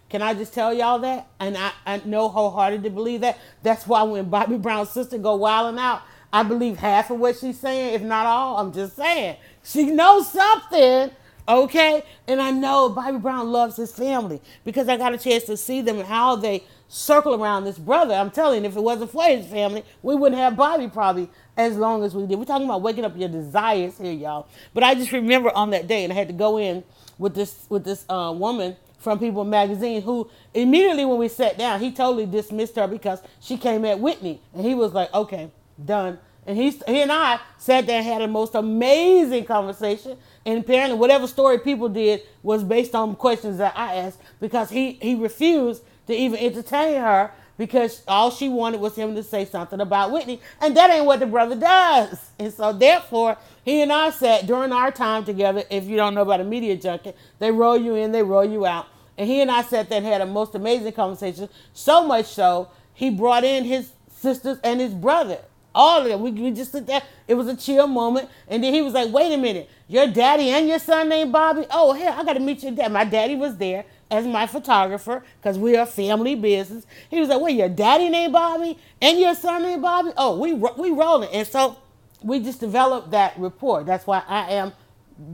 Can 0.09 0.21
I 0.21 0.33
just 0.33 0.53
tell 0.53 0.73
y'all 0.73 0.99
that? 0.99 1.27
And 1.39 1.57
I, 1.57 1.71
I 1.85 2.01
know 2.05 2.29
wholehearted 2.29 2.83
to 2.83 2.89
believe 2.89 3.21
that. 3.21 3.37
That's 3.61 3.85
why 3.85 4.03
when 4.03 4.29
Bobby 4.29 4.57
Brown's 4.57 4.89
sister 4.89 5.17
go 5.17 5.35
wilding 5.35 5.79
out, 5.79 6.01
I 6.31 6.43
believe 6.43 6.77
half 6.77 7.09
of 7.09 7.19
what 7.19 7.37
she's 7.37 7.59
saying, 7.59 7.95
if 7.95 8.01
not 8.01 8.25
all. 8.25 8.57
I'm 8.57 8.71
just 8.71 8.95
saying. 8.95 9.37
She 9.63 9.85
knows 9.85 10.31
something 10.31 11.11
Okay? 11.49 12.03
And 12.27 12.39
I 12.39 12.51
know 12.51 12.89
Bobby 12.89 13.17
Brown 13.17 13.51
loves 13.51 13.75
his 13.75 13.91
family 13.91 14.39
because 14.63 14.87
I 14.87 14.97
got 14.97 15.15
a 15.15 15.17
chance 15.17 15.45
to 15.45 15.57
see 15.57 15.81
them 15.81 15.97
and 15.97 16.07
how 16.07 16.35
they 16.35 16.63
circle 16.87 17.33
around 17.33 17.63
this 17.63 17.79
brother. 17.79 18.13
I'm 18.13 18.29
telling 18.29 18.63
you, 18.63 18.69
if 18.69 18.75
it 18.77 18.81
wasn't 18.83 19.09
for 19.09 19.23
his 19.23 19.47
family, 19.47 19.83
we 20.03 20.15
wouldn't 20.15 20.39
have 20.39 20.55
Bobby 20.55 20.87
probably 20.87 21.27
as 21.57 21.75
long 21.75 22.03
as 22.03 22.13
we 22.13 22.27
did. 22.27 22.37
We're 22.37 22.45
talking 22.45 22.65
about 22.65 22.83
waking 22.83 23.03
up 23.03 23.17
your 23.17 23.29
desires 23.29 23.97
here, 23.97 24.13
y'all. 24.13 24.47
But 24.75 24.83
I 24.83 24.93
just 24.93 25.11
remember 25.11 25.51
on 25.55 25.71
that 25.71 25.87
day, 25.87 26.03
and 26.03 26.13
I 26.13 26.15
had 26.15 26.27
to 26.27 26.33
go 26.35 26.59
in 26.59 26.83
with 27.17 27.33
this 27.33 27.65
with 27.67 27.83
this 27.83 28.05
uh, 28.09 28.31
woman 28.35 28.75
from 28.99 29.17
People 29.17 29.43
Magazine 29.43 30.03
who 30.03 30.29
immediately 30.53 31.05
when 31.05 31.17
we 31.17 31.29
sat 31.29 31.57
down, 31.57 31.79
he 31.79 31.91
totally 31.91 32.27
dismissed 32.27 32.75
her 32.75 32.87
because 32.87 33.21
she 33.39 33.57
came 33.57 33.85
at 33.85 33.99
Whitney, 33.99 34.39
and 34.53 34.63
he 34.63 34.75
was 34.75 34.93
like, 34.93 35.11
"Okay, 35.15 35.49
done." 35.85 36.19
And 36.49 36.57
he, 36.57 36.71
he 36.71 37.01
and 37.03 37.11
I 37.11 37.39
sat 37.59 37.85
there 37.85 37.97
and 37.97 38.05
had 38.05 38.23
a 38.23 38.27
most 38.27 38.55
amazing 38.55 39.45
conversation. 39.45 40.17
And 40.47 40.63
apparently, 40.63 40.97
whatever 40.97 41.27
story 41.27 41.59
people 41.59 41.89
did 41.89 42.23
was 42.41 42.63
based 42.63 42.95
on 42.95 43.15
questions 43.15 43.59
that 43.59 43.77
I 43.77 43.97
asked 43.97 44.19
because 44.39 44.71
he, 44.71 44.93
he 44.93 45.13
refused 45.13 45.83
to 46.07 46.15
even 46.15 46.39
entertain 46.39 46.99
her 46.99 47.31
because 47.57 48.01
all 48.07 48.31
she 48.31 48.49
wanted 48.49 48.79
was 48.79 48.95
him 48.95 49.13
to 49.13 49.21
say 49.21 49.45
something 49.45 49.79
about 49.79 50.11
Whitney. 50.11 50.41
And 50.59 50.75
that 50.75 50.89
ain't 50.89 51.05
what 51.05 51.19
the 51.19 51.27
brother 51.27 51.55
does. 51.55 52.31
And 52.39 52.51
so, 52.51 52.73
therefore, 52.73 53.37
he 53.63 53.83
and 53.83 53.93
I 53.93 54.09
sat 54.09 54.47
during 54.47 54.71
our 54.71 54.91
time 54.91 55.25
together. 55.25 55.63
If 55.69 55.85
you 55.85 55.97
don't 55.97 56.15
know 56.15 56.23
about 56.23 56.39
a 56.39 56.45
media 56.45 56.75
junket, 56.77 57.15
they 57.37 57.51
roll 57.51 57.77
you 57.77 57.93
in, 57.93 58.11
they 58.11 58.23
roll 58.23 58.45
you 58.45 58.65
out. 58.65 58.87
And 59.19 59.29
he 59.29 59.39
and 59.41 59.51
I 59.51 59.61
sat 59.61 59.89
there 59.89 59.97
and 59.97 60.05
had 60.07 60.21
a 60.21 60.25
most 60.25 60.55
amazing 60.55 60.93
conversation. 60.93 61.47
So 61.73 62.07
much 62.07 62.25
so, 62.25 62.69
he 62.93 63.11
brought 63.11 63.43
in 63.43 63.65
his 63.65 63.91
sisters 64.09 64.57
and 64.63 64.79
his 64.79 64.95
brother 64.95 65.39
all 65.73 66.01
of 66.01 66.07
it. 66.07 66.19
We, 66.19 66.31
we 66.31 66.51
just 66.51 66.71
sit 66.71 66.87
there. 66.87 67.01
It 67.27 67.35
was 67.35 67.47
a 67.47 67.55
chill 67.55 67.87
moment. 67.87 68.29
And 68.47 68.63
then 68.63 68.73
he 68.73 68.81
was 68.81 68.93
like, 68.93 69.11
wait 69.11 69.33
a 69.33 69.37
minute. 69.37 69.69
Your 69.87 70.07
daddy 70.07 70.49
and 70.49 70.67
your 70.67 70.79
son 70.79 71.09
named 71.09 71.31
Bobby? 71.31 71.65
Oh, 71.71 71.93
hell, 71.93 72.13
I 72.17 72.23
got 72.23 72.33
to 72.33 72.39
meet 72.39 72.63
your 72.63 72.71
dad. 72.71 72.91
My 72.91 73.03
daddy 73.03 73.35
was 73.35 73.57
there 73.57 73.85
as 74.11 74.25
my 74.25 74.47
photographer 74.47 75.23
because 75.39 75.57
we 75.57 75.75
are 75.77 75.85
family 75.85 76.35
business. 76.35 76.85
He 77.09 77.19
was 77.19 77.29
like, 77.29 77.41
wait, 77.41 77.57
your 77.57 77.69
daddy 77.69 78.09
named 78.09 78.33
Bobby 78.33 78.77
and 79.01 79.19
your 79.19 79.35
son 79.35 79.63
named 79.63 79.81
Bobby? 79.81 80.11
Oh, 80.17 80.39
we, 80.39 80.53
we 80.53 80.91
rolling. 80.91 81.29
And 81.31 81.47
so 81.47 81.77
we 82.23 82.39
just 82.39 82.59
developed 82.59 83.11
that 83.11 83.33
rapport. 83.37 83.83
That's 83.83 84.05
why 84.05 84.23
I 84.27 84.51
am 84.51 84.73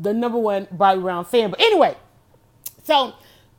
the 0.01 0.13
number 0.13 0.37
one 0.37 0.67
Bobby 0.71 1.01
Brown 1.01 1.25
fan. 1.25 1.51
But 1.51 1.61
anyway, 1.61 1.95
so, 2.83 3.13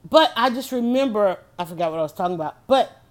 but 0.09 0.33
I 0.37 0.51
just 0.51 0.73
remember, 0.73 1.39
I 1.59 1.65
forgot 1.65 1.91
what 1.91 1.99
I 1.99 2.03
was 2.03 2.13
talking 2.13 2.35
about. 2.35 2.67
But 2.67 3.03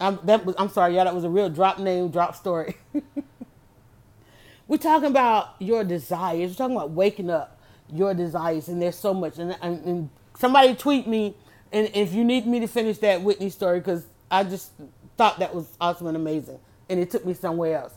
I'm, 0.00 0.18
that 0.24 0.44
was, 0.44 0.54
I'm 0.58 0.68
sorry, 0.68 0.94
y'all. 0.94 1.04
That 1.04 1.14
was 1.14 1.24
a 1.24 1.30
real 1.30 1.48
drop 1.48 1.78
name, 1.78 2.10
drop 2.10 2.36
story. 2.36 2.76
We're 4.68 4.78
talking 4.78 5.10
about 5.10 5.54
your 5.58 5.84
desires. 5.84 6.50
We're 6.50 6.56
talking 6.56 6.76
about 6.76 6.90
waking 6.90 7.30
up 7.30 7.60
your 7.92 8.14
desires, 8.14 8.68
and 8.68 8.82
there's 8.82 8.96
so 8.96 9.14
much. 9.14 9.38
And, 9.38 9.56
and, 9.62 9.84
and 9.84 10.10
somebody 10.38 10.74
tweet 10.74 11.06
me, 11.06 11.34
and 11.72 11.90
if 11.94 12.12
you 12.12 12.24
need 12.24 12.46
me 12.46 12.60
to 12.60 12.66
finish 12.66 12.98
that 12.98 13.22
Whitney 13.22 13.48
story, 13.48 13.78
because 13.78 14.06
I 14.30 14.44
just 14.44 14.72
thought 15.16 15.38
that 15.38 15.54
was 15.54 15.76
awesome 15.80 16.08
and 16.08 16.16
amazing, 16.16 16.58
and 16.88 17.00
it 17.00 17.10
took 17.10 17.24
me 17.24 17.32
somewhere 17.32 17.78
else. 17.78 17.94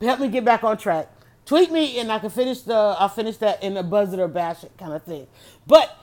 Help 0.00 0.20
me 0.20 0.28
get 0.28 0.44
back 0.44 0.64
on 0.64 0.78
track. 0.78 1.08
Tweet 1.44 1.70
me, 1.70 1.98
and 1.98 2.10
I 2.10 2.18
can 2.18 2.30
finish 2.30 2.62
the. 2.62 2.74
I'll 2.74 3.08
finish 3.08 3.36
that 3.38 3.62
in 3.62 3.76
a 3.76 3.82
buzz 3.82 4.12
it 4.12 4.18
or 4.18 4.28
bash 4.28 4.64
it 4.64 4.72
kind 4.78 4.92
of 4.92 5.02
thing. 5.02 5.26
But 5.66 5.94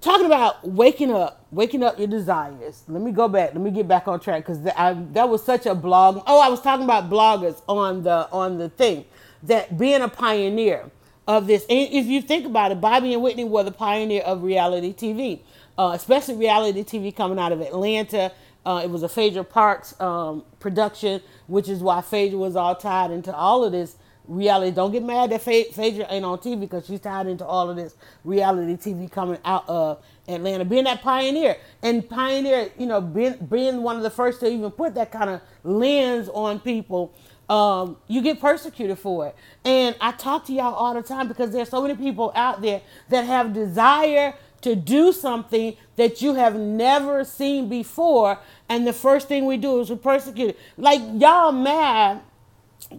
talking 0.00 0.26
about 0.26 0.66
waking 0.66 1.12
up, 1.12 1.46
waking 1.50 1.82
up 1.82 1.98
your 1.98 2.08
desires. 2.08 2.82
Let 2.88 3.02
me 3.02 3.12
go 3.12 3.28
back. 3.28 3.52
Let 3.54 3.62
me 3.62 3.70
get 3.70 3.86
back 3.86 4.08
on 4.08 4.20
track 4.20 4.46
because 4.46 4.62
that 4.62 5.28
was 5.28 5.44
such 5.44 5.66
a 5.66 5.74
blog. 5.74 6.22
Oh, 6.26 6.40
I 6.40 6.48
was 6.48 6.60
talking 6.60 6.84
about 6.84 7.10
bloggers 7.10 7.62
on 7.68 8.02
the 8.02 8.28
on 8.30 8.58
the 8.58 8.68
thing 8.68 9.04
that 9.42 9.78
being 9.78 10.02
a 10.02 10.08
pioneer 10.08 10.90
of 11.26 11.46
this. 11.46 11.64
And 11.68 11.92
if 11.92 12.06
you 12.06 12.22
think 12.22 12.46
about 12.46 12.72
it, 12.72 12.80
Bobby 12.80 13.14
and 13.14 13.22
Whitney 13.22 13.44
were 13.44 13.62
the 13.62 13.70
pioneer 13.70 14.22
of 14.22 14.42
reality 14.42 14.92
TV, 14.92 15.40
uh, 15.78 15.92
especially 15.94 16.36
reality 16.36 16.82
TV 16.82 17.14
coming 17.14 17.38
out 17.38 17.52
of 17.52 17.60
Atlanta. 17.60 18.32
Uh, 18.64 18.82
it 18.84 18.90
was 18.90 19.02
a 19.02 19.08
Phaedra 19.08 19.44
Parks 19.44 19.98
um, 20.00 20.44
production, 20.58 21.22
which 21.46 21.68
is 21.68 21.80
why 21.80 22.00
Phaedra 22.00 22.38
was 22.38 22.56
all 22.56 22.74
tied 22.74 23.10
into 23.10 23.34
all 23.34 23.64
of 23.64 23.72
this 23.72 23.96
reality. 24.26 24.70
Don't 24.70 24.92
get 24.92 25.02
mad 25.02 25.30
that 25.30 25.42
Phaedra 25.42 26.06
ain't 26.08 26.24
on 26.24 26.38
TV 26.38 26.60
because 26.60 26.86
she's 26.86 27.00
tied 27.00 27.26
into 27.26 27.44
all 27.44 27.68
of 27.68 27.76
this 27.76 27.96
reality 28.24 28.76
TV 28.76 29.10
coming 29.10 29.38
out 29.44 29.68
of 29.68 30.02
Atlanta. 30.28 30.64
Being 30.64 30.84
that 30.84 31.02
pioneer 31.02 31.56
and 31.82 32.08
pioneer, 32.08 32.70
you 32.78 32.86
know, 32.86 33.00
being, 33.00 33.34
being 33.50 33.82
one 33.82 33.96
of 33.96 34.02
the 34.02 34.10
first 34.10 34.40
to 34.40 34.48
even 34.48 34.70
put 34.70 34.94
that 34.94 35.10
kind 35.10 35.30
of 35.30 35.40
lens 35.64 36.28
on 36.28 36.60
people. 36.60 37.12
Um, 37.48 37.96
you 38.06 38.22
get 38.22 38.40
persecuted 38.40 38.98
for 38.98 39.26
it. 39.26 39.34
And 39.64 39.96
I 40.00 40.12
talk 40.12 40.46
to 40.46 40.52
y'all 40.52 40.72
all 40.72 40.94
the 40.94 41.02
time 41.02 41.26
because 41.26 41.50
there's 41.50 41.68
so 41.68 41.82
many 41.82 41.96
people 41.96 42.32
out 42.36 42.62
there 42.62 42.80
that 43.08 43.24
have 43.24 43.52
desire 43.52 44.34
to 44.60 44.76
do 44.76 45.12
something 45.12 45.76
that 45.96 46.22
you 46.22 46.34
have 46.34 46.54
never 46.54 47.24
seen 47.24 47.68
before. 47.68 48.38
And 48.68 48.86
the 48.86 48.92
first 48.92 49.26
thing 49.26 49.46
we 49.46 49.56
do 49.56 49.80
is 49.80 49.90
we 49.90 49.96
persecute 49.96 50.50
it. 50.50 50.58
Like 50.76 51.00
y'all 51.14 51.50
mad 51.50 52.20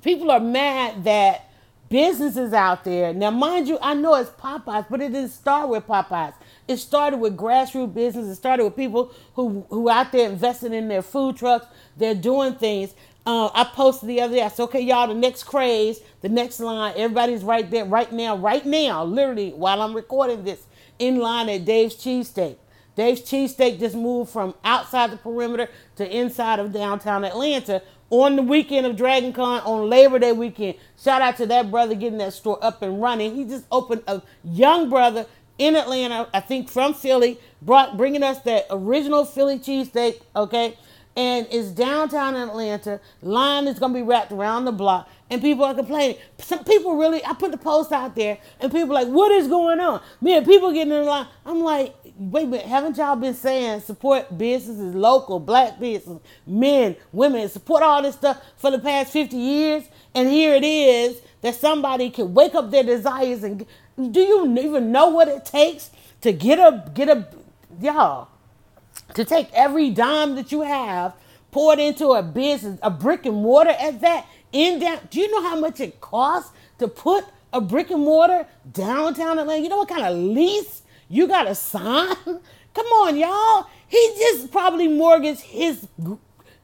people 0.01 0.32
are 0.32 0.39
mad 0.39 1.04
that 1.04 1.49
businesses 1.89 2.54
out 2.54 2.84
there. 2.86 3.13
Now, 3.13 3.32
mind 3.32 3.67
you, 3.67 3.77
I 3.82 3.93
know 3.93 4.15
it's 4.15 4.30
Popeyes, 4.30 4.86
but 4.89 5.01
it 5.01 5.12
didn't 5.12 5.30
start 5.30 5.69
with 5.69 5.86
Popeyes. 5.86 6.34
It 6.67 6.77
started 6.77 7.17
with 7.17 7.36
grassroots 7.36 7.93
business. 7.93 8.27
It 8.27 8.36
started 8.36 8.63
with 8.63 8.75
people 8.75 9.13
who 9.34 9.65
who 9.69 9.89
out 9.89 10.12
there 10.12 10.30
investing 10.30 10.73
in 10.73 10.88
their 10.88 11.01
food 11.01 11.36
trucks. 11.36 11.67
They're 11.97 12.15
doing 12.15 12.56
things. 12.56 12.95
Uh, 13.25 13.49
I 13.54 13.65
posted 13.65 14.10
the 14.10 14.21
other 14.21 14.36
day. 14.36 14.41
I 14.41 14.47
said, 14.47 14.63
"Okay, 14.63 14.82
y'all, 14.82 15.08
the 15.08 15.13
next 15.13 15.43
craze, 15.43 15.99
the 16.21 16.30
next 16.30 16.60
line. 16.60 16.93
Everybody's 16.95 17.43
right 17.43 17.69
there, 17.69 17.86
right 17.86 18.12
now, 18.12 18.38
right 18.38 18.65
now, 18.65 19.04
literally 19.04 19.51
while 19.51 19.82
I'm 19.82 19.93
recording 19.93 20.43
this, 20.43 20.63
in 20.97 21.19
line 21.19 21.49
at 21.49 21.65
Dave's 21.65 21.95
Cheesesteak. 21.95 22.56
Dave's 22.95 23.21
Cheesesteak 23.21 23.80
just 23.80 23.95
moved 23.95 24.32
from 24.32 24.54
outside 24.63 25.12
the 25.12 25.17
perimeter 25.17 25.69
to 25.95 26.17
inside 26.17 26.60
of 26.60 26.73
downtown 26.73 27.23
Atlanta 27.23 27.82
on 28.12 28.36
the 28.36 28.43
weekend 28.43 28.86
of 28.86 28.95
Dragon 28.95 29.34
Con 29.34 29.62
on 29.62 29.89
Labor 29.89 30.19
Day 30.19 30.34
weekend. 30.34 30.76
Shout 31.02 31.21
out 31.21 31.38
to 31.38 31.47
that 31.47 31.71
brother 31.71 31.95
getting 31.95 32.19
that 32.19 32.34
store 32.34 32.60
up 32.63 32.82
and 32.84 33.02
running. 33.02 33.36
He 33.36 33.45
just 33.45 33.65
opened 33.71 34.04
a 34.06 34.21
young 34.43 34.89
brother 34.89 35.26
in 35.58 35.76
Atlanta, 35.76 36.28
I 36.34 36.41
think 36.41 36.69
from 36.69 36.93
Philly, 36.93 37.39
brought 37.62 37.95
bringing 37.95 38.24
us 38.24 38.39
that 38.39 38.65
original 38.69 39.26
Philly 39.26 39.60
cheesesteak, 39.60 40.21
okay? 40.36 40.78
And 41.15 41.47
it's 41.52 41.69
downtown 41.69 42.36
Atlanta. 42.36 43.00
Line 43.21 43.67
is 43.67 43.80
gonna 43.80 43.93
be 43.93 44.02
wrapped 44.02 44.32
around 44.32 44.65
the 44.65 44.71
block 44.71 45.10
and 45.32 45.41
people 45.41 45.63
are 45.63 45.74
complaining. 45.74 46.17
Some 46.39 46.65
people 46.65 46.97
really, 46.97 47.26
I 47.26 47.34
put 47.34 47.52
the 47.52 47.58
post 47.58 47.93
out 47.93 48.15
there, 48.15 48.38
and 48.60 48.69
people 48.69 48.93
like, 48.93 49.08
"What 49.08 49.32
is 49.32 49.47
going 49.47 49.80
on?" 49.80 50.02
Man, 50.19 50.45
people 50.45 50.74
getting 50.74 50.93
in 50.93 51.06
line. 51.06 51.26
I'm 51.45 51.63
like, 51.63 51.95
wait 52.17 52.43
a 52.43 52.47
minute, 52.47 52.65
haven't 52.65 52.97
y'all 52.97 53.15
been 53.15 53.34
saying 53.34 53.80
support 53.80 54.38
businesses, 54.38 54.93
local 54.93 55.39
black 55.39 55.80
businesses, 55.80 56.21
men, 56.45 56.97
women, 57.13 57.47
support 57.50 57.82
all 57.82 58.02
this 58.02 58.15
stuff 58.15 58.41
for 58.58 58.69
the 58.69 58.80
past 58.80 59.12
50 59.12 59.38
years? 59.38 59.84
And 60.13 60.30
here 60.30 60.54
it 60.54 60.65
is 60.65 61.21
that 61.41 61.56
somebody 61.56 62.10
can 62.10 62.34
wake 62.34 62.54
up 62.54 62.69
their 62.69 62.84
desires 62.84 63.43
and 63.43 63.65
do 64.12 64.19
you 64.19 64.58
even 64.60 64.91
know 64.91 65.10
what 65.10 65.28
it 65.28 65.45
takes 65.45 65.91
to 66.21 66.34
get 66.34 66.60
a 66.60 66.84
get 66.93 67.10
a 67.10 67.26
y'all 67.80 68.28
to 69.13 69.26
take 69.26 69.52
every 69.54 69.89
dime 69.89 70.36
that 70.36 70.52
you 70.52 70.62
have 70.62 71.13
pour 71.52 71.74
it 71.74 71.80
into 71.80 72.10
a 72.13 72.24
business, 72.24 72.80
a 72.82 72.89
brick 72.89 73.26
and 73.26 73.36
mortar 73.36 73.71
at 73.71 74.02
that. 74.02 74.26
In 74.52 74.80
down, 74.80 75.00
do 75.10 75.19
you 75.19 75.32
know 75.32 75.50
how 75.50 75.60
much 75.60 75.80
it 75.80 76.02
costs 76.02 76.52
to 76.80 76.88
put 76.88 77.26
a 77.54 77.62
brick 77.62 77.91
and 77.91 78.04
mortar 78.04 78.47
downtown 78.71 79.39
Atlanta? 79.39 79.62
You 79.62 79.69
know 79.69 79.78
what 79.78 79.89
kind 79.89 80.06
of 80.06 80.17
lease 80.17 80.82
you 81.10 81.28
got 81.28 81.43
to 81.43 81.56
sign? 81.56 82.15
Come 82.74 82.86
on, 82.88 83.17
y'all. 83.17 83.67
He 83.88 84.15
just 84.17 84.52
probably 84.52 84.88
mortgaged 84.88 85.41
his 85.41 85.88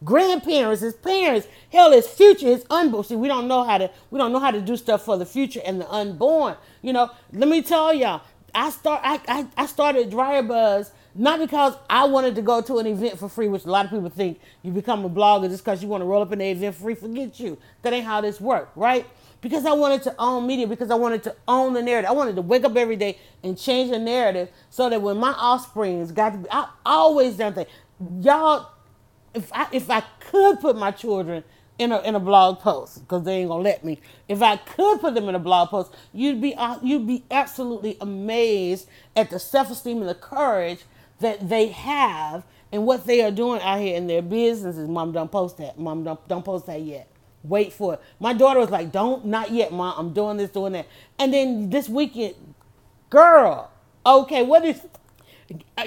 grandparents, 0.04 0.82
his 0.82 0.94
parents, 0.94 1.48
hell, 1.72 1.92
his 1.92 2.08
future, 2.08 2.48
his 2.48 2.66
unborn. 2.70 3.04
See, 3.04 3.16
we 3.16 3.28
don't 3.28 3.48
know 3.48 3.64
how 3.64 3.78
to 3.78 3.92
we 4.10 4.18
don't 4.18 4.32
know 4.32 4.40
how 4.40 4.52
to 4.52 4.62
do 4.62 4.78
stuff 4.78 5.04
for 5.04 5.18
the 5.18 5.26
future 5.26 5.62
and 5.66 5.82
the 5.82 5.90
unborn. 5.90 6.56
You 6.82 6.94
know, 6.94 7.12
let 7.34 7.50
me 7.50 7.62
tell 7.62 7.94
y'all, 7.94 8.22
I 8.56 8.70
start 8.70 9.02
I 9.04 9.20
I, 9.28 9.48
I 9.58 9.66
started 9.66 10.10
Dryer 10.10 10.44
Buzz 10.44 10.92
not 11.18 11.40
because 11.40 11.76
I 11.90 12.06
wanted 12.06 12.36
to 12.36 12.42
go 12.42 12.62
to 12.62 12.80
an 12.80 12.88
event 12.88 13.20
for 13.20 13.30
free, 13.30 13.48
which 13.48 13.66
a 13.66 13.72
lot 13.72 13.86
of 13.86 13.92
people 13.92 14.10
think 14.10 14.40
you 14.64 14.72
become 14.72 15.06
a 15.06 15.10
blogger 15.10 15.50
just 15.50 15.64
because 15.66 15.82
you 15.84 15.90
want 15.90 16.02
to 16.02 16.06
roll 16.06 16.22
up 16.22 16.32
in 16.32 16.40
the 16.40 16.46
event 16.46 16.76
free. 16.76 16.96
Forget 16.96 17.40
you. 17.40 17.58
That 17.82 17.94
ain't 17.94 18.06
how 18.06 18.22
this 18.22 18.40
works, 18.40 18.72
right? 18.78 19.06
Because 19.42 19.66
I 19.66 19.74
wanted 19.74 20.04
to 20.04 20.16
own 20.20 20.48
media, 20.48 20.68
because 20.68 20.92
I 20.92 20.96
wanted 20.96 21.24
to 21.24 21.36
own 21.48 21.74
the 21.74 21.82
narrative. 21.82 22.10
I 22.10 22.14
wanted 22.14 22.36
to 22.38 22.42
wake 22.42 22.64
up 22.64 22.76
every 22.78 22.96
day 22.96 23.20
and 23.44 23.58
change 23.58 23.92
the 23.92 24.00
narrative 24.00 24.50
so 24.70 24.90
that 24.90 25.02
when 25.02 25.18
my 25.18 25.32
offsprings 25.32 26.12
got 26.12 26.32
to 26.32 26.38
be, 26.40 26.48
I 26.52 26.70
always 26.86 27.38
done 27.38 27.54
things. 27.54 27.70
Y'all 28.22 28.72
if 29.34 29.52
I 29.54 29.68
if 29.72 29.90
I 29.90 30.02
could 30.20 30.60
put 30.60 30.78
my 30.78 30.92
children 30.92 31.44
in 31.80 31.92
a 31.92 32.02
in 32.02 32.16
a 32.16 32.20
blog 32.20 32.60
post 32.60 33.02
because 33.02 33.24
they 33.24 33.38
ain't 33.38 33.50
gonna 33.50 33.64
let 33.64 33.86
me. 33.86 34.00
If 34.28 34.42
I 34.42 34.58
could 34.58 35.00
put 35.00 35.14
them 35.14 35.30
in 35.30 35.36
a 35.36 35.40
blog 35.40 35.70
post, 35.70 35.94
you'd 36.14 36.42
be 36.42 36.56
uh, 36.56 36.80
you'd 36.82 37.08
be 37.08 37.24
absolutely 37.32 37.98
amazed 38.02 38.90
at 39.16 39.30
the 39.30 39.40
self 39.40 39.72
esteem 39.72 40.00
and 40.00 40.10
the 40.10 40.16
courage 40.16 40.80
that 41.20 41.48
they 41.50 41.68
have 41.68 42.44
and 42.72 42.86
what 42.86 43.06
they 43.06 43.24
are 43.24 43.32
doing 43.32 43.62
out 43.62 43.80
here 43.80 43.96
in 43.96 44.08
their 44.08 44.22
businesses. 44.22 44.88
Mom, 44.88 45.12
don't 45.12 45.32
post 45.32 45.58
that. 45.58 45.80
Mom, 45.80 46.04
don't 46.04 46.28
don't 46.28 46.44
post 46.44 46.66
that 46.68 46.82
yet. 46.82 47.08
Wait 47.44 47.72
for 47.72 47.96
it. 47.96 48.02
My 48.20 48.34
daughter 48.34 48.60
was 48.60 48.70
like, 48.70 48.92
"Don't, 48.92 49.26
not 49.26 49.52
yet, 49.52 49.72
mom. 49.72 49.94
I'm 49.98 50.14
doing 50.14 50.38
this, 50.38 50.50
doing 50.50 50.74
that." 50.74 50.88
And 51.18 51.34
then 51.34 51.70
this 51.70 51.88
weekend, 51.88 52.36
girl, 53.10 53.72
okay, 54.06 54.44
what 54.44 54.66
is 54.66 54.82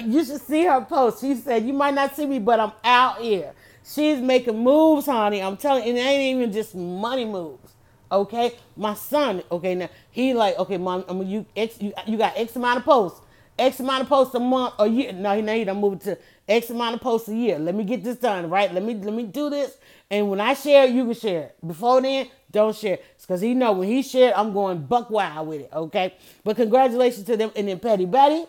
you 0.03 0.25
should 0.25 0.41
see 0.41 0.65
her 0.65 0.81
post. 0.81 1.21
She 1.21 1.35
said, 1.35 1.65
"You 1.65 1.73
might 1.73 1.93
not 1.93 2.15
see 2.15 2.25
me, 2.25 2.39
but 2.39 2.59
I'm 2.59 2.71
out 2.83 3.21
here." 3.21 3.53
She's 3.83 4.19
making 4.19 4.57
moves, 4.57 5.07
honey. 5.07 5.41
I'm 5.41 5.57
telling, 5.57 5.85
you, 5.85 5.95
it 5.95 5.99
ain't 5.99 6.37
even 6.37 6.51
just 6.53 6.75
money 6.75 7.25
moves. 7.25 7.73
Okay, 8.11 8.53
my 8.75 8.93
son. 8.93 9.41
Okay, 9.51 9.75
now 9.75 9.89
he 10.11 10.33
like, 10.33 10.57
okay, 10.59 10.77
mom, 10.77 11.05
I 11.07 11.13
mean, 11.13 11.29
you 11.29 11.45
you, 11.55 11.93
you 12.05 12.17
got 12.17 12.37
X 12.37 12.55
amount 12.55 12.79
of 12.79 12.85
posts, 12.85 13.21
X 13.57 13.79
amount 13.79 14.03
of 14.03 14.09
posts 14.09 14.35
a 14.35 14.39
month 14.39 14.75
or 14.79 14.87
year. 14.87 15.11
No, 15.13 15.39
now 15.39 15.53
he 15.53 15.63
done 15.63 15.79
moved 15.79 16.01
to 16.03 16.17
X 16.47 16.69
amount 16.69 16.95
of 16.95 17.01
posts 17.01 17.29
a 17.29 17.35
year. 17.35 17.59
Let 17.59 17.75
me 17.75 17.83
get 17.83 18.03
this 18.03 18.17
done, 18.17 18.49
right? 18.49 18.73
Let 18.73 18.83
me 18.83 18.95
let 18.95 19.13
me 19.13 19.23
do 19.23 19.49
this, 19.49 19.77
and 20.09 20.29
when 20.29 20.39
I 20.39 20.53
share, 20.53 20.85
you 20.85 21.05
can 21.05 21.13
share 21.13 21.41
it. 21.43 21.57
Before 21.65 22.01
then, 22.01 22.27
don't 22.49 22.75
share. 22.75 22.99
It's 23.15 23.25
because 23.25 23.41
he 23.41 23.53
know 23.53 23.73
when 23.73 23.87
he 23.87 24.01
shared, 24.01 24.33
I'm 24.33 24.53
going 24.53 24.85
buck 24.85 25.09
wild 25.09 25.47
with 25.47 25.61
it. 25.61 25.69
Okay, 25.73 26.15
but 26.43 26.55
congratulations 26.55 27.25
to 27.25 27.37
them, 27.37 27.51
and 27.55 27.67
then 27.67 27.79
Petty 27.79 28.05
Betty. 28.05 28.45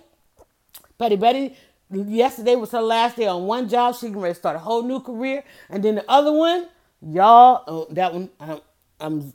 Petty 0.99 1.17
Betty, 1.17 1.57
yesterday 1.91 2.55
was 2.57 2.71
her 2.71 2.81
last 2.81 3.17
day 3.17 3.27
on 3.27 3.45
one 3.45 3.69
job. 3.69 3.97
She 3.97 4.07
can 4.07 4.21
ready 4.21 4.35
to 4.35 4.39
start 4.39 4.57
a 4.57 4.61
whole 4.61 4.83
new 4.83 5.01
career. 5.01 5.45
And 5.69 5.83
then 5.83 5.97
the 5.97 6.11
other 6.11 6.33
one, 6.33 6.69
y'all, 7.01 7.65
oh, 7.67 7.87
that 7.91 8.13
one, 8.13 8.31
I'm, 8.39 8.61
I'm, 9.01 9.33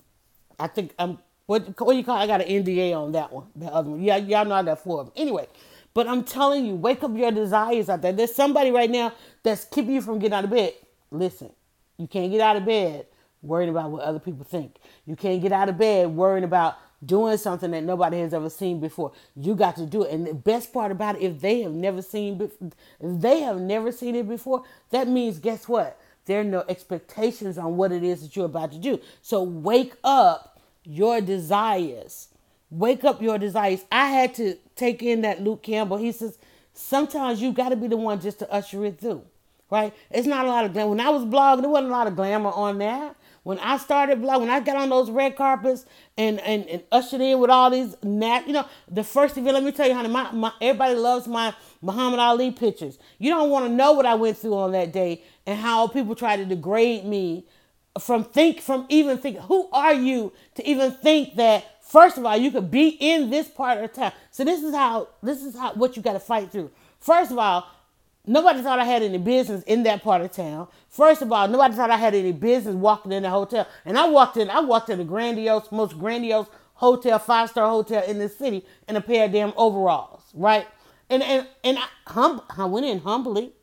I 0.60 0.67
think 0.67 0.93
I'm, 0.97 1.19
what, 1.47 1.79
what 1.79 1.95
you 1.95 2.03
call? 2.03 2.17
I 2.17 2.27
got 2.27 2.41
an 2.41 2.47
NDA 2.47 2.95
on 2.95 3.13
that 3.13 3.31
one. 3.31 3.47
The 3.55 3.67
other 3.67 3.89
one. 3.89 4.01
Yeah, 4.03 4.17
y'all 4.17 4.45
know 4.45 4.55
I 4.55 4.63
got 4.63 4.83
four 4.83 4.99
of 4.99 5.07
them. 5.07 5.13
Anyway, 5.15 5.47
but 5.93 6.07
I'm 6.07 6.23
telling 6.23 6.65
you, 6.65 6.75
wake 6.75 7.03
up 7.03 7.15
your 7.15 7.31
desires 7.31 7.89
out 7.89 8.01
there. 8.01 8.13
There's 8.13 8.36
somebody 8.36 8.69
right 8.69 8.89
now 8.89 9.13
that's 9.43 9.65
keeping 9.65 9.95
you 9.95 10.01
from 10.01 10.19
getting 10.19 10.33
out 10.33 10.43
of 10.43 10.49
bed. 10.49 10.73
Listen, 11.10 11.51
you 11.97 12.05
can't 12.05 12.31
get 12.31 12.41
out 12.41 12.57
of 12.57 12.65
bed 12.65 13.07
worrying 13.41 13.69
about 13.69 13.91
what 13.91 14.03
other 14.03 14.19
people 14.19 14.43
think. 14.43 14.75
You 15.05 15.15
can't 15.15 15.41
get 15.41 15.53
out 15.53 15.69
of 15.69 15.77
bed 15.77 16.10
worrying 16.10 16.43
about 16.43 16.75
doing 17.05 17.38
something 17.38 17.71
that 17.71 17.83
nobody 17.83 18.19
has 18.19 18.33
ever 18.33 18.49
seen 18.49 18.81
before. 18.81 19.13
You 19.36 19.55
got 19.55 19.77
to 19.77 19.86
do 19.86 20.03
it. 20.03 20.12
And 20.12 20.27
the 20.27 20.33
best 20.33 20.73
part 20.73 20.91
about 20.91 21.15
it, 21.15 21.21
if 21.21 21.39
they 21.39 21.62
have 21.62 21.71
never 21.71 22.01
seen, 22.01 22.41
if 22.41 22.51
they 22.99 23.39
have 23.41 23.62
never 23.62 23.91
seen 23.93 24.15
it 24.15 24.27
before, 24.27 24.63
that 24.89 25.07
means 25.07 25.39
guess 25.39 25.67
what? 25.67 25.97
There 26.25 26.41
are 26.41 26.43
no 26.43 26.65
expectations 26.67 27.57
on 27.57 27.77
what 27.77 27.93
it 27.93 28.03
is 28.03 28.21
that 28.21 28.36
you're 28.36 28.47
about 28.47 28.73
to 28.73 28.77
do. 28.77 28.99
So 29.21 29.43
wake 29.43 29.93
up 30.03 30.56
your 30.88 31.21
desires. 31.21 32.30
Wake 32.69 33.04
up 33.04 33.21
your 33.21 33.38
desires. 33.38 33.86
I 33.91 34.08
had 34.08 34.34
to 34.36 34.56
take 34.76 35.04
in 35.04 35.21
that 35.21 35.43
Luke 35.43 35.63
Campbell. 35.63 35.97
He 35.97 36.12
says, 36.12 36.38
sometimes 36.73 37.41
you 37.41 37.52
got 37.52 37.69
to 37.69 37.76
be 37.76 37.88
the 37.88 37.97
one 37.97 38.19
just 38.21 38.39
to 38.39 38.52
usher 38.52 38.86
it 38.86 39.00
through, 39.00 39.23
right? 39.69 39.93
It's 40.12 40.28
not 40.28 40.45
a 40.45 40.50
lot 40.50 40.65
of 40.65 40.73
glamour. 40.73 40.91
When 40.91 41.00
I 41.00 41.10
was 41.10 41.23
blogging, 41.23 41.62
there 41.62 41.69
wasn't 41.69 41.89
a 41.89 41.95
lot 41.95 42.08
of 42.08 42.15
glamour 42.15 42.52
on 42.52 42.78
that. 42.80 43.15
When 43.43 43.60
I 43.60 43.78
started 43.78 44.21
blogging, 44.21 44.41
when 44.41 44.50
I 44.50 44.60
got 44.60 44.76
on 44.76 44.89
those 44.89 45.10
red 45.10 45.38
carpets 45.38 45.86
and, 46.17 46.39
and, 46.41 46.67
and 46.67 46.84
ushered 46.91 47.21
in 47.21 47.39
with 47.39 47.50
all 47.50 47.69
these 47.69 47.95
nat, 48.04 48.45
you 48.45 48.52
know, 48.52 48.65
the 48.89 49.06
first 49.06 49.38
event, 49.38 49.54
let 49.54 49.63
me 49.63 49.71
tell 49.71 49.88
you, 49.88 49.93
honey, 49.93 50.10
my, 50.10 50.30
my 50.32 50.52
everybody 50.60 50.95
loves 50.95 51.28
my 51.28 51.54
Muhammad 51.82 52.19
Ali 52.19 52.52
pictures. 52.52 53.00
You 53.19 53.30
don't 53.30 53.50
want 53.50 53.65
to 53.65 53.71
know 53.71 53.93
what 53.93 54.06
I 54.06 54.15
went 54.15 54.38
through 54.38 54.56
on 54.56 54.73
that 54.73 54.91
day 54.91 55.23
and 55.45 55.58
how 55.58 55.88
people 55.88 56.13
try 56.13 56.36
to 56.36 56.43
degrade 56.43 57.06
me 57.06 57.45
from 57.99 58.23
think 58.23 58.62
from 58.62 58.86
even 58.89 59.17
think 59.17 59.38
who 59.39 59.69
are 59.71 59.93
you 59.93 60.33
to 60.55 60.67
even 60.67 60.91
think 60.91 61.36
that 61.36 61.83
first 61.83 62.17
of 62.17 62.25
all 62.25 62.38
you 62.38 62.51
could 62.51 62.69
be 62.69 62.89
in 62.99 63.29
this 63.29 63.47
part 63.47 63.83
of 63.83 63.93
town. 63.93 64.12
So 64.31 64.43
this 64.43 64.63
is 64.63 64.73
how 64.73 65.10
this 65.21 65.43
is 65.43 65.55
how 65.55 65.73
what 65.73 65.95
you 65.95 66.01
got 66.01 66.13
to 66.13 66.19
fight 66.19 66.51
through. 66.51 66.71
First 66.99 67.31
of 67.31 67.38
all, 67.38 67.67
Nobody 68.29 68.62
thought 68.62 68.77
I 68.77 68.83
had 68.83 69.03
any 69.03 69.17
business 69.17 69.63
in 69.63 69.83
that 69.83 70.03
part 70.03 70.21
of 70.21 70.31
town. 70.33 70.67
First 70.89 71.21
of 71.21 71.31
all, 71.31 71.47
nobody 71.47 71.73
thought 71.73 71.89
I 71.89 71.95
had 71.95 72.13
any 72.13 72.33
business 72.33 72.75
walking 72.75 73.13
in 73.13 73.23
the 73.23 73.29
hotel. 73.29 73.65
And 73.86 73.97
I 73.97 74.10
walked 74.10 74.36
in, 74.36 74.49
I 74.49 74.60
walked 74.60 74.89
in 74.89 74.97
the 74.97 75.05
grandiose, 75.05 75.71
most 75.71 75.97
grandiose 75.97 76.47
hotel, 76.73 77.19
five 77.19 77.49
star 77.49 77.69
hotel 77.69 78.03
in 78.03 78.19
the 78.19 78.27
city 78.27 78.65
in 78.89 78.97
a 78.97 79.01
pair 79.01 79.25
of 79.25 79.31
damn 79.31 79.53
overalls, 79.55 80.23
right? 80.33 80.67
And 81.10 81.23
and 81.23 81.47
and 81.63 81.79
I, 81.79 81.88
hum, 82.07 82.41
I 82.57 82.65
went 82.65 82.86
in 82.86 82.99
humbly. 82.99 83.53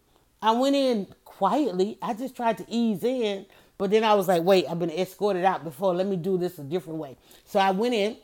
I 0.41 0.53
went 0.53 0.75
in 0.77 1.09
quietly. 1.27 1.99
I 2.01 2.15
just 2.15 2.35
tried 2.35 2.57
to 2.57 2.65
ease 2.67 3.05
in, 3.05 3.45
but 3.79 3.91
then 3.91 4.05
I 4.05 4.15
was 4.15 4.29
like, 4.29 4.43
wait, 4.43 4.67
I've 4.69 4.79
been 4.79 4.91
escorted 4.91 5.45
out 5.45 5.65
before. 5.65 5.95
Let 5.95 6.07
me 6.07 6.17
do 6.17 6.39
this 6.39 6.59
a 6.59 6.63
different 6.63 6.99
way. 6.99 7.17
So 7.45 7.59
I 7.59 7.71
went 7.73 7.95
in. 7.95 8.17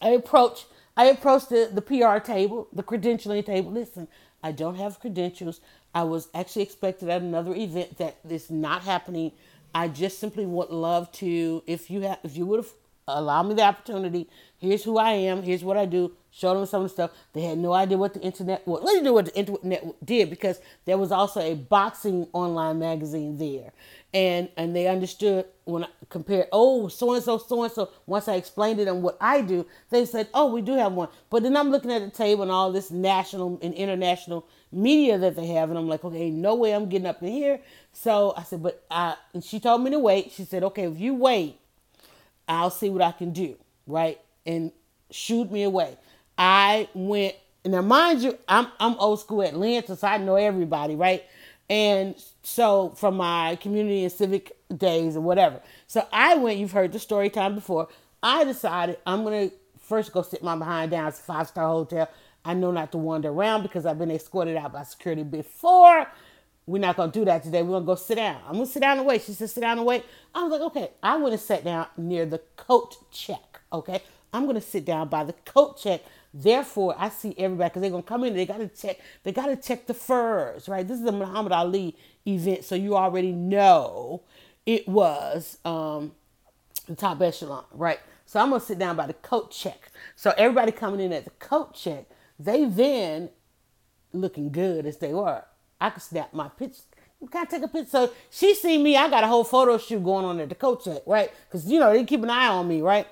I 0.00 0.10
approached. 0.10 0.66
I 0.96 1.06
approached 1.06 1.50
the, 1.50 1.70
the 1.72 1.82
PR 1.82 2.18
table, 2.18 2.68
the 2.72 2.82
credentialing 2.82 3.44
table. 3.44 3.72
Listen, 3.72 4.08
I 4.42 4.52
don't 4.52 4.76
have 4.76 5.00
credentials. 5.00 5.60
I 5.94 6.04
was 6.04 6.28
actually 6.34 6.62
expected 6.62 7.08
at 7.08 7.22
another 7.22 7.54
event 7.54 7.98
that 7.98 8.18
is 8.28 8.50
not 8.50 8.82
happening. 8.82 9.32
I 9.74 9.88
just 9.88 10.18
simply 10.18 10.46
would 10.46 10.70
love 10.70 11.10
to, 11.12 11.62
if 11.66 11.90
you 11.90 12.02
have, 12.02 12.18
if 12.22 12.36
you 12.36 12.46
would 12.46 12.58
have 12.60 12.72
allowed 13.08 13.44
me 13.44 13.54
the 13.54 13.62
opportunity. 13.62 14.28
Here's 14.58 14.84
who 14.84 14.98
I 14.98 15.12
am. 15.12 15.42
Here's 15.42 15.62
what 15.62 15.76
I 15.76 15.86
do. 15.86 16.12
Show 16.30 16.54
them 16.54 16.66
some 16.66 16.82
of 16.82 16.88
the 16.88 16.92
stuff. 16.92 17.10
They 17.32 17.42
had 17.42 17.58
no 17.58 17.72
idea 17.72 17.96
what 17.96 18.14
the 18.14 18.20
internet. 18.20 18.66
Well, 18.66 18.82
me 18.82 19.00
know 19.00 19.12
what 19.12 19.26
the 19.26 19.36
internet 19.36 19.84
did 20.04 20.30
because 20.30 20.60
there 20.84 20.98
was 20.98 21.12
also 21.12 21.40
a 21.40 21.54
boxing 21.54 22.26
online 22.32 22.78
magazine 22.78 23.38
there, 23.38 23.72
and 24.14 24.48
and 24.56 24.74
they 24.74 24.86
understood 24.86 25.46
when 25.64 25.84
I 25.84 25.88
compared, 26.08 26.46
oh, 26.52 26.88
so 26.88 27.12
and 27.14 27.22
so, 27.22 27.38
so 27.38 27.64
and 27.64 27.72
so. 27.72 27.90
Once 28.06 28.28
I 28.28 28.36
explained 28.36 28.78
to 28.78 28.84
them 28.84 29.02
what 29.02 29.16
I 29.20 29.40
do, 29.40 29.66
they 29.90 30.06
said, 30.06 30.28
oh, 30.32 30.52
we 30.52 30.62
do 30.62 30.74
have 30.74 30.92
one. 30.92 31.08
But 31.28 31.42
then 31.42 31.56
I'm 31.56 31.70
looking 31.70 31.90
at 31.92 32.02
the 32.02 32.10
table 32.10 32.42
and 32.42 32.52
all 32.52 32.70
this 32.72 32.90
national 32.90 33.58
and 33.62 33.74
international 33.74 34.46
media 34.70 35.18
that 35.18 35.34
they 35.36 35.46
have, 35.48 35.70
and 35.70 35.78
I'm 35.78 35.88
like, 35.88 36.04
okay, 36.04 36.30
no 36.30 36.54
way 36.54 36.74
I'm 36.74 36.88
getting 36.88 37.06
up 37.06 37.22
in 37.22 37.28
here. 37.28 37.60
So 37.92 38.32
I 38.36 38.44
said, 38.44 38.62
but 38.62 38.84
I, 38.90 39.16
and 39.34 39.42
she 39.42 39.58
told 39.58 39.82
me 39.82 39.90
to 39.90 39.98
wait. 39.98 40.32
She 40.32 40.44
said, 40.44 40.62
okay, 40.64 40.84
if 40.84 40.98
you 40.98 41.14
wait, 41.14 41.58
I'll 42.48 42.70
see 42.70 42.88
what 42.88 43.02
I 43.02 43.12
can 43.12 43.32
do, 43.32 43.56
right? 43.86 44.20
And 44.44 44.70
shoot 45.10 45.50
me 45.50 45.64
away. 45.64 45.96
I 46.38 46.88
went, 46.94 47.34
and 47.64 47.72
now 47.72 47.82
mind 47.82 48.22
you, 48.22 48.38
I'm 48.46 48.68
I'm 48.78 48.94
old 48.98 49.20
school 49.20 49.42
at 49.42 49.48
Atlanta, 49.48 49.96
so 49.96 50.06
I 50.06 50.18
know 50.18 50.36
everybody, 50.36 50.94
right? 50.94 51.24
And 51.68 52.14
so 52.42 52.90
from 52.96 53.16
my 53.16 53.56
community 53.56 54.04
and 54.04 54.12
civic 54.12 54.56
days 54.76 55.16
or 55.16 55.20
whatever. 55.20 55.60
So 55.86 56.06
I 56.12 56.36
went, 56.36 56.58
you've 56.58 56.72
heard 56.72 56.92
the 56.92 56.98
story 56.98 57.30
time 57.30 57.54
before. 57.54 57.88
I 58.22 58.44
decided 58.44 58.98
I'm 59.06 59.24
gonna 59.24 59.50
first 59.80 60.12
go 60.12 60.22
sit 60.22 60.42
my 60.42 60.56
behind 60.56 60.90
down 60.90 61.06
at 61.06 61.14
a 61.14 61.16
five 61.16 61.48
star 61.48 61.66
hotel. 61.68 62.08
I 62.44 62.54
know 62.54 62.70
not 62.70 62.92
to 62.92 62.98
wander 62.98 63.30
around 63.30 63.62
because 63.62 63.86
I've 63.86 63.98
been 63.98 64.10
escorted 64.10 64.56
out 64.56 64.72
by 64.72 64.84
security 64.84 65.24
before. 65.24 66.06
We're 66.66 66.80
not 66.80 66.96
gonna 66.96 67.12
do 67.12 67.24
that 67.24 67.42
today. 67.42 67.62
We're 67.62 67.74
gonna 67.74 67.86
go 67.86 67.94
sit 67.94 68.16
down. 68.16 68.40
I'm 68.46 68.54
gonna 68.54 68.66
sit 68.66 68.80
down 68.80 68.98
and 68.98 69.06
wait. 69.06 69.22
She 69.22 69.32
said, 69.32 69.50
sit 69.50 69.60
down 69.60 69.78
and 69.78 69.86
wait. 69.86 70.04
I 70.34 70.42
was 70.42 70.52
like, 70.52 70.60
okay. 70.62 70.90
I 71.02 71.16
went 71.16 71.32
and 71.32 71.40
sat 71.40 71.64
down 71.64 71.86
near 71.96 72.26
the 72.26 72.40
coat 72.56 72.96
check. 73.10 73.60
Okay. 73.72 74.02
I'm 74.32 74.46
gonna 74.46 74.60
sit 74.60 74.84
down 74.84 75.08
by 75.08 75.24
the 75.24 75.32
coat 75.32 75.80
check 75.80 76.02
Therefore, 76.38 76.94
I 76.98 77.08
see 77.08 77.34
everybody 77.38 77.70
because 77.70 77.80
they're 77.80 77.90
gonna 77.90 78.02
come 78.02 78.22
in. 78.24 78.34
They 78.34 78.44
gotta 78.44 78.68
check. 78.68 78.98
They 79.22 79.32
gotta 79.32 79.56
check 79.56 79.86
the 79.86 79.94
furs, 79.94 80.68
right? 80.68 80.86
This 80.86 81.00
is 81.00 81.06
a 81.06 81.12
Muhammad 81.12 81.52
Ali 81.52 81.96
event, 82.26 82.64
so 82.64 82.74
you 82.74 82.94
already 82.94 83.32
know 83.32 84.22
it 84.66 84.86
was 84.86 85.56
um, 85.64 86.12
the 86.86 86.94
top 86.94 87.22
echelon, 87.22 87.64
right? 87.72 88.00
So 88.26 88.38
I'm 88.38 88.50
gonna 88.50 88.60
sit 88.60 88.78
down 88.78 88.96
by 88.96 89.06
the 89.06 89.14
coat 89.14 89.50
check. 89.50 89.90
So 90.14 90.34
everybody 90.36 90.72
coming 90.72 91.00
in 91.00 91.10
at 91.14 91.24
the 91.24 91.30
coat 91.30 91.74
check, 91.74 92.04
they 92.38 92.66
then 92.66 93.30
looking 94.12 94.52
good 94.52 94.84
as 94.84 94.98
they 94.98 95.14
were. 95.14 95.42
I 95.80 95.88
could 95.88 96.02
snap 96.02 96.34
my 96.34 96.48
pitch 96.48 96.76
can 97.30 97.42
I 97.42 97.44
take 97.46 97.62
a 97.62 97.68
picture? 97.68 97.90
So 97.90 98.12
she 98.30 98.54
see 98.54 98.76
me. 98.76 98.96
I 98.96 99.08
got 99.08 99.24
a 99.24 99.26
whole 99.26 99.44
photo 99.44 99.78
shoot 99.78 100.04
going 100.04 100.24
on 100.24 100.38
at 100.38 100.48
the 100.50 100.54
coat 100.54 100.84
check, 100.84 101.02
right? 101.06 101.30
Because 101.48 101.66
you 101.66 101.80
know 101.80 101.92
they 101.92 102.04
keep 102.04 102.22
an 102.22 102.30
eye 102.30 102.48
on 102.48 102.68
me, 102.68 102.82
right? 102.82 103.06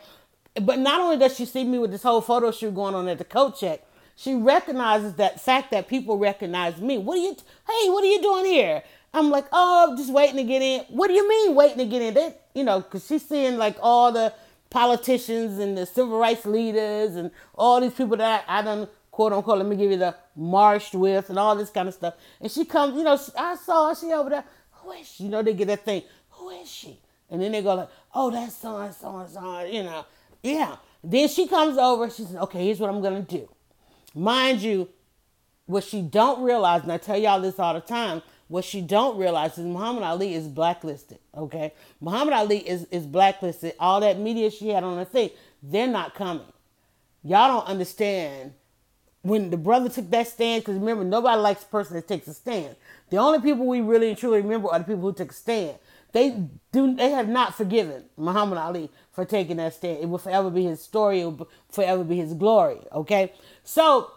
But 0.60 0.78
not 0.78 1.00
only 1.00 1.16
does 1.16 1.36
she 1.36 1.46
see 1.46 1.64
me 1.64 1.78
with 1.78 1.90
this 1.90 2.02
whole 2.02 2.20
photo 2.20 2.50
shoot 2.52 2.74
going 2.74 2.94
on 2.94 3.08
at 3.08 3.18
the 3.18 3.24
coach 3.24 3.60
check, 3.60 3.82
she 4.16 4.34
recognizes 4.34 5.14
that 5.14 5.40
fact 5.40 5.72
that 5.72 5.88
people 5.88 6.16
recognize 6.18 6.80
me. 6.80 6.98
What 6.98 7.18
are 7.18 7.22
you? 7.22 7.36
Hey, 7.68 7.90
what 7.90 8.04
are 8.04 8.08
you 8.08 8.22
doing 8.22 8.44
here? 8.44 8.82
I'm 9.12 9.30
like, 9.30 9.46
oh, 9.52 9.94
just 9.96 10.12
waiting 10.12 10.36
to 10.36 10.44
get 10.44 10.62
in. 10.62 10.80
What 10.88 11.08
do 11.08 11.14
you 11.14 11.28
mean 11.28 11.54
waiting 11.54 11.78
to 11.78 11.84
get 11.86 12.02
in? 12.02 12.14
They, 12.14 12.34
you 12.54 12.64
know, 12.64 12.80
because 12.80 13.06
she's 13.06 13.26
seeing 13.26 13.58
like 13.58 13.76
all 13.80 14.12
the 14.12 14.32
politicians 14.70 15.58
and 15.58 15.76
the 15.78 15.86
civil 15.86 16.18
rights 16.18 16.44
leaders 16.44 17.14
and 17.14 17.30
all 17.54 17.80
these 17.80 17.94
people 17.94 18.16
that 18.16 18.44
I, 18.48 18.58
I 18.58 18.62
done 18.62 18.88
quote 19.14 19.32
unquote, 19.32 19.58
let 19.58 19.66
me 19.68 19.76
give 19.76 19.92
you 19.92 19.96
the 19.96 20.14
marched 20.34 20.94
with 20.94 21.30
and 21.30 21.38
all 21.38 21.54
this 21.54 21.70
kind 21.70 21.88
of 21.88 21.94
stuff. 21.94 22.14
And 22.40 22.50
she 22.50 22.64
comes, 22.64 22.96
you 22.96 23.04
know, 23.04 23.18
I 23.38 23.54
saw 23.54 23.88
her, 23.88 23.94
she 23.94 24.12
over 24.12 24.28
there. 24.28 24.44
Who 24.72 24.90
is 24.92 25.06
she? 25.08 25.24
You 25.24 25.30
know, 25.30 25.42
they 25.42 25.54
get 25.54 25.68
that 25.68 25.84
thing. 25.84 26.02
Who 26.30 26.50
is 26.50 26.68
she? 26.68 26.98
And 27.30 27.40
then 27.40 27.52
they 27.52 27.62
go 27.62 27.74
like, 27.74 27.88
oh, 28.12 28.30
that's 28.32 28.56
so 28.56 28.76
and 28.78 28.92
so 28.92 29.16
and 29.18 29.30
so, 29.30 29.64
you 29.64 29.84
know. 29.84 30.04
Yeah. 30.44 30.76
Then 31.02 31.28
she 31.28 31.48
comes 31.48 31.76
over. 31.76 32.08
She 32.08 32.22
says, 32.24 32.36
okay, 32.36 32.64
here's 32.64 32.78
what 32.78 32.90
I'm 32.90 33.00
going 33.00 33.24
to 33.24 33.38
do. 33.38 33.48
Mind 34.14 34.60
you, 34.60 34.88
what 35.66 35.82
she 35.82 36.02
don't 36.02 36.42
realize, 36.42 36.82
and 36.82 36.92
I 36.92 36.98
tell 36.98 37.16
y'all 37.16 37.40
this 37.40 37.58
all 37.58 37.74
the 37.74 37.80
time, 37.80 38.22
what 38.48 38.64
she 38.64 38.82
don't 38.82 39.16
realize 39.16 39.56
is 39.58 39.64
Muhammad 39.64 40.02
Ali 40.02 40.34
is 40.34 40.46
blacklisted. 40.46 41.18
Okay, 41.36 41.72
Muhammad 42.00 42.34
Ali 42.34 42.58
is 42.58 42.84
is 42.90 43.06
blacklisted. 43.06 43.74
All 43.80 44.00
that 44.00 44.18
media 44.18 44.50
she 44.50 44.68
had 44.68 44.84
on 44.84 44.98
her 44.98 45.04
thing, 45.04 45.30
they're 45.62 45.86
not 45.86 46.14
coming. 46.14 46.46
Y'all 47.22 47.48
don't 47.48 47.66
understand 47.66 48.52
when 49.22 49.48
the 49.48 49.56
brother 49.56 49.88
took 49.88 50.10
that 50.10 50.28
stand, 50.28 50.62
because 50.62 50.76
remember, 50.78 51.04
nobody 51.04 51.40
likes 51.40 51.62
a 51.62 51.66
person 51.66 51.96
that 51.96 52.06
takes 52.06 52.28
a 52.28 52.34
stand. 52.34 52.76
The 53.08 53.16
only 53.16 53.40
people 53.40 53.66
we 53.66 53.80
really 53.80 54.10
and 54.10 54.18
truly 54.18 54.42
remember 54.42 54.68
are 54.68 54.78
the 54.78 54.84
people 54.84 55.02
who 55.02 55.14
took 55.14 55.30
a 55.30 55.34
stand. 55.34 55.78
They 56.12 56.46
do. 56.70 56.94
They 56.94 57.10
have 57.10 57.28
not 57.28 57.54
forgiven 57.54 58.04
Muhammad 58.18 58.58
Ali 58.58 58.90
for 59.14 59.24
taking 59.24 59.56
that 59.58 59.74
stand. 59.74 60.02
It 60.02 60.08
will 60.08 60.18
forever 60.18 60.50
be 60.50 60.64
his 60.64 60.82
story. 60.82 61.20
It 61.20 61.24
will 61.24 61.48
forever 61.70 62.04
be 62.04 62.16
his 62.16 62.34
glory. 62.34 62.78
Okay, 62.92 63.32
so 63.62 64.10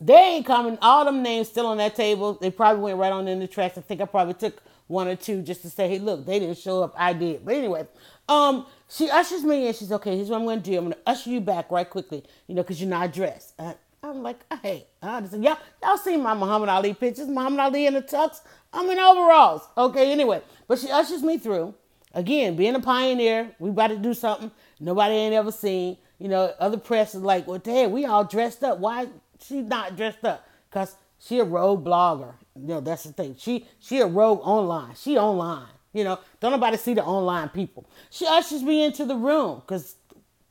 they 0.00 0.14
ain't 0.14 0.46
coming. 0.46 0.78
All 0.82 1.04
them 1.04 1.22
names 1.22 1.48
still 1.48 1.66
on 1.66 1.76
that 1.76 1.94
table. 1.94 2.34
They 2.34 2.50
probably 2.50 2.82
went 2.82 2.98
right 2.98 3.12
on 3.12 3.28
in 3.28 3.38
the 3.38 3.46
trash. 3.46 3.72
I 3.76 3.82
think 3.82 4.00
I 4.00 4.06
probably 4.06 4.34
took 4.34 4.62
one 4.88 5.06
or 5.06 5.16
two 5.16 5.42
just 5.42 5.62
to 5.62 5.70
say, 5.70 5.88
hey, 5.88 5.98
look, 5.98 6.26
they 6.26 6.38
didn't 6.38 6.58
show 6.58 6.82
up. 6.82 6.94
I 6.96 7.12
did. 7.12 7.44
But 7.44 7.54
anyway, 7.54 7.86
um, 8.28 8.66
she 8.88 9.10
ushers 9.10 9.44
me 9.44 9.68
in. 9.68 9.74
She's 9.74 9.92
okay. 9.92 10.16
Here's 10.16 10.28
what 10.28 10.38
I'm 10.38 10.44
going 10.44 10.62
to 10.62 10.70
do. 10.70 10.76
I'm 10.76 10.84
going 10.84 10.94
to 10.94 10.98
usher 11.06 11.30
you 11.30 11.40
back 11.40 11.70
right 11.70 11.88
quickly. 11.88 12.24
You 12.46 12.54
know, 12.54 12.62
because 12.62 12.80
you're 12.80 12.90
not 12.90 13.12
dressed. 13.12 13.54
Uh, 13.58 13.74
I'm 14.02 14.22
like, 14.22 14.40
hey, 14.62 14.86
I 15.00 15.18
understand. 15.18 15.44
Y'all, 15.44 15.58
y'all 15.82 15.96
seen 15.96 16.22
my 16.22 16.34
Muhammad 16.34 16.68
Ali 16.68 16.92
pictures? 16.94 17.28
Muhammad 17.28 17.60
Ali 17.60 17.86
in 17.86 17.94
the 17.94 18.02
tux. 18.02 18.40
I'm 18.72 18.90
in 18.90 18.98
overalls. 18.98 19.62
Okay, 19.78 20.10
anyway. 20.10 20.42
But 20.66 20.80
she 20.80 20.90
ushers 20.90 21.22
me 21.22 21.38
through. 21.38 21.74
Again, 22.14 22.56
being 22.56 22.74
a 22.74 22.80
pioneer, 22.80 23.54
we 23.58 23.70
about 23.70 23.88
to 23.88 23.96
do 23.96 24.14
something 24.14 24.50
nobody 24.80 25.14
ain't 25.14 25.34
ever 25.34 25.52
seen. 25.52 25.96
You 26.18 26.28
know, 26.28 26.52
other 26.58 26.76
press 26.76 27.14
is 27.14 27.22
like, 27.22 27.46
well, 27.46 27.58
damn, 27.58 27.90
we 27.90 28.04
all 28.04 28.24
dressed 28.24 28.62
up. 28.62 28.78
Why 28.78 29.08
she 29.42 29.62
not 29.62 29.96
dressed 29.96 30.24
up? 30.24 30.46
Because 30.70 30.94
she 31.18 31.38
a 31.38 31.44
rogue 31.44 31.84
blogger. 31.84 32.34
You 32.54 32.66
know, 32.66 32.80
that's 32.80 33.04
the 33.04 33.12
thing. 33.12 33.36
She 33.38 33.66
she 33.80 34.00
a 34.00 34.06
rogue 34.06 34.40
online. 34.42 34.94
She 34.94 35.16
online. 35.16 35.68
You 35.92 36.04
know, 36.04 36.18
don't 36.40 36.52
nobody 36.52 36.76
see 36.76 36.94
the 36.94 37.04
online 37.04 37.48
people. 37.50 37.86
She 38.10 38.26
ushers 38.26 38.62
me 38.62 38.84
into 38.84 39.04
the 39.04 39.16
room 39.16 39.60
because 39.60 39.96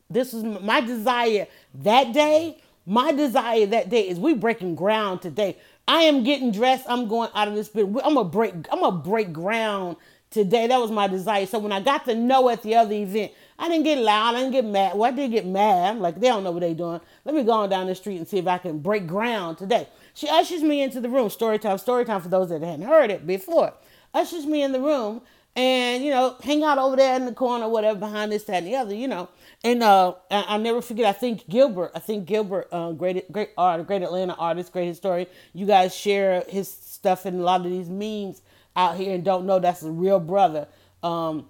this 0.09 0.33
is 0.33 0.43
my 0.43 0.81
desire 0.81 1.47
that 1.73 2.13
day 2.13 2.57
my 2.85 3.11
desire 3.11 3.65
that 3.67 3.89
day 3.89 4.09
is 4.09 4.19
we 4.19 4.33
breaking 4.33 4.75
ground 4.75 5.21
today. 5.21 5.57
I 5.87 6.03
am 6.03 6.23
getting 6.23 6.51
dressed. 6.51 6.85
I'm 6.87 7.07
going 7.07 7.29
out 7.35 7.47
of 7.47 7.55
this 7.55 7.69
bit. 7.69 7.85
I'm 7.85 8.15
gonna 8.15 8.23
break. 8.25 8.53
I'm 8.71 8.79
gonna 8.79 8.97
break 8.97 9.31
ground 9.31 9.97
today. 10.31 10.67
That 10.67 10.79
was 10.79 10.89
my 10.89 11.07
desire. 11.07 11.45
So 11.45 11.59
when 11.59 11.71
I 11.71 11.81
got 11.81 12.05
to 12.05 12.15
know 12.15 12.49
at 12.49 12.63
the 12.63 12.75
other 12.75 12.95
event, 12.95 13.31
I 13.59 13.69
didn't 13.69 13.83
get 13.83 13.99
loud. 13.99 14.35
I 14.35 14.39
didn't 14.39 14.53
get 14.53 14.65
mad. 14.65 14.97
Well, 14.97 15.11
I 15.11 15.15
did 15.15 15.31
get 15.31 15.45
mad. 15.45 15.91
I'm 15.91 15.99
like, 15.99 16.19
they 16.19 16.27
don't 16.27 16.43
know 16.43 16.51
what 16.51 16.61
they're 16.61 16.73
doing. 16.73 16.99
Let 17.25 17.35
me 17.35 17.43
go 17.43 17.51
on 17.51 17.69
down 17.69 17.85
the 17.85 17.93
street 17.93 18.17
and 18.17 18.27
see 18.27 18.39
if 18.39 18.47
I 18.47 18.57
can 18.57 18.79
break 18.79 19.05
ground 19.05 19.59
today. 19.59 19.87
She 20.15 20.27
ushers 20.27 20.63
me 20.63 20.81
into 20.81 20.99
the 20.99 21.09
room. 21.09 21.29
Story 21.29 21.59
time. 21.59 21.77
Story 21.77 22.05
time 22.05 22.21
for 22.21 22.29
those 22.29 22.49
that 22.49 22.61
hadn't 22.63 22.87
heard 22.87 23.11
it 23.11 23.27
before. 23.27 23.73
Ushers 24.13 24.45
me 24.45 24.63
in 24.63 24.71
the 24.71 24.81
room 24.81 25.21
and 25.55 26.03
you 26.03 26.09
know 26.09 26.37
hang 26.43 26.63
out 26.63 26.77
over 26.77 26.95
there 26.95 27.15
in 27.15 27.25
the 27.25 27.33
corner, 27.33 27.67
whatever, 27.67 27.99
behind 27.99 28.31
this, 28.31 28.43
that, 28.45 28.57
and 28.57 28.67
the 28.67 28.75
other. 28.75 28.95
You 28.95 29.07
know. 29.07 29.29
And 29.63 29.83
uh, 29.83 30.15
I, 30.31 30.57
never 30.57 30.81
forget. 30.81 31.05
I 31.05 31.11
think 31.11 31.47
Gilbert. 31.47 31.91
I 31.93 31.99
think 31.99 32.25
Gilbert, 32.25 32.67
uh, 32.71 32.93
great, 32.93 33.31
great 33.31 33.51
art, 33.55 33.85
great 33.85 34.01
Atlanta 34.01 34.33
artist, 34.33 34.73
great 34.73 34.87
historian. 34.87 35.27
You 35.53 35.67
guys 35.67 35.95
share 35.95 36.43
his 36.47 36.67
stuff 36.67 37.27
in 37.27 37.35
a 37.35 37.43
lot 37.43 37.63
of 37.63 37.71
these 37.71 37.87
memes 37.87 38.41
out 38.75 38.97
here, 38.97 39.13
and 39.13 39.23
don't 39.23 39.45
know 39.45 39.59
that's 39.59 39.83
a 39.83 39.91
real 39.91 40.19
brother. 40.19 40.67
Um, 41.03 41.47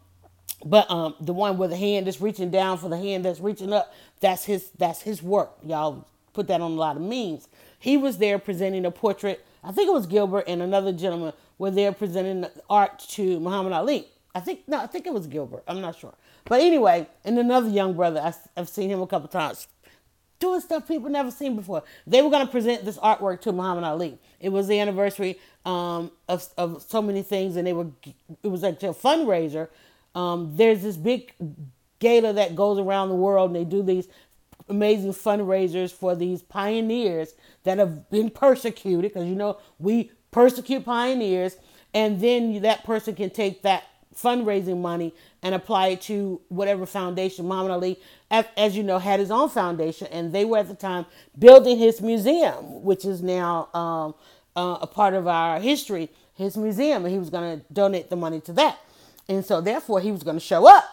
but 0.64 0.90
um, 0.92 1.16
the 1.20 1.34
one 1.34 1.58
with 1.58 1.72
the 1.72 1.78
hand 1.78 2.08
that's 2.08 2.22
reaching 2.22 2.52
down 2.52 2.78
for 2.78 2.90
the 2.90 2.98
hand 2.98 3.26
that's 3.26 3.40
reaching 3.40 3.74
up, 3.74 3.94
that's 4.20 4.46
his. 4.46 4.70
That's 4.78 5.02
his 5.02 5.24
work. 5.24 5.52
Y'all 5.66 6.06
put 6.34 6.48
that 6.48 6.62
on 6.62 6.72
a 6.72 6.76
lot 6.76 6.96
of 6.96 7.02
memes. 7.02 7.48
He 7.80 7.98
was 7.98 8.18
there 8.18 8.40
presenting 8.40 8.86
a 8.86 8.92
portrait. 8.92 9.46
I 9.64 9.72
think 9.72 9.88
it 9.88 9.94
was 9.94 10.08
Gilbert 10.08 10.46
and 10.48 10.62
another 10.62 10.92
gentleman 10.92 11.34
were 11.58 11.72
there 11.72 11.92
presenting 11.92 12.42
the 12.42 12.52
art 12.70 13.00
to 13.10 13.40
Muhammad 13.40 13.74
Ali. 13.74 14.08
I 14.34 14.40
think 14.40 14.62
no, 14.68 14.80
I 14.80 14.88
think 14.88 15.06
it 15.06 15.14
was 15.14 15.28
Gilbert. 15.28 15.64
I'm 15.68 15.82
not 15.82 15.98
sure. 15.98 16.14
But 16.46 16.62
anyway, 16.62 17.08
and 17.24 17.38
another 17.38 17.70
young 17.70 17.94
brother, 17.94 18.20
I, 18.20 18.34
have 18.60 18.70
seen 18.70 18.90
him 18.90 19.02
a 19.02 19.08
couple 19.08 19.28
times 19.28 19.68
doing 20.42 20.60
stuff 20.60 20.86
people 20.88 21.10
never 21.10 21.32
seen 21.32 21.56
before. 21.56 21.84
They 22.06 22.22
were 22.22 22.30
going 22.30 22.46
to 22.46 22.52
present 22.52 22.84
this 22.84 22.98
artwork 22.98 23.40
to 23.42 23.54
Muhammad 23.54 23.86
Ali. 23.86 24.18
It 24.42 24.50
was 24.50 24.68
the 24.68 24.80
anniversary 24.80 25.40
um, 25.66 26.12
of, 26.28 26.46
of 26.58 26.82
so 26.82 27.02
many 27.02 27.24
things, 27.24 27.56
and 27.56 27.66
they 27.66 27.72
were 27.72 27.88
it 28.44 28.50
was 28.50 28.64
like 28.64 28.84
a 28.84 28.88
fundraiser. 28.88 29.70
Um, 30.14 30.58
there's 30.58 30.82
this 30.82 30.98
big 30.98 31.32
gala 32.00 32.34
that 32.34 32.56
goes 32.56 32.78
around 32.78 33.08
the 33.08 33.16
world, 33.16 33.52
and 33.52 33.56
they 33.56 33.64
do 33.64 33.82
these 33.82 34.10
amazing 34.68 35.14
fundraisers 35.14 35.92
for 35.92 36.16
these 36.16 36.42
pioneers 36.42 37.36
that 37.64 37.78
have 37.78 38.10
been 38.10 38.30
persecuted, 38.30 39.14
because 39.14 39.30
you 39.30 39.36
know 39.36 39.58
we 39.80 40.12
persecute 40.32 40.84
pioneers, 40.84 41.56
and 41.94 42.20
then 42.20 42.62
that 42.62 42.84
person 42.84 43.16
can 43.16 43.30
take 43.30 43.62
that 43.62 43.84
fundraising 44.16 44.82
money 44.82 45.14
and 45.42 45.56
apply 45.56 45.88
it 45.90 46.02
to 46.02 46.42
whatever 46.50 46.86
foundation. 46.86 47.48
Muhammad 47.48 47.72
Ali, 47.72 48.00
as, 48.30 48.76
you 48.76 48.84
know, 48.84 49.00
had 49.00 49.20
his 49.20 49.32
own 49.32 49.50
foundation, 49.50 50.08
and 50.12 50.34
they 50.34 50.46
were 50.46 50.60
at 50.60 50.68
the 50.68 50.76
time 50.76 51.06
building 51.38 51.78
his 51.78 52.02
museum, 52.02 52.84
which 52.84 53.06
is 53.06 53.22
now 53.22 53.70
um, 53.74 54.16
uh, 54.56 54.78
a 54.82 54.88
part 54.88 55.14
of 55.14 55.28
our 55.28 55.60
history, 55.60 56.10
his 56.34 56.58
museum, 56.58 57.06
and 57.06 57.14
he 57.14 57.20
was 57.20 57.30
going 57.30 57.60
to 57.60 57.66
donate 57.74 58.10
the 58.10 58.16
money 58.16 58.40
to 58.42 58.54
that. 58.54 58.80
And 59.28 59.46
so, 59.46 59.62
therefore, 59.62 60.02
he 60.02 60.12
was 60.12 60.24
going 60.24 60.38
to 60.38 60.44
show 60.44 60.68
up 60.68 60.84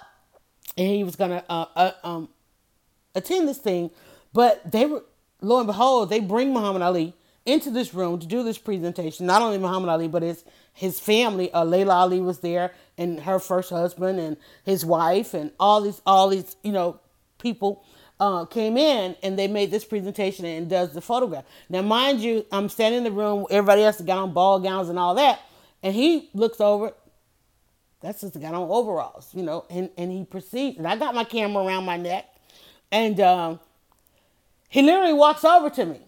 and 0.76 0.86
he 0.86 1.02
was 1.02 1.16
going 1.16 1.30
to 1.30 1.44
uh, 1.50 1.66
uh, 1.74 1.92
um, 2.04 2.28
attend 3.14 3.48
this 3.48 3.58
thing. 3.58 3.90
But 4.32 4.70
they 4.70 4.86
were, 4.86 5.04
lo 5.40 5.58
and 5.58 5.66
behold, 5.66 6.10
they 6.10 6.20
bring 6.20 6.52
Muhammad 6.52 6.82
Ali 6.82 7.14
into 7.44 7.70
this 7.70 7.94
room 7.94 8.20
to 8.20 8.26
do 8.26 8.42
this 8.42 8.58
presentation. 8.58 9.26
Not 9.26 9.42
only 9.42 9.58
Muhammad 9.58 9.88
Ali, 9.88 10.06
but 10.06 10.22
his 10.22 10.44
his 10.72 11.00
family. 11.00 11.52
Uh, 11.52 11.64
Laila 11.64 11.94
Ali 11.94 12.20
was 12.20 12.38
there, 12.38 12.72
and 12.98 13.20
her 13.20 13.38
first 13.38 13.70
husband, 13.70 14.18
and 14.18 14.36
his 14.64 14.84
wife, 14.84 15.32
and 15.32 15.52
all 15.58 15.80
these 15.80 16.02
all 16.04 16.28
these 16.28 16.56
you 16.62 16.72
know 16.72 17.00
people 17.38 17.84
uh, 18.20 18.44
came 18.44 18.76
in, 18.76 19.16
and 19.22 19.38
they 19.38 19.48
made 19.48 19.70
this 19.70 19.84
presentation 19.84 20.44
and 20.44 20.68
does 20.68 20.92
the 20.92 21.00
photograph. 21.00 21.44
Now, 21.68 21.82
mind 21.82 22.20
you, 22.20 22.44
I'm 22.52 22.68
standing 22.68 22.98
in 22.98 23.04
the 23.04 23.12
room. 23.12 23.46
Everybody 23.50 23.82
else 23.82 24.00
got 24.00 24.18
on 24.18 24.32
ball 24.32 24.60
gowns 24.60 24.88
and 24.88 24.98
all 24.98 25.14
that, 25.14 25.40
and 25.82 25.94
he 25.94 26.28
looks 26.34 26.60
over. 26.60 26.92
That's 28.00 28.20
just 28.20 28.38
got 28.40 28.54
on 28.54 28.68
overalls, 28.68 29.30
you 29.32 29.42
know, 29.42 29.64
and 29.70 29.88
and 29.96 30.12
he 30.12 30.24
proceeds. 30.24 30.78
And 30.78 30.86
I 30.86 30.96
got 30.96 31.14
my 31.14 31.24
camera 31.24 31.64
around 31.64 31.84
my 31.84 31.96
neck, 31.96 32.26
and 32.92 33.18
um, 33.20 33.60
he 34.68 34.82
literally 34.82 35.14
walks 35.14 35.44
over 35.44 35.70
to 35.70 35.86
me 35.86 36.00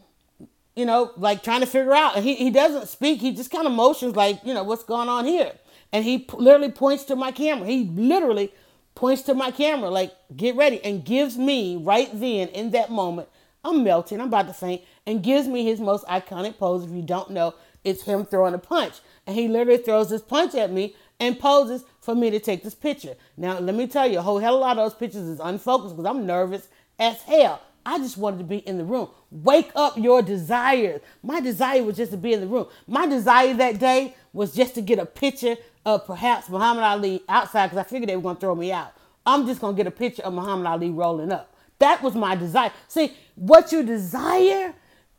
you 0.76 0.86
know, 0.86 1.12
like 1.16 1.43
trying 1.43 1.61
to 1.61 1.66
figure 1.66 1.93
out. 1.93 2.16
And 2.16 2.24
he, 2.24 2.34
he 2.36 2.51
doesn't 2.51 2.88
speak. 2.88 3.20
He 3.20 3.32
just 3.32 3.51
kind 3.51 3.66
of 3.66 3.72
motions 3.72 4.16
like, 4.16 4.41
you 4.45 4.55
know, 4.55 4.62
what's 4.62 4.84
going 4.84 5.09
on 5.09 5.26
here? 5.26 5.53
And 5.93 6.05
he 6.05 6.26
literally 6.32 6.70
points 6.70 7.05
to 7.05 7.16
my 7.16 7.32
camera. 7.32 7.66
He 7.66 7.84
literally 7.84 8.53
points 8.95 9.22
to 9.22 9.34
my 9.34 9.51
camera, 9.51 9.91
like, 9.91 10.12
get 10.36 10.57
ready, 10.57 10.82
and 10.84 11.05
gives 11.05 11.36
me 11.36 11.76
right 11.76 12.09
then 12.12 12.49
in 12.49 12.70
that 12.72 12.91
moment, 12.91 13.28
I'm 13.64 13.82
melting, 13.84 14.20
I'm 14.20 14.28
about 14.28 14.47
to 14.49 14.55
faint, 14.55 14.82
and 15.07 15.22
gives 15.22 15.47
me 15.49 15.64
his 15.64 15.80
most 15.80 16.07
iconic 16.07 16.59
pose. 16.59 16.84
If 16.84 16.91
you 16.91 17.03
don't 17.03 17.30
know, 17.30 17.55
it's 17.84 18.03
him 18.03 18.24
throwing 18.24 18.55
a 18.55 18.59
punch. 18.59 18.95
And 19.26 19.36
he 19.36 19.49
literally 19.49 19.82
throws 19.82 20.11
this 20.11 20.22
punch 20.22 20.55
at 20.55 20.72
me 20.72 20.97
and 21.18 21.38
poses 21.38 21.84
for 22.01 22.14
me 22.14 22.30
to 22.30 22.41
take 22.41 22.62
this 22.62 22.74
picture. 22.74 23.14
Now, 23.36 23.59
let 23.59 23.74
me 23.74 23.86
tell 23.86 24.11
you, 24.11 24.18
a 24.18 24.22
whole 24.22 24.38
hell 24.38 24.55
of 24.55 24.61
a 24.61 24.62
lot 24.62 24.78
of 24.78 24.91
those 24.91 24.99
pictures 24.99 25.28
is 25.28 25.41
unfocused 25.41 25.97
because 25.97 26.09
I'm 26.09 26.26
nervous 26.26 26.68
as 26.99 27.22
hell. 27.22 27.61
I 27.84 27.99
just 27.99 28.18
wanted 28.18 28.38
to 28.38 28.45
be 28.45 28.59
in 28.59 28.78
the 28.78 28.84
room. 28.84 29.09
Wake 29.30 29.70
up 29.74 29.97
your 29.97 30.22
desires. 30.22 31.01
My 31.22 31.41
desire 31.41 31.82
was 31.82 31.97
just 31.97 32.12
to 32.12 32.18
be 32.18 32.32
in 32.32 32.41
the 32.41 32.47
room. 32.47 32.66
My 32.86 33.07
desire 33.07 33.55
that 33.55 33.78
day 33.78 34.14
was 34.32 34.55
just 34.55 34.74
to 34.74 34.82
get 34.82 34.99
a 34.99 35.07
picture 35.07 35.57
of 35.85 36.07
perhaps 36.07 36.49
Muhammad 36.49 36.85
Ali 36.85 37.22
outside 37.28 37.68
because 37.68 37.78
I 37.78 37.89
figured 37.89 38.09
they 38.09 38.16
were 38.16 38.22
going 38.22 38.37
to 38.37 38.41
throw 38.41 38.55
me 38.55 38.72
out. 38.72 38.93
I'm 39.24 39.47
just 39.47 39.61
going 39.61 39.74
to 39.74 39.76
get 39.76 39.87
a 39.87 39.91
picture 39.91 40.22
of 40.22 40.35
Muhammad 40.35 40.66
Ali 40.66 40.91
rolling 40.91 41.33
up. 41.33 41.55
That 41.78 42.03
was 42.03 42.14
my 42.14 42.35
desire. 42.35 42.72
See, 42.89 43.14
what 43.35 43.72
you 43.72 43.83
desire, 43.83 44.74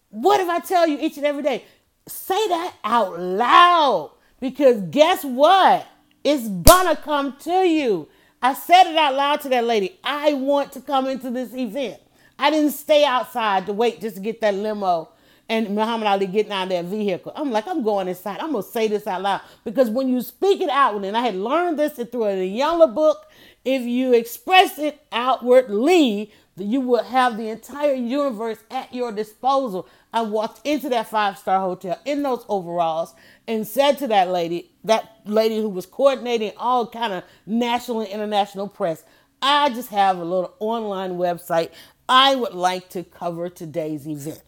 what 0.10 0.40
if 0.40 0.48
I 0.48 0.60
tell 0.60 0.88
you 0.88 1.00
each 1.00 1.18
and 1.18 1.26
every 1.26 1.44
day? 1.44 1.66
Say 2.08 2.48
that 2.48 2.76
out 2.84 3.20
loud. 3.20 4.12
Because 4.40 4.82
guess 4.90 5.24
what? 5.24 5.88
It's 6.24 6.48
gonna 6.48 6.96
come 6.96 7.36
to 7.42 7.66
you. 7.68 8.08
I 8.42 8.54
said 8.54 8.84
it 8.88 8.98
out 8.98 9.16
loud 9.16 9.42
to 9.42 9.50
that 9.50 9.64
lady. 9.66 10.00
I 10.04 10.34
want 10.34 10.72
to 10.74 10.82
come 10.82 11.08
into 11.08 11.30
this 11.30 11.54
event. 11.54 12.00
I 12.38 12.50
didn't 12.50 12.72
stay 12.72 13.06
outside 13.06 13.68
to 13.68 13.74
wait 13.74 14.02
just 14.02 14.16
to 14.16 14.22
get 14.22 14.42
that 14.42 14.56
limo 14.56 15.10
and 15.52 15.76
Muhammad 15.76 16.08
Ali 16.08 16.28
getting 16.28 16.54
out 16.54 16.64
of 16.64 16.70
that 16.70 16.86
vehicle. 16.86 17.34
I'm 17.36 17.52
like, 17.52 17.68
I'm 17.68 17.84
going 17.84 18.08
inside. 18.08 18.40
I'm 18.40 18.54
gonna 18.54 18.64
say 18.64 18.88
this 18.88 19.06
out 19.06 19.22
loud 19.22 19.42
because 19.66 19.90
when 19.90 20.08
you 20.08 20.22
speak 20.22 20.62
it 20.62 20.70
outward, 20.70 21.04
and 21.04 21.18
I 21.18 21.22
had 21.22 21.36
learned 21.36 21.78
this 21.78 22.00
through 22.10 22.24
a 22.24 22.46
younger 22.46 22.88
book, 22.88 23.30
if 23.66 23.82
you 23.82 24.14
express 24.14 24.80
it 24.80 25.06
outwardly, 25.12 26.32
you 26.56 26.80
will 26.80 27.04
have 27.04 27.36
the 27.36 27.50
entire 27.50 27.94
universe 27.94 28.60
at 28.72 28.94
your 28.94 29.12
disposal. 29.12 29.90
I 30.14 30.22
walked 30.22 30.66
into 30.66 30.88
that 30.88 31.10
five 31.10 31.38
star 31.38 31.60
hotel 31.60 32.00
in 32.06 32.24
those 32.24 32.46
overalls 32.48 33.14
and 33.46 33.68
said 33.68 33.98
to 33.98 34.08
that 34.08 34.30
lady, 34.30 34.72
that 34.86 35.18
lady 35.26 35.58
who 35.58 35.68
was 35.68 35.86
coordinating 35.86 36.54
all 36.56 36.88
kind 36.88 37.12
of 37.12 37.26
national 37.46 38.00
and 38.00 38.10
international 38.10 38.70
press, 38.70 39.04
I 39.42 39.70
just 39.72 39.90
have 39.90 40.18
a 40.18 40.24
little 40.24 40.54
online 40.60 41.18
website. 41.18 41.72
I 42.08 42.36
would 42.36 42.54
like 42.54 42.88
to 42.92 43.04
cover 43.04 43.50
today's 43.50 44.08
event. 44.08 44.44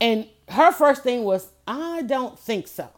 And 0.00 0.26
her 0.48 0.72
first 0.72 1.02
thing 1.02 1.24
was, 1.24 1.48
I 1.66 2.02
don't 2.02 2.38
think 2.38 2.66
so. 2.66 2.88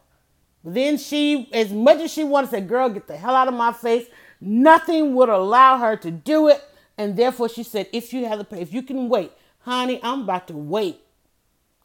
Then 0.63 0.97
she, 0.97 1.49
as 1.51 1.71
much 1.71 1.99
as 1.99 2.11
she 2.11 2.23
wanted 2.23 2.47
to 2.47 2.51
say, 2.51 2.61
girl, 2.61 2.89
get 2.89 3.07
the 3.07 3.17
hell 3.17 3.35
out 3.35 3.47
of 3.47 3.53
my 3.53 3.73
face, 3.73 4.07
nothing 4.39 5.13
would 5.15 5.29
allow 5.29 5.77
her 5.77 5.97
to 5.97 6.09
do 6.09 6.47
it. 6.47 6.63
And 6.97 7.17
therefore 7.17 7.49
she 7.49 7.63
said, 7.63 7.87
if 7.91 8.13
you 8.13 8.25
have 8.25 8.39
to 8.39 8.45
pay, 8.45 8.61
if 8.61 8.73
you 8.73 8.81
can 8.81 9.09
wait, 9.09 9.31
honey, 9.59 9.99
I'm 10.01 10.21
about 10.21 10.47
to 10.47 10.53
wait. 10.53 11.01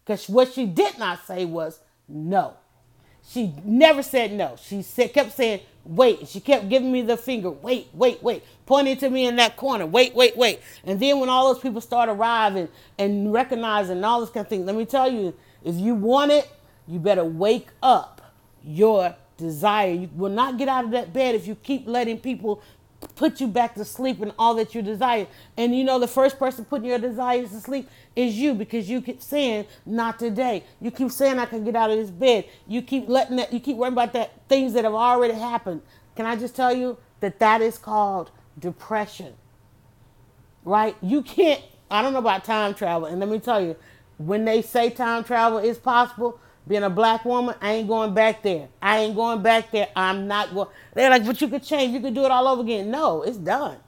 Because 0.04 0.28
what 0.28 0.52
she 0.52 0.66
did 0.66 0.98
not 0.98 1.26
say 1.26 1.44
was 1.44 1.80
no. 2.08 2.54
She 3.28 3.54
never 3.64 4.02
said 4.02 4.32
no. 4.32 4.56
She 4.62 4.82
said, 4.82 5.12
kept 5.12 5.32
saying, 5.32 5.60
wait. 5.88 6.28
She 6.28 6.40
kept 6.40 6.68
giving 6.68 6.92
me 6.92 7.02
the 7.02 7.16
finger, 7.16 7.50
wait, 7.50 7.88
wait, 7.92 8.22
wait, 8.22 8.44
pointing 8.66 8.96
to 8.98 9.10
me 9.10 9.26
in 9.26 9.36
that 9.36 9.56
corner, 9.56 9.86
wait, 9.86 10.14
wait, 10.14 10.36
wait. 10.36 10.60
And 10.84 11.00
then 11.00 11.18
when 11.18 11.28
all 11.28 11.52
those 11.52 11.62
people 11.62 11.80
start 11.80 12.08
arriving 12.08 12.68
and 12.98 13.32
recognizing 13.32 14.04
all 14.04 14.20
this 14.20 14.30
kind 14.30 14.44
of 14.44 14.50
thing, 14.50 14.66
let 14.66 14.76
me 14.76 14.84
tell 14.84 15.10
you, 15.10 15.34
if 15.64 15.74
you 15.74 15.94
want 15.94 16.30
it, 16.30 16.48
you 16.86 16.98
better 16.98 17.24
wake 17.24 17.68
up 17.82 18.34
your 18.62 19.16
desire. 19.36 19.92
You 19.92 20.10
will 20.14 20.30
not 20.30 20.58
get 20.58 20.68
out 20.68 20.84
of 20.84 20.90
that 20.92 21.12
bed 21.12 21.34
if 21.34 21.46
you 21.46 21.54
keep 21.54 21.86
letting 21.86 22.18
people 22.18 22.62
put 23.18 23.40
you 23.40 23.48
back 23.48 23.74
to 23.74 23.84
sleep 23.84 24.22
and 24.22 24.32
all 24.38 24.54
that 24.54 24.74
you 24.74 24.80
desire. 24.80 25.26
And 25.56 25.76
you 25.76 25.82
know, 25.82 25.98
the 25.98 26.06
first 26.06 26.38
person 26.38 26.64
putting 26.64 26.86
your 26.86 27.00
desires 27.00 27.50
to 27.50 27.60
sleep 27.60 27.90
is 28.14 28.36
you 28.36 28.54
because 28.54 28.88
you 28.88 29.02
keep 29.02 29.20
saying, 29.20 29.66
not 29.84 30.20
today. 30.20 30.64
You 30.80 30.92
keep 30.92 31.10
saying, 31.10 31.38
I 31.38 31.46
can 31.46 31.64
get 31.64 31.74
out 31.74 31.90
of 31.90 31.98
this 31.98 32.10
bed. 32.10 32.44
You 32.68 32.80
keep 32.80 33.08
letting 33.08 33.36
that, 33.36 33.52
you 33.52 33.58
keep 33.58 33.76
worrying 33.76 33.92
about 33.92 34.12
that 34.12 34.30
things 34.48 34.72
that 34.74 34.84
have 34.84 34.94
already 34.94 35.34
happened. 35.34 35.82
Can 36.14 36.26
I 36.26 36.36
just 36.36 36.54
tell 36.54 36.72
you 36.72 36.96
that 37.20 37.40
that 37.40 37.60
is 37.60 37.76
called 37.76 38.30
depression? 38.58 39.34
Right? 40.64 40.96
You 41.02 41.22
can't, 41.22 41.60
I 41.90 42.02
don't 42.02 42.12
know 42.12 42.20
about 42.20 42.44
time 42.44 42.72
travel. 42.72 43.08
And 43.08 43.18
let 43.18 43.28
me 43.28 43.40
tell 43.40 43.60
you, 43.60 43.74
when 44.16 44.44
they 44.44 44.62
say 44.62 44.90
time 44.90 45.24
travel 45.24 45.58
is 45.58 45.76
possible, 45.76 46.40
being 46.68 46.82
a 46.82 46.90
black 46.90 47.24
woman, 47.24 47.54
I 47.62 47.72
ain't 47.72 47.88
going 47.88 48.12
back 48.12 48.42
there. 48.42 48.68
I 48.80 48.98
ain't 48.98 49.16
going 49.16 49.42
back 49.42 49.70
there. 49.70 49.88
I'm 49.96 50.28
not 50.28 50.52
going. 50.52 50.68
They're 50.94 51.08
like, 51.08 51.24
but 51.24 51.40
you 51.40 51.48
could 51.48 51.62
change. 51.62 51.94
You 51.94 52.00
could 52.00 52.14
do 52.14 52.24
it 52.26 52.30
all 52.30 52.46
over 52.46 52.60
again. 52.60 52.90
No, 52.90 53.22
it's 53.22 53.38
done. 53.38 53.78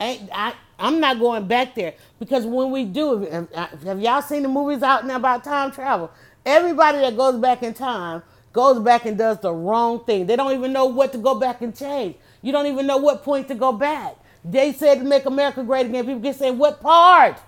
Ain't 0.00 0.28
I? 0.32 0.54
I'm 0.78 0.98
not 0.98 1.20
going 1.20 1.46
back 1.46 1.74
there 1.74 1.94
because 2.18 2.46
when 2.46 2.70
we 2.70 2.84
do, 2.84 3.46
have 3.52 4.00
y'all 4.00 4.22
seen 4.22 4.42
the 4.42 4.48
movies 4.48 4.82
out 4.82 5.06
now 5.06 5.16
about 5.16 5.44
time 5.44 5.70
travel? 5.70 6.10
Everybody 6.44 6.98
that 6.98 7.16
goes 7.16 7.38
back 7.38 7.62
in 7.62 7.74
time 7.74 8.22
goes 8.52 8.80
back 8.80 9.04
and 9.04 9.16
does 9.16 9.38
the 9.40 9.52
wrong 9.52 10.02
thing. 10.04 10.26
They 10.26 10.36
don't 10.36 10.52
even 10.52 10.72
know 10.72 10.86
what 10.86 11.12
to 11.12 11.18
go 11.18 11.38
back 11.38 11.60
and 11.60 11.76
change. 11.76 12.16
You 12.42 12.50
don't 12.50 12.66
even 12.66 12.86
know 12.86 12.96
what 12.96 13.22
point 13.22 13.46
to 13.48 13.54
go 13.54 13.72
back. 13.72 14.16
They 14.42 14.72
said 14.72 14.96
to 14.96 15.04
make 15.04 15.26
America 15.26 15.62
great 15.62 15.86
again. 15.86 16.06
People 16.06 16.22
can 16.22 16.32
say, 16.32 16.50
what 16.50 16.80
part? 16.80 17.38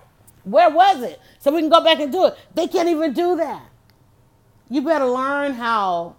Where 0.43 0.69
was 0.69 1.01
it? 1.01 1.19
So 1.39 1.51
we 1.51 1.61
can 1.61 1.69
go 1.69 1.83
back 1.83 1.99
and 1.99 2.11
do 2.11 2.25
it. 2.27 2.37
They 2.53 2.67
can't 2.67 2.87
even 2.87 3.13
do 3.13 3.35
that 3.37 3.63
you 4.69 4.81
better 4.81 5.05
learn 5.05 5.53
how 5.53 6.15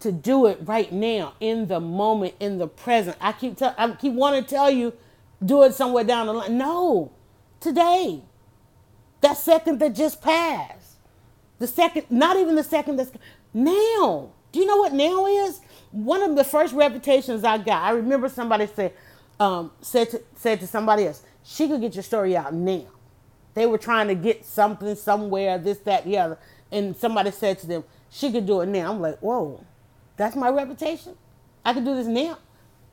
to 0.00 0.10
do 0.10 0.46
it 0.46 0.58
right 0.62 0.90
now, 0.90 1.34
in 1.40 1.66
the 1.66 1.78
moment, 1.78 2.34
in 2.40 2.58
the 2.58 2.66
present. 2.66 3.16
I 3.20 3.32
keep 3.32 3.56
tell, 3.56 3.74
I 3.76 3.90
keep 3.92 4.14
wanting 4.14 4.44
to 4.44 4.48
tell 4.48 4.70
you, 4.70 4.94
do 5.44 5.62
it 5.62 5.74
somewhere 5.74 6.04
down 6.04 6.26
the 6.26 6.32
line. 6.32 6.58
No, 6.58 7.12
today. 7.60 8.22
That 9.20 9.36
second 9.36 9.78
that 9.80 9.94
just 9.94 10.22
passed. 10.22 10.96
The 11.58 11.66
second, 11.66 12.06
not 12.08 12.38
even 12.38 12.54
the 12.54 12.64
second 12.64 12.96
that's 12.96 13.12
now. 13.52 14.32
Do 14.52 14.58
you 14.58 14.66
know 14.66 14.78
what 14.78 14.94
now 14.94 15.26
is? 15.26 15.60
One 15.92 16.22
of 16.22 16.34
the 16.34 16.44
first 16.44 16.72
reputations 16.72 17.44
I 17.44 17.58
got. 17.58 17.82
I 17.82 17.90
remember 17.90 18.30
somebody 18.30 18.66
said, 18.66 18.94
um, 19.38 19.70
said 19.82 20.10
to, 20.10 20.22
said 20.34 20.60
to 20.60 20.66
somebody 20.66 21.06
else, 21.06 21.22
she 21.42 21.68
could 21.68 21.82
get 21.82 21.94
your 21.94 22.02
story 22.02 22.36
out 22.36 22.54
now. 22.54 22.86
They 23.52 23.66
were 23.66 23.78
trying 23.78 24.08
to 24.08 24.14
get 24.14 24.46
something 24.46 24.94
somewhere, 24.94 25.58
this, 25.58 25.78
that, 25.78 26.04
the 26.04 26.16
other 26.16 26.38
and 26.72 26.96
somebody 26.96 27.30
said 27.30 27.58
to 27.60 27.66
them, 27.66 27.84
she 28.10 28.30
could 28.32 28.46
do 28.46 28.60
it 28.60 28.66
now. 28.66 28.92
I'm 28.92 29.00
like, 29.00 29.18
whoa, 29.18 29.64
that's 30.16 30.36
my 30.36 30.50
reputation? 30.50 31.14
I 31.64 31.72
can 31.72 31.84
do 31.84 31.94
this 31.94 32.06
now? 32.06 32.38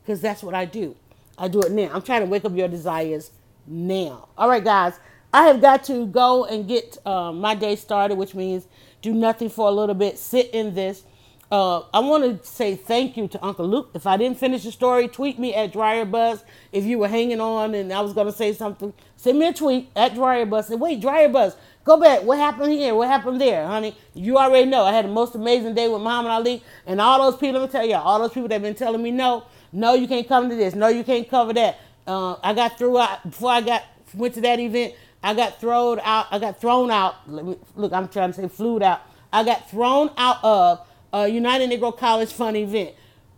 Because 0.02 0.20
that's 0.20 0.42
what 0.42 0.54
I 0.54 0.64
do. 0.64 0.96
I 1.36 1.48
do 1.48 1.60
it 1.60 1.72
now. 1.72 1.90
I'm 1.92 2.02
trying 2.02 2.22
to 2.22 2.26
wake 2.26 2.44
up 2.44 2.54
your 2.56 2.68
desires 2.68 3.30
now. 3.66 4.28
All 4.36 4.48
right, 4.48 4.64
guys, 4.64 4.98
I 5.32 5.44
have 5.44 5.60
got 5.60 5.84
to 5.84 6.06
go 6.06 6.44
and 6.44 6.66
get 6.66 6.98
uh, 7.04 7.32
my 7.32 7.54
day 7.54 7.76
started, 7.76 8.16
which 8.16 8.34
means 8.34 8.66
do 9.02 9.12
nothing 9.12 9.48
for 9.48 9.68
a 9.68 9.70
little 9.70 9.94
bit, 9.94 10.18
sit 10.18 10.50
in 10.50 10.74
this. 10.74 11.04
Uh, 11.50 11.82
I 11.94 12.00
want 12.00 12.42
to 12.42 12.46
say 12.46 12.76
thank 12.76 13.16
you 13.16 13.26
to 13.28 13.42
Uncle 13.44 13.66
Luke. 13.66 13.90
If 13.94 14.06
I 14.06 14.18
didn't 14.18 14.38
finish 14.38 14.64
the 14.64 14.72
story, 14.72 15.08
tweet 15.08 15.38
me 15.38 15.54
at 15.54 15.72
Dryer 15.72 16.04
Buzz. 16.04 16.44
If 16.72 16.84
you 16.84 16.98
were 16.98 17.08
hanging 17.08 17.40
on 17.40 17.74
and 17.74 17.90
I 17.90 18.00
was 18.00 18.12
going 18.12 18.26
to 18.26 18.32
say 18.32 18.52
something, 18.52 18.92
send 19.16 19.38
me 19.38 19.48
a 19.48 19.52
tweet 19.54 19.90
at 19.96 20.14
Dryer 20.14 20.44
Buzz. 20.44 20.68
Say, 20.68 20.74
wait, 20.74 21.00
Dryer 21.00 21.28
Buzz, 21.28 21.56
Go 21.88 21.96
back. 21.96 22.22
What 22.22 22.36
happened 22.36 22.70
here? 22.72 22.94
What 22.94 23.08
happened 23.08 23.40
there, 23.40 23.66
honey? 23.66 23.96
You 24.12 24.36
already 24.36 24.66
know. 24.66 24.84
I 24.84 24.92
had 24.92 25.06
the 25.06 25.10
most 25.10 25.34
amazing 25.34 25.74
day 25.74 25.88
with 25.88 26.02
Muhammad 26.02 26.32
Ali, 26.32 26.62
and 26.84 27.00
all 27.00 27.18
those 27.18 27.40
people. 27.40 27.62
Let 27.62 27.66
me 27.66 27.72
tell 27.72 27.86
you, 27.86 27.94
all 27.94 28.18
those 28.18 28.30
people 28.30 28.46
that 28.48 28.56
have 28.56 28.62
been 28.62 28.74
telling 28.74 29.02
me 29.02 29.10
no, 29.10 29.44
no, 29.72 29.94
you 29.94 30.06
can't 30.06 30.28
come 30.28 30.50
to 30.50 30.54
this. 30.54 30.74
No, 30.74 30.88
you 30.88 31.02
can't 31.02 31.26
cover 31.30 31.54
that. 31.54 31.80
Uh, 32.06 32.36
I 32.42 32.52
got 32.52 32.76
through 32.76 32.98
out 32.98 33.22
before 33.22 33.52
I 33.52 33.62
got 33.62 33.84
went 34.12 34.34
to 34.34 34.42
that 34.42 34.60
event. 34.60 34.96
I 35.22 35.32
got 35.32 35.62
thrown 35.62 35.98
out. 36.04 36.26
I 36.30 36.38
got 36.38 36.60
thrown 36.60 36.90
out. 36.90 37.26
Me 37.26 37.56
look. 37.74 37.94
I'm 37.94 38.08
trying 38.08 38.32
to 38.34 38.42
say 38.42 38.48
flued 38.48 38.82
out. 38.82 39.00
I 39.32 39.42
got 39.42 39.70
thrown 39.70 40.10
out 40.18 40.44
of 40.44 40.86
a 41.14 41.26
United 41.26 41.70
Negro 41.70 41.96
College 41.96 42.34
Fund 42.34 42.58
event. 42.58 42.96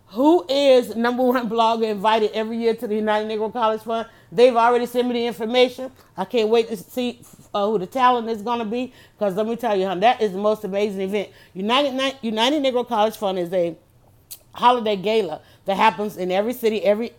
Who 0.08 0.44
is 0.48 0.96
number 0.96 1.22
one 1.22 1.48
blogger 1.48 1.88
invited 1.88 2.32
every 2.32 2.56
year 2.58 2.74
to 2.74 2.88
the 2.88 2.96
United 2.96 3.30
Negro 3.30 3.52
College 3.52 3.82
Fund? 3.82 4.08
They've 4.32 4.54
already 4.54 4.86
sent 4.86 5.08
me 5.08 5.14
the 5.14 5.26
information. 5.26 5.90
I 6.16 6.24
can't 6.24 6.48
wait 6.48 6.68
to 6.68 6.76
see 6.76 7.20
uh, 7.52 7.66
who 7.66 7.78
the 7.78 7.86
talent 7.86 8.28
is 8.28 8.42
going 8.42 8.60
to 8.60 8.64
be 8.64 8.92
because 9.18 9.34
let 9.34 9.46
me 9.46 9.56
tell 9.56 9.76
you, 9.76 9.86
honey, 9.86 10.00
that 10.02 10.20
is 10.22 10.32
the 10.32 10.38
most 10.38 10.64
amazing 10.64 11.00
event. 11.00 11.30
United 11.54 12.16
United 12.22 12.62
Negro 12.62 12.86
College 12.86 13.16
Fund 13.16 13.38
is 13.38 13.52
a 13.52 13.76
holiday 14.52 14.96
gala 14.96 15.40
that 15.64 15.76
happens 15.76 16.16
in 16.16 16.30
every 16.30 16.52
city, 16.52 16.82
every 16.84 17.12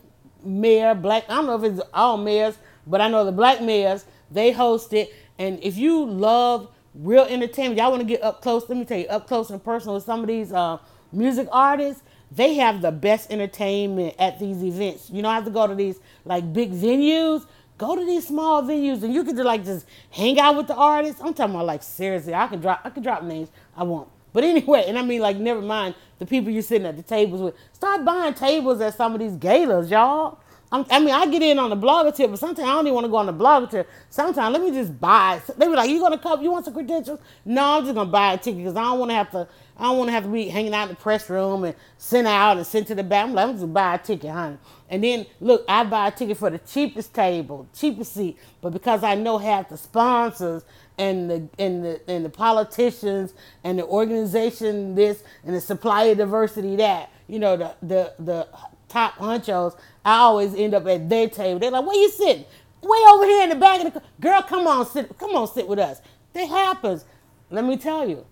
mayor, 0.43 0.95
black. 0.95 1.25
I 1.29 1.35
don't 1.35 1.47
know 1.47 1.63
if 1.63 1.71
it's 1.71 1.81
all 1.93 2.17
mayors, 2.17 2.57
but 2.87 3.01
I 3.01 3.09
know 3.09 3.25
the 3.25 3.31
black 3.31 3.61
mayors 3.61 4.05
they 4.29 4.51
host 4.51 4.93
it. 4.93 5.13
And 5.37 5.59
if 5.61 5.77
you 5.77 6.05
love 6.05 6.69
real 6.95 7.23
entertainment, 7.23 7.77
y'all 7.77 7.91
want 7.91 8.01
to 8.01 8.07
get 8.07 8.23
up 8.23 8.41
close. 8.41 8.67
Let 8.69 8.77
me 8.77 8.85
tell 8.85 8.97
you, 8.99 9.07
up 9.07 9.27
close 9.27 9.49
and 9.49 9.63
personal 9.63 9.95
with 9.95 10.05
some 10.05 10.21
of 10.21 10.27
these 10.27 10.53
uh, 10.53 10.77
music 11.11 11.47
artists 11.51 12.03
they 12.31 12.55
have 12.55 12.81
the 12.81 12.91
best 12.91 13.31
entertainment 13.31 14.15
at 14.17 14.39
these 14.39 14.63
events. 14.63 15.09
You 15.09 15.21
don't 15.21 15.33
have 15.33 15.45
to 15.45 15.51
go 15.51 15.67
to 15.67 15.75
these 15.75 15.99
like 16.25 16.51
big 16.53 16.71
venues. 16.71 17.45
Go 17.77 17.95
to 17.95 18.05
these 18.05 18.27
small 18.27 18.61
venues 18.63 19.03
and 19.03 19.13
you 19.13 19.23
can 19.23 19.35
just 19.35 19.45
like 19.45 19.65
just 19.65 19.85
hang 20.11 20.39
out 20.39 20.55
with 20.55 20.67
the 20.67 20.75
artists. 20.75 21.21
I'm 21.21 21.33
talking 21.33 21.55
about 21.55 21.65
like 21.65 21.83
seriously, 21.83 22.33
I 22.33 22.47
can 22.47 22.61
drop 22.61 22.81
I 22.83 22.89
can 22.89 23.03
drop 23.03 23.23
names. 23.23 23.49
I 23.75 23.83
won't. 23.83 24.07
But 24.33 24.45
anyway, 24.45 24.85
and 24.87 24.97
I 24.97 25.01
mean 25.01 25.19
like 25.21 25.37
never 25.37 25.61
mind 25.61 25.95
the 26.19 26.25
people 26.25 26.51
you're 26.51 26.61
sitting 26.61 26.87
at 26.87 26.95
the 26.95 27.03
tables 27.03 27.41
with. 27.41 27.55
Start 27.73 28.05
buying 28.05 28.33
tables 28.33 28.79
at 28.79 28.95
some 28.95 29.13
of 29.13 29.19
these 29.19 29.35
galas, 29.35 29.91
y'all. 29.91 30.39
I'm, 30.73 30.85
i 30.89 30.99
mean, 30.99 31.13
I 31.13 31.25
get 31.25 31.41
in 31.41 31.59
on 31.59 31.69
the 31.69 31.75
blogger 31.75 32.15
tip, 32.15 32.29
but 32.29 32.39
sometimes 32.39 32.65
I 32.67 32.71
don't 32.71 32.87
even 32.87 32.93
want 32.93 33.05
to 33.05 33.09
go 33.09 33.17
on 33.17 33.25
the 33.25 33.33
blogger 33.33 33.69
tip. 33.69 33.89
Sometimes 34.09 34.53
let 34.53 34.61
me 34.61 34.71
just 34.71 34.97
buy. 35.01 35.41
They 35.57 35.67
be 35.67 35.73
like, 35.73 35.89
"You 35.89 35.99
gonna 35.99 36.17
come? 36.17 36.41
You 36.41 36.51
want 36.51 36.63
some 36.63 36.73
credentials?" 36.73 37.19
No, 37.43 37.77
I'm 37.77 37.83
just 37.83 37.93
gonna 37.93 38.09
buy 38.09 38.33
a 38.33 38.37
ticket 38.37 38.59
because 38.59 38.77
I 38.77 38.83
don't 38.83 38.99
want 38.99 39.11
to 39.11 39.15
have 39.15 39.31
to 39.31 39.47
I 39.81 39.85
don't 39.85 39.97
want 39.97 40.09
to 40.09 40.11
have 40.11 40.25
to 40.25 40.29
be 40.29 40.47
hanging 40.47 40.75
out 40.75 40.83
in 40.83 40.89
the 40.89 41.01
press 41.01 41.27
room 41.27 41.63
and 41.63 41.75
sent 41.97 42.27
out 42.27 42.57
and 42.57 42.67
sent 42.67 42.85
to 42.89 42.95
the 42.95 43.01
back. 43.01 43.25
I'm 43.25 43.33
like, 43.33 43.47
I'm 43.47 43.55
just 43.55 43.73
buy 43.73 43.95
a 43.95 43.97
ticket, 43.97 44.29
honey. 44.29 44.59
And 44.91 45.03
then 45.03 45.25
look, 45.39 45.65
I 45.67 45.83
buy 45.85 46.09
a 46.09 46.11
ticket 46.11 46.37
for 46.37 46.51
the 46.51 46.59
cheapest 46.59 47.15
table, 47.15 47.67
cheapest 47.73 48.13
seat, 48.13 48.37
but 48.61 48.73
because 48.73 49.03
I 49.03 49.15
know 49.15 49.39
half 49.39 49.69
the 49.69 49.77
sponsors 49.77 50.63
and 50.99 51.31
the 51.31 51.49
and 51.57 51.83
the 51.83 52.01
and 52.07 52.23
the 52.23 52.29
politicians 52.29 53.33
and 53.63 53.79
the 53.79 53.85
organization 53.85 54.93
this 54.93 55.23
and 55.43 55.55
the 55.55 55.61
supplier 55.61 56.13
diversity 56.13 56.75
that, 56.75 57.09
you 57.27 57.39
know, 57.39 57.57
the 57.57 57.73
the 57.81 58.13
the 58.19 58.47
top 58.87 59.15
honchos, 59.15 59.75
I 60.05 60.17
always 60.17 60.53
end 60.53 60.75
up 60.75 60.85
at 60.85 61.09
their 61.09 61.27
table. 61.27 61.59
They're 61.59 61.71
like, 61.71 61.87
where 61.87 61.95
you 61.95 62.11
sitting? 62.11 62.45
Way 62.83 62.99
over 63.09 63.25
here 63.25 63.43
in 63.43 63.49
the 63.49 63.55
back 63.55 63.83
of 63.83 63.93
the 63.95 64.03
girl, 64.19 64.43
come 64.43 64.67
on, 64.67 64.85
sit 64.85 65.17
come 65.17 65.31
on, 65.35 65.47
sit 65.47 65.67
with 65.67 65.79
us. 65.79 66.01
That 66.33 66.47
happens. 66.47 67.03
Let 67.49 67.65
me 67.65 67.77
tell 67.77 68.07
you, 68.07 68.25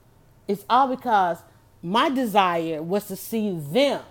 it's 0.50 0.66
all 0.68 0.88
because 0.88 1.38
my 1.84 2.10
desire 2.10 2.82
was 2.82 3.06
to 3.06 3.16
see 3.16 3.52
them 3.52 4.02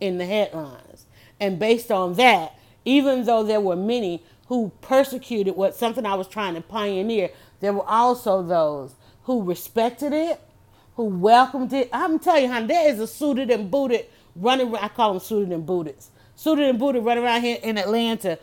in 0.00 0.18
the 0.18 0.26
headlines. 0.26 1.06
And 1.38 1.60
based 1.60 1.92
on 1.92 2.14
that, 2.14 2.58
even 2.84 3.24
though 3.24 3.44
there 3.44 3.60
were 3.60 3.76
many 3.76 4.24
who 4.48 4.72
persecuted 4.80 5.54
what 5.54 5.76
something 5.76 6.04
I 6.04 6.14
was 6.14 6.26
trying 6.26 6.54
to 6.54 6.60
pioneer, 6.60 7.30
there 7.60 7.72
were 7.72 7.88
also 7.88 8.42
those 8.42 8.96
who 9.22 9.44
respected 9.44 10.12
it, 10.12 10.40
who 10.96 11.04
welcomed 11.04 11.72
it. 11.72 11.88
I'm 11.92 12.18
telling 12.18 12.44
you, 12.44 12.50
honey, 12.50 12.66
there 12.66 12.92
is 12.92 12.98
a 12.98 13.06
suited 13.06 13.48
and 13.52 13.70
booted 13.70 14.06
running. 14.34 14.74
I 14.74 14.88
call 14.88 15.12
them 15.12 15.20
suited 15.20 15.52
and 15.52 15.64
booted, 15.64 15.96
suited 16.34 16.68
and 16.68 16.80
booted 16.80 17.04
running 17.04 17.22
around 17.22 17.42
here 17.42 17.58
in 17.62 17.78
Atlanta. 17.78 18.40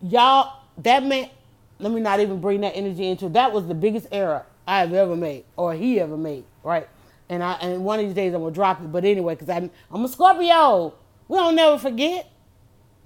Y'all, 0.00 0.60
that 0.78 1.04
meant. 1.04 1.32
Let 1.80 1.90
me 1.90 2.00
not 2.00 2.20
even 2.20 2.40
bring 2.40 2.60
that 2.60 2.76
energy 2.76 3.08
into 3.08 3.26
it. 3.26 3.32
That 3.32 3.52
was 3.52 3.66
the 3.66 3.74
biggest 3.74 4.06
error 4.12 4.46
I 4.66 4.80
have 4.80 4.92
ever 4.92 5.16
made, 5.16 5.44
or 5.56 5.74
he 5.74 6.00
ever 6.00 6.16
made, 6.16 6.44
right? 6.62 6.88
And 7.28 7.42
I 7.42 7.54
and 7.54 7.84
one 7.84 7.98
of 8.00 8.06
these 8.06 8.14
days 8.14 8.34
I'm 8.34 8.42
gonna 8.42 8.54
drop 8.54 8.80
it. 8.82 8.92
But 8.92 9.04
anyway, 9.04 9.34
because 9.34 9.48
I'm 9.48 9.70
I'm 9.90 10.04
a 10.04 10.08
Scorpio. 10.08 10.94
We 11.28 11.38
don't 11.38 11.56
never 11.56 11.78
forget. 11.78 12.30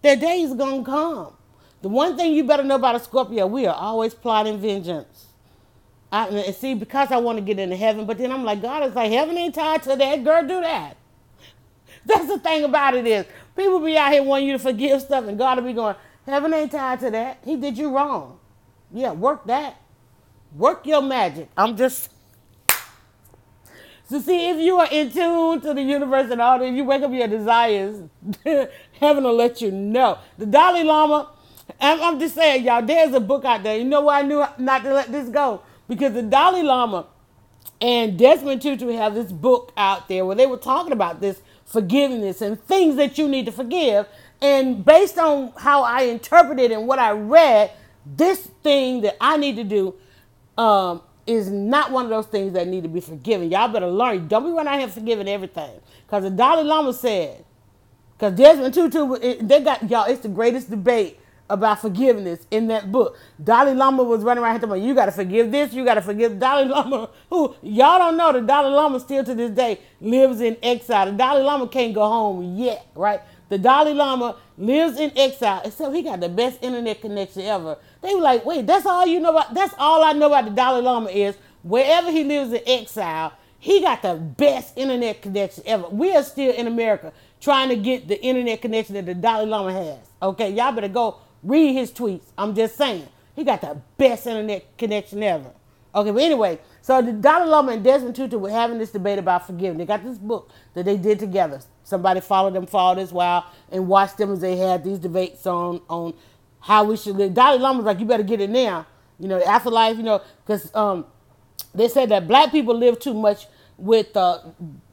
That 0.03 0.21
day 0.21 0.43
is 0.43 0.55
gonna 0.55 0.85
come. 0.85 1.33
The 1.83 1.89
one 1.89 2.17
thing 2.17 2.33
you 2.35 2.45
better 2.45 2.65
know 2.65 2.77
about 2.77 2.97
a 2.97 3.01
Scorpio, 3.01 3.47
we 3.47 3.67
are 3.67 3.75
always 3.75 4.15
plotting 4.15 4.59
vengeance. 4.61 5.27
I, 6.11 6.29
and 6.29 6.55
see, 6.55 6.75
because 6.75 7.11
I 7.11 7.19
want 7.19 7.39
to 7.39 7.45
get 7.45 7.59
into 7.59 7.77
heaven, 7.77 8.07
but 8.07 8.19
then 8.19 8.33
I'm 8.33 8.45
like, 8.45 8.63
God 8.63 8.85
is 8.85 8.95
like, 8.95 9.11
heaven 9.11 9.37
ain't 9.37 9.55
tied 9.55 9.83
to 9.85 9.97
that. 9.97 10.25
Girl, 10.25 10.43
do 10.43 10.61
that. 10.61 10.97
That's 12.07 12.27
the 12.29 12.39
thing 12.39 12.65
about 12.65 12.95
it 12.95 13.07
is, 13.07 13.27
people 13.57 13.81
be 13.81 13.97
out 13.97 14.13
here 14.13 14.23
wanting 14.23 14.49
you 14.49 14.53
to 14.55 14.59
forgive 14.59 15.03
stuff, 15.03 15.27
and 15.27 15.37
God 15.37 15.59
will 15.59 15.65
be 15.65 15.73
going, 15.73 15.97
heaven 16.25 16.55
ain't 16.55 16.73
tied 16.73 17.01
to 17.01 17.11
that. 17.11 17.39
He 17.45 17.57
did 17.57 17.77
you 17.77 17.95
wrong. 17.95 18.39
Yeah, 18.93 19.13
work 19.13 19.47
that. 19.47 19.77
Work 20.55 20.87
your 20.87 21.03
magic. 21.03 21.49
I'm 21.57 21.77
just. 21.77 22.11
So 24.09 24.21
see, 24.21 24.51
if 24.51 24.59
you 24.59 24.77
are 24.79 24.89
in 24.91 25.11
tune 25.11 25.61
to 25.63 25.75
the 25.75 25.83
universe 25.83 26.31
and 26.31 26.41
all 26.41 26.59
that, 26.59 26.65
if 26.67 26.75
you 26.75 26.85
wake 26.85 27.03
up 27.03 27.13
your 27.13 27.27
desires, 27.27 28.09
heaven 29.01 29.25
will 29.25 29.35
let 29.35 29.61
you 29.61 29.73
know. 29.73 30.19
The 30.39 30.47
Dalai 30.47 30.85
Lama, 30.85 31.31
I'm, 31.81 32.01
I'm 32.01 32.21
just 32.21 32.37
saying, 32.37 32.65
y'all, 32.65 32.83
there's 32.83 33.13
a 33.15 33.21
book 33.21 33.45
out 33.45 33.65
there. 33.65 33.77
You 33.77 33.85
know 33.85 34.03
why 34.03 34.21
I 34.21 34.23
knew 34.23 34.45
not 34.59 34.85
to 34.85 34.95
let 34.95 35.11
this 35.11 35.29
go? 35.29 35.63
Because 35.89 36.13
the 36.13 36.23
Dalai 36.23 36.63
Lama 36.63 37.07
and 37.81 38.19
Desmond 38.19 38.63
Tutu 38.63 38.89
have 38.89 39.15
this 39.15 39.33
book 39.33 39.73
out 39.77 40.09
there 40.09 40.25
where 40.25 40.37
they 40.37 40.47
were 40.47 40.57
talking 40.57 40.93
about 40.93 41.21
this 41.21 41.43
forgiveness 41.65 42.41
and 42.41 42.63
things 42.63 42.97
that 42.97 43.19
you 43.19 43.29
need 43.29 43.47
to 43.47 43.53
forgive. 43.53 44.07
And 44.41 44.85
based 44.85 45.19
on 45.19 45.53
how 45.57 45.83
I 45.83 46.03
interpreted 46.03 46.71
and 46.71 46.87
what 46.87 46.99
I 46.99 47.11
read, 47.11 47.73
this 48.05 48.47
thing 48.63 49.01
that 49.03 49.17
I 49.21 49.37
need 49.37 49.57
to 49.57 49.65
do 49.65 49.95
um, 50.59 51.03
is 51.27 51.51
not 51.51 51.91
one 51.91 52.05
of 52.05 52.11
those 52.11 52.27
things 52.27 52.53
that 52.53 52.69
need 52.69 52.83
to 52.85 52.89
be 52.89 53.01
forgiven. 53.01 53.51
Y'all 53.51 53.69
better 53.69 53.89
learn. 53.89 54.29
Don't 54.29 54.45
be 54.45 54.51
running 54.51 54.73
out 54.73 54.79
here 54.79 54.89
forgiving 54.89 55.29
everything. 55.29 55.81
Because 56.07 56.25
the 56.25 56.31
Dalai 56.31 56.63
Lama 56.63 56.93
said, 56.93 57.45
because 58.17 58.35
Desmond 58.35 58.73
Tutu, 58.73 59.19
they 59.45 59.61
got, 59.61 59.89
y'all, 59.91 60.05
it's 60.05 60.21
the 60.21 60.29
greatest 60.29 60.71
debate 60.71 61.19
about 61.49 61.81
forgiveness 61.81 62.47
in 62.51 62.69
that 62.69 62.91
book. 62.91 63.17
Dalai 63.43 63.75
Lama 63.75 64.03
was 64.03 64.23
running 64.23 64.43
around 64.43 64.59
here 64.59 64.69
talking 64.69 64.83
you 64.83 64.95
got 64.95 65.07
to 65.07 65.13
forgive 65.13 65.53
this, 65.53 65.73
you 65.73 65.85
got 65.85 65.95
to 65.95 66.03
forgive 66.03 66.39
Dalai 66.39 66.65
Lama, 66.69 67.11
who, 67.31 67.55
y'all 67.63 67.99
don't 67.99 68.17
know, 68.17 68.33
the 68.33 68.41
Dalai 68.41 68.71
Lama 68.71 69.01
still 69.01 69.25
to 69.25 69.35
this 69.35 69.51
day 69.51 69.81
lives 70.01 70.41
in 70.41 70.57
exile. 70.63 71.07
The 71.07 71.13
Dalai 71.13 71.43
Lama 71.43 71.69
can't 71.69 71.95
go 71.95 72.07
home 72.09 72.57
yet, 72.57 72.87
right? 72.95 73.21
The 73.49 73.59
Dalai 73.59 73.93
Lama 73.93 74.37
lives 74.59 74.99
in 74.99 75.13
exile, 75.17 75.63
except 75.65 75.95
he 75.95 76.03
got 76.03 76.21
the 76.21 76.29
best 76.29 76.63
internet 76.63 77.01
connection 77.01 77.43
ever. 77.43 77.77
They 78.07 78.15
were 78.15 78.21
like, 78.21 78.45
wait, 78.45 78.69
that's 78.69 78.87
all 78.87 79.05
you 79.05 79.19
know 79.19 79.31
about, 79.31 79.53
that's 79.53 79.75
all 79.79 80.05
I 80.05 80.13
know 80.13 80.27
about 80.27 80.45
the 80.45 80.53
Dalai 80.53 80.81
Lama 80.81 81.11
is 81.11 81.37
wherever 81.63 82.09
he 82.09 82.23
lives 82.23 82.53
in 82.53 82.61
exile, 82.65 83.33
he 83.59 83.81
got 83.81 84.03
the 84.03 84.15
best 84.15 84.79
internet 84.79 85.23
connection 85.23 85.65
ever. 85.67 85.89
We 85.89 86.15
are 86.15 86.23
still 86.23 86.55
in 86.55 86.69
America 86.69 87.13
trying 87.41 87.69
to 87.71 87.77
get 87.77 88.07
the 88.07 88.23
internet 88.23 88.63
connection 88.63 88.95
that 88.95 89.07
the 89.07 89.15
Dalai 89.15 89.47
Lama 89.47 89.73
has. 89.73 89.99
Okay, 90.23 90.51
y'all 90.51 90.71
better 90.71 90.87
go 90.87 91.17
read 91.43 91.73
his 91.73 91.91
tweets. 91.91 92.27
I'm 92.39 92.55
just 92.55 92.77
saying. 92.77 93.09
He 93.35 93.43
got 93.43 93.61
the 93.61 93.77
best 93.99 94.29
internet 94.29 94.79
connection 94.79 95.21
ever. 95.25 95.51
Okay, 95.93 96.13
but 96.13 96.23
anyway, 96.23 96.61
so 96.83 97.03
the 97.03 97.13
Dalai 97.13 97.49
Lama 97.49 97.73
and 97.73 97.83
Desmond 97.83 98.15
Tutu 98.15 98.39
were 98.39 98.51
having 98.51 98.79
this 98.79 98.93
debate 98.93 99.19
about 99.19 99.49
forgiveness. 99.49 99.79
They 99.79 99.87
got 99.87 100.05
this 100.05 100.19
book 100.19 100.53
that 100.75 100.85
they 100.85 100.97
did 100.97 101.19
together. 101.19 101.61
Somebody 101.83 102.21
followed 102.21 102.55
them 102.55 102.67
for 102.67 102.79
all 102.79 102.95
this 102.95 103.11
while 103.11 103.47
and 103.73 103.89
watched 103.89 104.19
them 104.19 104.31
as 104.33 104.41
they 104.41 104.57
had 104.57 104.85
these 104.85 105.01
debates 105.01 105.45
on 105.45 105.81
on 105.89 106.15
how 106.67 106.83
we 106.83 106.97
should 106.97 107.15
live. 107.15 107.33
Dalai 107.33 107.59
Lama 107.59 107.79
was 107.79 107.87
like, 107.87 108.01
you 108.01 108.07
better 108.07 108.25
get 108.25 108.41
it 108.41 108.51
now. 108.51 108.87
You 109.21 109.29
know, 109.29 109.39
the 109.39 109.47
afterlife, 109.47 109.97
you 109.97 110.03
know, 110.03 110.21
because 110.45 110.75
um, 110.75 111.07
they 111.73 111.87
said 111.87 112.09
that 112.09 112.27
black 112.27 112.51
people 112.51 112.77
live 112.77 112.99
too 112.99 113.15
much 113.15 113.47
with 113.79 114.17
uh, 114.17 114.41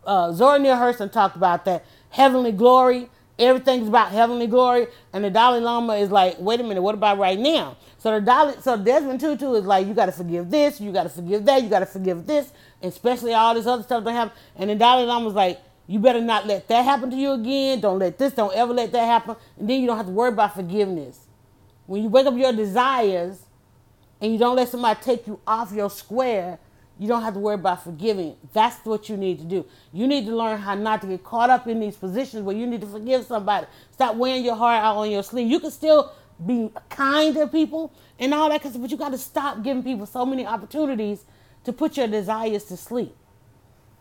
uh, 0.06 0.32
Zora 0.34 0.60
Neale 0.60 0.76
Hurston 0.76 1.12
talked 1.12 1.36
about 1.36 1.66
that 1.66 1.84
heavenly 2.12 2.52
glory. 2.52 3.10
Everything's 3.40 3.88
about 3.88 4.12
heavenly 4.12 4.46
glory, 4.46 4.86
and 5.12 5.24
the 5.24 5.32
Dalai 5.32 5.60
Lama 5.60 5.96
is 5.96 6.12
like, 6.12 6.36
wait 6.38 6.60
a 6.60 6.64
minute, 6.64 6.84
what 6.84 6.94
about 6.94 7.18
right 7.18 7.40
now? 7.40 7.76
So 7.98 8.12
the 8.12 8.22
Dalai, 8.24 8.54
so 8.62 8.78
Desmond 8.78 9.20
Tutu 9.20 9.54
is 9.56 9.66
like, 9.66 9.88
you 9.88 9.96
got 9.96 10.06
to 10.06 10.12
forgive 10.12 10.52
this, 10.52 10.80
you 10.80 10.92
got 10.92 11.04
to 11.04 11.10
forgive 11.10 11.44
that, 11.46 11.64
you 11.64 11.70
got 11.70 11.80
to 11.80 11.88
forgive 11.88 12.28
this, 12.28 12.54
especially 12.84 13.34
all 13.34 13.56
this 13.56 13.66
other 13.66 13.82
stuff 13.82 14.04
that 14.04 14.12
happened. 14.12 14.38
And 14.56 14.70
the 14.70 14.76
Dalai 14.76 15.06
Lama 15.06 15.26
was 15.26 15.34
like, 15.34 15.60
you 15.88 15.98
better 15.98 16.22
not 16.22 16.46
let 16.46 16.68
that 16.68 16.86
happen 16.86 17.10
to 17.10 17.16
you 17.16 17.32
again. 17.32 17.82
Don't 17.82 17.98
let 17.98 18.20
this, 18.20 18.34
don't 18.34 18.54
ever 18.54 18.72
let 18.72 18.92
that 18.92 19.06
happen. 19.06 19.36
And 19.58 19.68
then 19.68 19.82
you 19.82 19.88
don't 19.88 19.98
have 19.98 20.06
to 20.06 20.12
worry 20.12 20.30
about 20.30 20.54
forgiveness. 20.54 21.26
When 21.86 22.04
you 22.04 22.10
wake 22.10 22.26
up 22.26 22.36
your 22.38 22.54
desires 22.54 23.40
and 24.22 24.32
you 24.32 24.40
don't 24.40 24.56
let 24.56 24.70
somebody 24.70 25.00
take 25.02 25.28
you 25.28 25.40
off 25.46 25.72
your 25.72 25.90
square, 25.90 26.60
you 27.00 27.08
don't 27.08 27.24
have 27.24 27.34
to 27.34 27.40
worry 27.40 27.56
about 27.56 27.84
forgiving. 27.84 28.36
That's 28.54 28.86
what 28.86 29.10
you 29.10 29.18
need 29.18 29.40
to 29.40 29.46
do. 29.46 29.66
You 29.92 30.08
need 30.08 30.26
to 30.28 30.36
learn 30.36 30.60
how 30.60 30.76
not 30.76 31.02
to 31.02 31.08
get 31.08 31.24
caught 31.24 31.50
up 31.50 31.68
in 31.68 31.80
these 31.80 31.98
positions 31.98 32.44
where 32.44 32.56
you 32.56 32.68
need 32.68 32.82
to 32.82 32.88
forgive 32.88 33.26
somebody. 33.26 33.68
Stop 33.92 34.16
wearing 34.16 34.46
your 34.46 34.56
heart 34.56 34.84
out 34.84 34.98
on 34.98 35.12
your 35.12 35.24
sleeve. 35.24 35.50
You 35.50 35.60
can 35.60 35.72
still 35.72 36.14
be 36.46 36.72
kind 36.90 37.36
to 37.36 37.48
people 37.48 37.92
and 38.20 38.34
all 38.34 38.50
that, 38.50 38.62
but 38.64 38.92
you 38.92 38.98
got 38.98 39.10
to 39.10 39.18
stop 39.18 39.64
giving 39.64 39.84
people 39.84 40.06
so 40.06 40.26
many 40.26 40.46
opportunities 40.46 41.26
to 41.66 41.74
put 41.74 41.98
your 41.98 42.08
desires 42.08 42.64
to 42.66 42.78
sleep. 42.78 43.16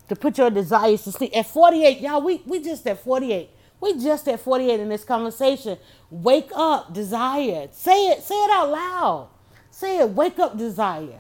To 0.09 0.17
put 0.17 0.39
your 0.39 0.51
desires 0.51 1.03
to 1.05 1.13
sleep. 1.13 1.35
At 1.35 1.47
48, 1.47 2.01
y'all, 2.01 2.23
we, 2.23 2.43
we 2.47 2.63
just 2.63 2.87
at 2.87 3.03
48. 3.03 3.51
We 3.83 3.99
just 3.99 4.29
at 4.29 4.39
48 4.39 4.79
in 4.79 4.89
this 4.89 5.03
conversation. 5.03 5.77
Wake 6.09 6.51
up, 6.55 6.95
desire. 6.95 7.69
Say 7.73 8.11
it, 8.11 8.23
say 8.23 8.37
it 8.37 8.51
out 8.53 8.71
loud. 8.71 9.29
Say 9.73 9.99
it, 9.99 10.11
wake 10.11 10.39
up, 10.39 10.57
desire. 10.57 11.19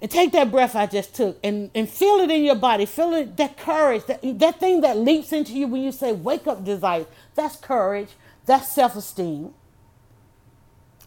And 0.00 0.10
take 0.10 0.32
that 0.32 0.50
breath 0.50 0.74
I 0.74 0.86
just 0.86 1.14
took 1.14 1.38
and, 1.44 1.70
and 1.74 1.90
feel 1.90 2.20
it 2.20 2.30
in 2.30 2.42
your 2.42 2.54
body. 2.54 2.86
Feel 2.86 3.12
it, 3.12 3.36
that 3.36 3.58
courage, 3.58 4.06
that, 4.06 4.20
that 4.38 4.58
thing 4.60 4.80
that 4.80 4.96
leaps 4.96 5.30
into 5.30 5.52
you 5.52 5.66
when 5.66 5.82
you 5.82 5.92
say, 5.92 6.12
wake 6.12 6.46
up, 6.46 6.64
desire. 6.64 7.04
That's 7.34 7.56
courage. 7.56 8.08
That's 8.46 8.72
self 8.72 8.96
esteem. 8.96 9.52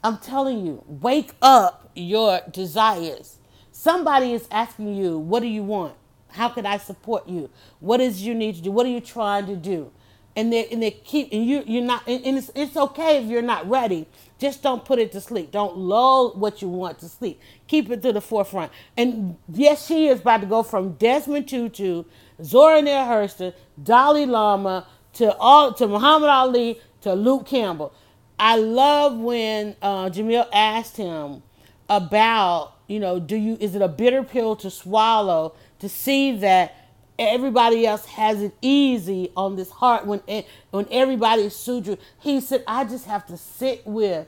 I'm 0.03 0.19
telling 0.19 0.63
you, 0.63 0.83
wake 0.87 1.31
up 1.41 1.89
your 1.95 2.41
desires. 2.51 3.37
Somebody 3.71 4.33
is 4.33 4.47
asking 4.51 4.95
you, 4.95 5.17
what 5.17 5.39
do 5.39 5.47
you 5.47 5.63
want? 5.63 5.95
How 6.29 6.49
can 6.49 6.67
I 6.67 6.77
support 6.77 7.27
you? 7.27 7.49
What 7.79 7.99
is 7.99 8.21
you 8.21 8.35
need 8.35 8.55
to 8.55 8.61
do? 8.61 8.71
What 8.71 8.85
are 8.85 8.89
you 8.89 9.01
trying 9.01 9.47
to 9.47 9.55
do? 9.55 9.91
And 10.39 10.53
they 10.53 10.67
and 10.67 10.81
they 10.81 10.91
keep 10.91 11.29
and 11.33 11.45
you 11.45 11.63
you're 11.67 11.83
not 11.83 12.07
and 12.07 12.37
it's 12.37 12.49
it's 12.55 12.77
okay 12.77 13.17
if 13.17 13.25
you're 13.25 13.41
not 13.41 13.69
ready. 13.69 14.07
Just 14.39 14.63
don't 14.63 14.85
put 14.85 14.99
it 14.99 15.11
to 15.11 15.19
sleep. 15.19 15.51
Don't 15.51 15.77
lull 15.77 16.33
what 16.33 16.61
you 16.61 16.69
want 16.69 16.97
to 16.99 17.09
sleep. 17.09 17.41
Keep 17.67 17.91
it 17.91 18.01
to 18.03 18.13
the 18.13 18.21
forefront. 18.21 18.71
And 18.95 19.35
yes, 19.51 19.85
she 19.85 20.07
is 20.07 20.21
about 20.21 20.39
to 20.39 20.47
go 20.47 20.63
from 20.63 20.93
Desmond 20.93 21.49
Tutu, 21.49 22.05
Zora 22.41 22.81
Neale 22.81 23.03
Hurston, 23.05 23.53
Dalai 23.83 24.25
Lama 24.25 24.87
to 25.13 25.35
all 25.35 25.73
to 25.73 25.87
Muhammad 25.87 26.29
Ali 26.29 26.79
to 27.01 27.13
Luke 27.13 27.45
Campbell. 27.47 27.93
I 28.39 28.55
love 28.55 29.17
when 29.17 29.75
uh, 29.81 30.09
Jamil 30.09 30.47
asked 30.53 30.95
him 30.95 31.43
about 31.89 32.75
you 32.87 32.99
know 32.99 33.19
do 33.19 33.35
you 33.35 33.57
is 33.59 33.75
it 33.75 33.81
a 33.81 33.89
bitter 33.89 34.23
pill 34.23 34.55
to 34.55 34.69
swallow 34.69 35.53
to 35.79 35.89
see 35.89 36.31
that 36.37 36.78
everybody 37.19 37.85
else 37.85 38.05
has 38.05 38.41
it 38.41 38.53
easy 38.61 39.31
on 39.35 39.55
this 39.55 39.69
heart 39.71 40.05
when 40.05 40.21
eh, 40.27 40.43
when 40.71 40.87
everybody's 40.91 41.55
sued 41.55 41.87
you. 41.87 41.97
He 42.19 42.41
said, 42.41 42.63
I 42.67 42.85
just 42.85 43.05
have 43.05 43.25
to 43.27 43.37
sit 43.37 43.85
with 43.85 44.27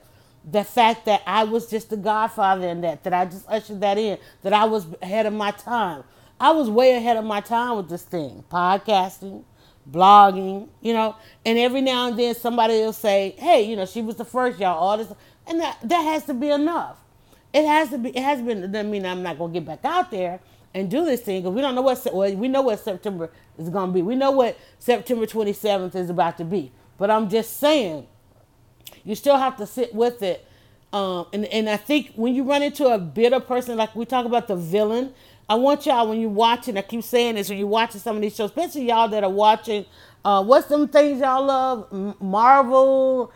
the 0.50 0.64
fact 0.64 1.06
that 1.06 1.22
I 1.26 1.44
was 1.44 1.68
just 1.68 1.90
the 1.90 1.98
godfather 1.98 2.68
in 2.68 2.82
that, 2.82 3.04
that 3.04 3.14
I 3.14 3.26
just 3.26 3.48
ushered 3.48 3.82
that 3.82 3.98
in, 3.98 4.18
that 4.42 4.54
I 4.54 4.66
was 4.66 4.88
ahead 5.02 5.26
of 5.26 5.34
my 5.34 5.52
time. 5.52 6.04
I 6.40 6.52
was 6.52 6.70
way 6.70 6.96
ahead 6.96 7.18
of 7.18 7.26
my 7.26 7.42
time 7.42 7.78
with 7.78 7.90
this 7.90 8.04
thing, 8.04 8.44
podcasting, 8.52 9.44
blogging, 9.90 10.70
you 10.82 10.94
know, 10.94 11.16
and 11.46 11.58
every 11.60 11.82
now 11.82 12.08
and 12.08 12.18
then 12.18 12.34
somebody 12.34 12.74
will 12.76 12.94
say, 12.94 13.36
hey, 13.38 13.62
you 13.62 13.76
know, 13.76 13.86
she 13.86 14.02
was 14.02 14.16
the 14.16 14.26
first, 14.26 14.60
y'all, 14.60 14.78
all 14.78 14.98
this, 14.98 15.12
and 15.46 15.60
that, 15.60 15.78
that 15.84 16.02
has 16.02 16.26
to 16.26 16.34
be 16.34 16.50
enough. 16.50 16.98
It 17.54 17.66
has 17.66 17.90
to 17.90 17.98
be, 17.98 18.10
it 18.10 18.24
has 18.24 18.42
been, 18.42 18.72
doesn't 18.72 18.90
mean 18.90 19.06
I'm 19.06 19.22
not 19.22 19.38
to 19.38 19.50
get 19.50 19.66
back 19.66 19.86
out 19.86 20.10
there, 20.10 20.40
and 20.76 20.92
do 20.92 21.06
this 21.06 21.22
thing 21.22 21.42
because 21.44 21.56
we 21.56 21.62
don't 21.62 21.76
know 21.76 21.82
what 21.84 22.06
well, 22.14 22.34
we 22.36 22.48
know 22.48 22.62
what 22.64 22.80
September 22.80 23.32
is 23.60 23.70
going 23.70 23.90
to 23.90 23.94
be. 23.94 24.02
We 24.02 24.16
know 24.16 24.32
what 24.32 24.58
September 24.80 25.26
27th 25.28 25.96
is 25.96 26.10
about 26.10 26.38
to 26.40 26.46
be. 26.46 26.72
But 26.98 27.12
I'm 27.12 27.30
just 27.30 27.60
saying, 27.60 28.08
you 29.06 29.16
still 29.16 29.38
have 29.38 29.58
to 29.58 29.68
sit 29.68 29.96
with 29.96 30.24
it 30.24 30.46
Um, 30.94 31.28
and, 31.34 31.46
and 31.48 31.70
I 31.70 31.78
think 31.78 32.14
when 32.16 32.36
you 32.36 32.44
run 32.44 32.64
into 32.64 32.88
a 32.88 33.00
bitter 33.00 33.40
person, 33.42 33.78
like 33.78 33.96
we 33.96 34.06
talk 34.06 34.26
about 34.26 34.48
the 34.50 34.58
villain, 34.58 35.14
I 35.50 35.56
want 35.56 35.86
y'all 35.88 36.08
when 36.10 36.20
you're 36.22 36.30
watching, 36.32 36.78
I 36.78 36.84
keep 36.84 37.04
saying 37.04 37.36
this, 37.36 37.50
when 37.50 37.60
you're 37.60 37.68
watching 37.68 38.02
some 38.02 38.18
of 38.18 38.24
these 38.24 38.36
shows, 38.36 38.52
especially 38.52 38.88
y'all 38.88 39.10
that 39.10 39.24
are 39.24 39.32
watching, 39.32 39.86
uh, 40.26 40.44
what's 40.44 40.68
them 40.68 40.88
things 40.90 41.22
y'all 41.22 41.46
love? 41.46 42.22
Marvel, 42.22 43.32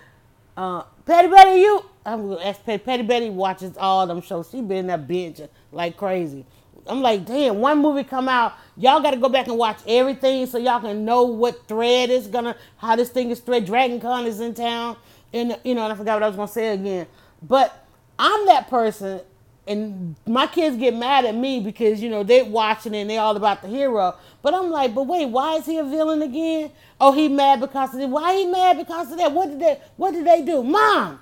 uh, 0.58 0.84
Patty 1.06 1.30
Betty, 1.30 1.62
you, 1.62 1.86
I'm 2.06 2.30
gonna 2.30 2.44
ask 2.44 2.64
Patty, 2.66 2.84
Patty 2.84 3.04
Betty 3.04 3.30
watches 3.32 3.78
all 3.78 4.08
them 4.08 4.22
shows. 4.22 4.50
She 4.52 4.62
been 4.62 4.88
that 4.88 5.08
binge 5.08 5.42
like 5.72 5.98
crazy. 5.98 6.46
I'm 6.88 7.02
like, 7.02 7.26
damn, 7.26 7.60
one 7.60 7.80
movie 7.80 8.04
come 8.04 8.30
out, 8.30 8.54
y'all 8.78 9.02
got 9.02 9.12
to 9.12 9.18
go 9.18 9.30
back 9.30 9.48
and 9.48 9.58
watch 9.58 9.80
everything 9.88 10.46
so 10.46 10.58
y'all 10.58 10.80
can 10.80 11.04
know 11.04 11.24
what 11.24 11.68
thread 11.68 12.10
is 12.10 12.28
gonna, 12.28 12.56
how 12.78 12.96
this 12.96 13.10
thing 13.10 13.32
is 13.32 13.40
thread. 13.40 13.66
Dragon 13.66 14.00
Con 14.00 14.26
is 14.26 14.40
in 14.40 14.54
town, 14.54 14.98
and 15.34 15.58
you 15.64 15.74
know, 15.76 15.84
and 15.84 15.94
I 15.94 15.96
forgot 15.96 16.16
what 16.16 16.24
I 16.24 16.28
was 16.28 16.36
gonna 16.36 16.48
say 16.48 16.70
again. 16.70 17.08
But 17.42 17.88
I'm 18.20 18.46
that 18.46 18.70
person, 18.70 19.22
and 19.68 20.16
my 20.28 20.46
kids 20.46 20.78
get 20.78 20.96
mad 20.96 21.26
at 21.26 21.36
me 21.36 21.60
because 21.60 22.02
you 22.02 22.10
know 22.10 22.24
they 22.24 22.44
watching 22.44 22.96
and 22.96 23.10
they 23.10 23.18
all 23.18 23.36
about 23.36 23.64
the 23.64 23.68
hero. 23.68 24.16
But 24.44 24.54
I'm 24.54 24.70
like, 24.70 24.94
but 24.94 25.08
wait, 25.08 25.26
why 25.26 25.56
is 25.56 25.66
he 25.66 25.80
a 25.80 25.84
villain 25.84 26.22
again? 26.22 26.72
Oh, 27.02 27.12
he 27.12 27.28
mad 27.28 27.62
because 27.62 27.96
of 27.96 28.02
it. 28.02 28.10
Why 28.10 28.36
he 28.38 28.46
mad 28.46 28.78
because 28.78 29.12
of 29.12 29.18
that? 29.18 29.32
What 29.32 29.50
did 29.50 29.60
they 29.60 29.80
What 29.98 30.12
did 30.12 30.26
they 30.28 30.44
do, 30.44 30.64
Mom? 30.64 31.20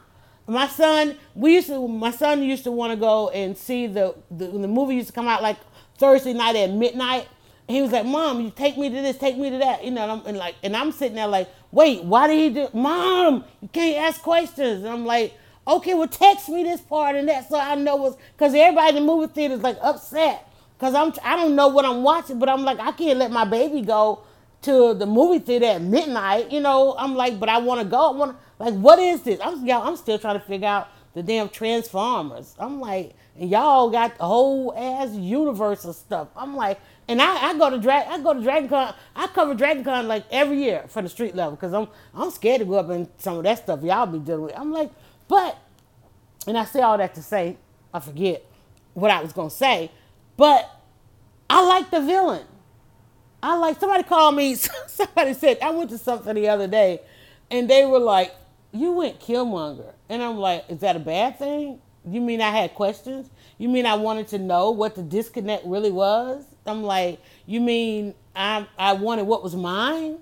My 0.47 0.67
son, 0.67 1.17
we 1.35 1.55
used 1.55 1.67
to. 1.67 1.87
My 1.87 2.11
son 2.11 2.43
used 2.43 2.65
to 2.65 2.71
want 2.71 2.91
to 2.91 2.97
go 2.97 3.29
and 3.29 3.57
see 3.57 3.87
the 3.87 4.15
the, 4.29 4.47
the 4.47 4.67
movie 4.67 4.95
used 4.95 5.07
to 5.07 5.13
come 5.13 5.27
out 5.27 5.41
like 5.41 5.57
Thursday 5.97 6.33
night 6.33 6.55
at 6.55 6.71
midnight. 6.71 7.27
He 7.67 7.81
was 7.81 7.91
like, 7.91 8.05
"Mom, 8.05 8.41
you 8.41 8.51
take 8.51 8.77
me 8.77 8.89
to 8.89 8.95
this, 8.95 9.17
take 9.17 9.37
me 9.37 9.49
to 9.49 9.57
that," 9.59 9.85
you 9.85 9.91
know. 9.91 10.03
And, 10.03 10.11
I'm, 10.11 10.25
and 10.25 10.37
like, 10.37 10.55
and 10.63 10.75
I'm 10.75 10.91
sitting 10.91 11.15
there 11.15 11.27
like, 11.27 11.49
"Wait, 11.71 12.03
why 12.03 12.27
did 12.27 12.37
he 12.37 12.49
do?" 12.49 12.67
Mom, 12.73 13.45
you 13.61 13.69
can't 13.69 13.97
ask 14.05 14.21
questions. 14.21 14.83
And 14.83 14.89
I'm 14.89 15.05
like, 15.05 15.33
"Okay, 15.65 15.93
well, 15.93 16.09
text 16.09 16.49
me 16.49 16.63
this 16.63 16.81
part 16.81 17.15
and 17.15 17.27
that 17.29 17.47
so 17.47 17.57
I 17.57 17.75
know 17.75 17.95
what's." 17.95 18.17
Because 18.37 18.53
everybody 18.53 18.89
in 18.89 18.95
the 18.95 19.01
movie 19.01 19.31
theater 19.33 19.53
is 19.55 19.61
like 19.61 19.77
upset 19.81 20.49
because 20.77 20.93
I'm 20.95 21.13
I 21.23 21.37
don't 21.37 21.55
know 21.55 21.69
what 21.69 21.85
I'm 21.85 22.03
watching, 22.03 22.39
but 22.39 22.49
I'm 22.49 22.63
like, 22.63 22.79
I 22.79 22.91
can't 22.91 23.17
let 23.17 23.31
my 23.31 23.45
baby 23.45 23.81
go 23.81 24.23
to 24.63 24.93
the 24.93 25.05
movie 25.05 25.39
theater 25.39 25.67
at 25.67 25.81
midnight. 25.81 26.51
You 26.51 26.59
know, 26.59 26.95
I'm 26.97 27.15
like, 27.15 27.39
but 27.39 27.47
I 27.47 27.59
want 27.59 27.79
to 27.79 27.87
go. 27.87 28.11
I 28.11 28.17
want 28.17 28.37
like, 28.63 28.75
what 28.75 28.99
is 28.99 29.23
this? 29.23 29.39
I'm 29.43 29.65
y'all. 29.65 29.87
I'm 29.87 29.97
still 29.97 30.17
trying 30.17 30.39
to 30.39 30.45
figure 30.45 30.67
out 30.67 30.87
the 31.13 31.21
damn 31.21 31.49
Transformers. 31.49 32.55
I'm 32.57 32.79
like, 32.79 33.13
and 33.37 33.49
y'all 33.49 33.89
got 33.89 34.17
the 34.17 34.25
whole 34.25 34.73
ass 34.75 35.13
universe 35.13 35.85
of 35.85 35.95
stuff. 35.95 36.29
I'm 36.35 36.55
like, 36.55 36.79
and 37.07 37.21
I, 37.21 37.49
I 37.49 37.57
go 37.57 37.69
to 37.69 37.77
drag, 37.77 38.07
I 38.07 38.19
go 38.21 38.33
to 38.33 38.41
Dragon 38.41 38.69
Con. 38.69 38.93
I 39.15 39.27
cover 39.27 39.53
Dragon 39.53 39.83
Con 39.83 40.07
like 40.07 40.25
every 40.31 40.63
year 40.63 40.85
for 40.87 41.01
the 41.01 41.09
street 41.09 41.35
level 41.35 41.55
because 41.55 41.73
I'm 41.73 41.87
I'm 42.13 42.31
scared 42.31 42.59
to 42.59 42.65
go 42.65 42.75
up 42.75 42.89
in 42.89 43.09
some 43.17 43.37
of 43.37 43.43
that 43.43 43.59
stuff 43.59 43.83
y'all 43.83 44.05
be 44.05 44.19
dealing 44.19 44.43
with. 44.43 44.57
I'm 44.57 44.71
like, 44.71 44.91
but, 45.27 45.57
and 46.47 46.57
I 46.57 46.65
say 46.65 46.81
all 46.81 46.97
that 46.97 47.15
to 47.15 47.21
say, 47.21 47.57
I 47.93 47.99
forget 47.99 48.45
what 48.93 49.11
I 49.11 49.21
was 49.21 49.33
gonna 49.33 49.49
say, 49.49 49.91
but 50.37 50.69
I 51.49 51.65
like 51.65 51.91
the 51.91 52.01
villain. 52.01 52.45
I 53.41 53.57
like 53.57 53.77
somebody 53.77 54.03
called 54.03 54.35
me. 54.35 54.55
Somebody 54.87 55.33
said 55.33 55.57
I 55.61 55.71
went 55.71 55.89
to 55.89 55.97
something 55.97 56.33
the 56.33 56.47
other 56.47 56.67
day, 56.67 57.01
and 57.51 57.69
they 57.69 57.85
were 57.85 57.99
like, 57.99 58.33
"You 58.73 58.91
went 58.91 59.19
Killmonger," 59.19 59.93
and 60.09 60.21
I'm 60.21 60.37
like, 60.37 60.65
"Is 60.67 60.79
that 60.79 60.95
a 60.95 60.99
bad 60.99 61.37
thing? 61.37 61.79
You 62.05 62.19
mean 62.19 62.41
I 62.41 62.49
had 62.49 62.73
questions? 62.73 63.29
You 63.57 63.69
mean 63.69 63.85
I 63.85 63.95
wanted 63.95 64.27
to 64.29 64.39
know 64.39 64.71
what 64.71 64.95
the 64.95 65.03
disconnect 65.03 65.65
really 65.65 65.91
was?" 65.91 66.43
I'm 66.65 66.83
like, 66.83 67.21
"You 67.45 67.61
mean 67.61 68.15
I 68.35 68.67
I 68.77 68.93
wanted 68.93 69.27
what 69.27 69.43
was 69.43 69.55
mine?" 69.55 70.17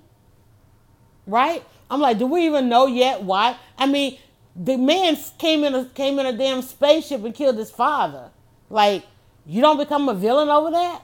Right? 1.26 1.64
I'm 1.90 2.00
like, 2.00 2.18
"Do 2.18 2.26
we 2.26 2.46
even 2.46 2.68
know 2.68 2.86
yet 2.86 3.22
why?" 3.22 3.56
I 3.78 3.86
mean, 3.86 4.18
the 4.54 4.76
man 4.76 5.16
came 5.38 5.64
in 5.64 5.74
a 5.74 5.86
came 5.86 6.18
in 6.18 6.26
a 6.26 6.32
damn 6.32 6.62
spaceship 6.62 7.24
and 7.24 7.34
killed 7.34 7.56
his 7.56 7.70
father. 7.70 8.30
Like, 8.68 9.04
you 9.46 9.62
don't 9.62 9.78
become 9.78 10.08
a 10.08 10.14
villain 10.14 10.50
over 10.50 10.70
that? 10.70 11.02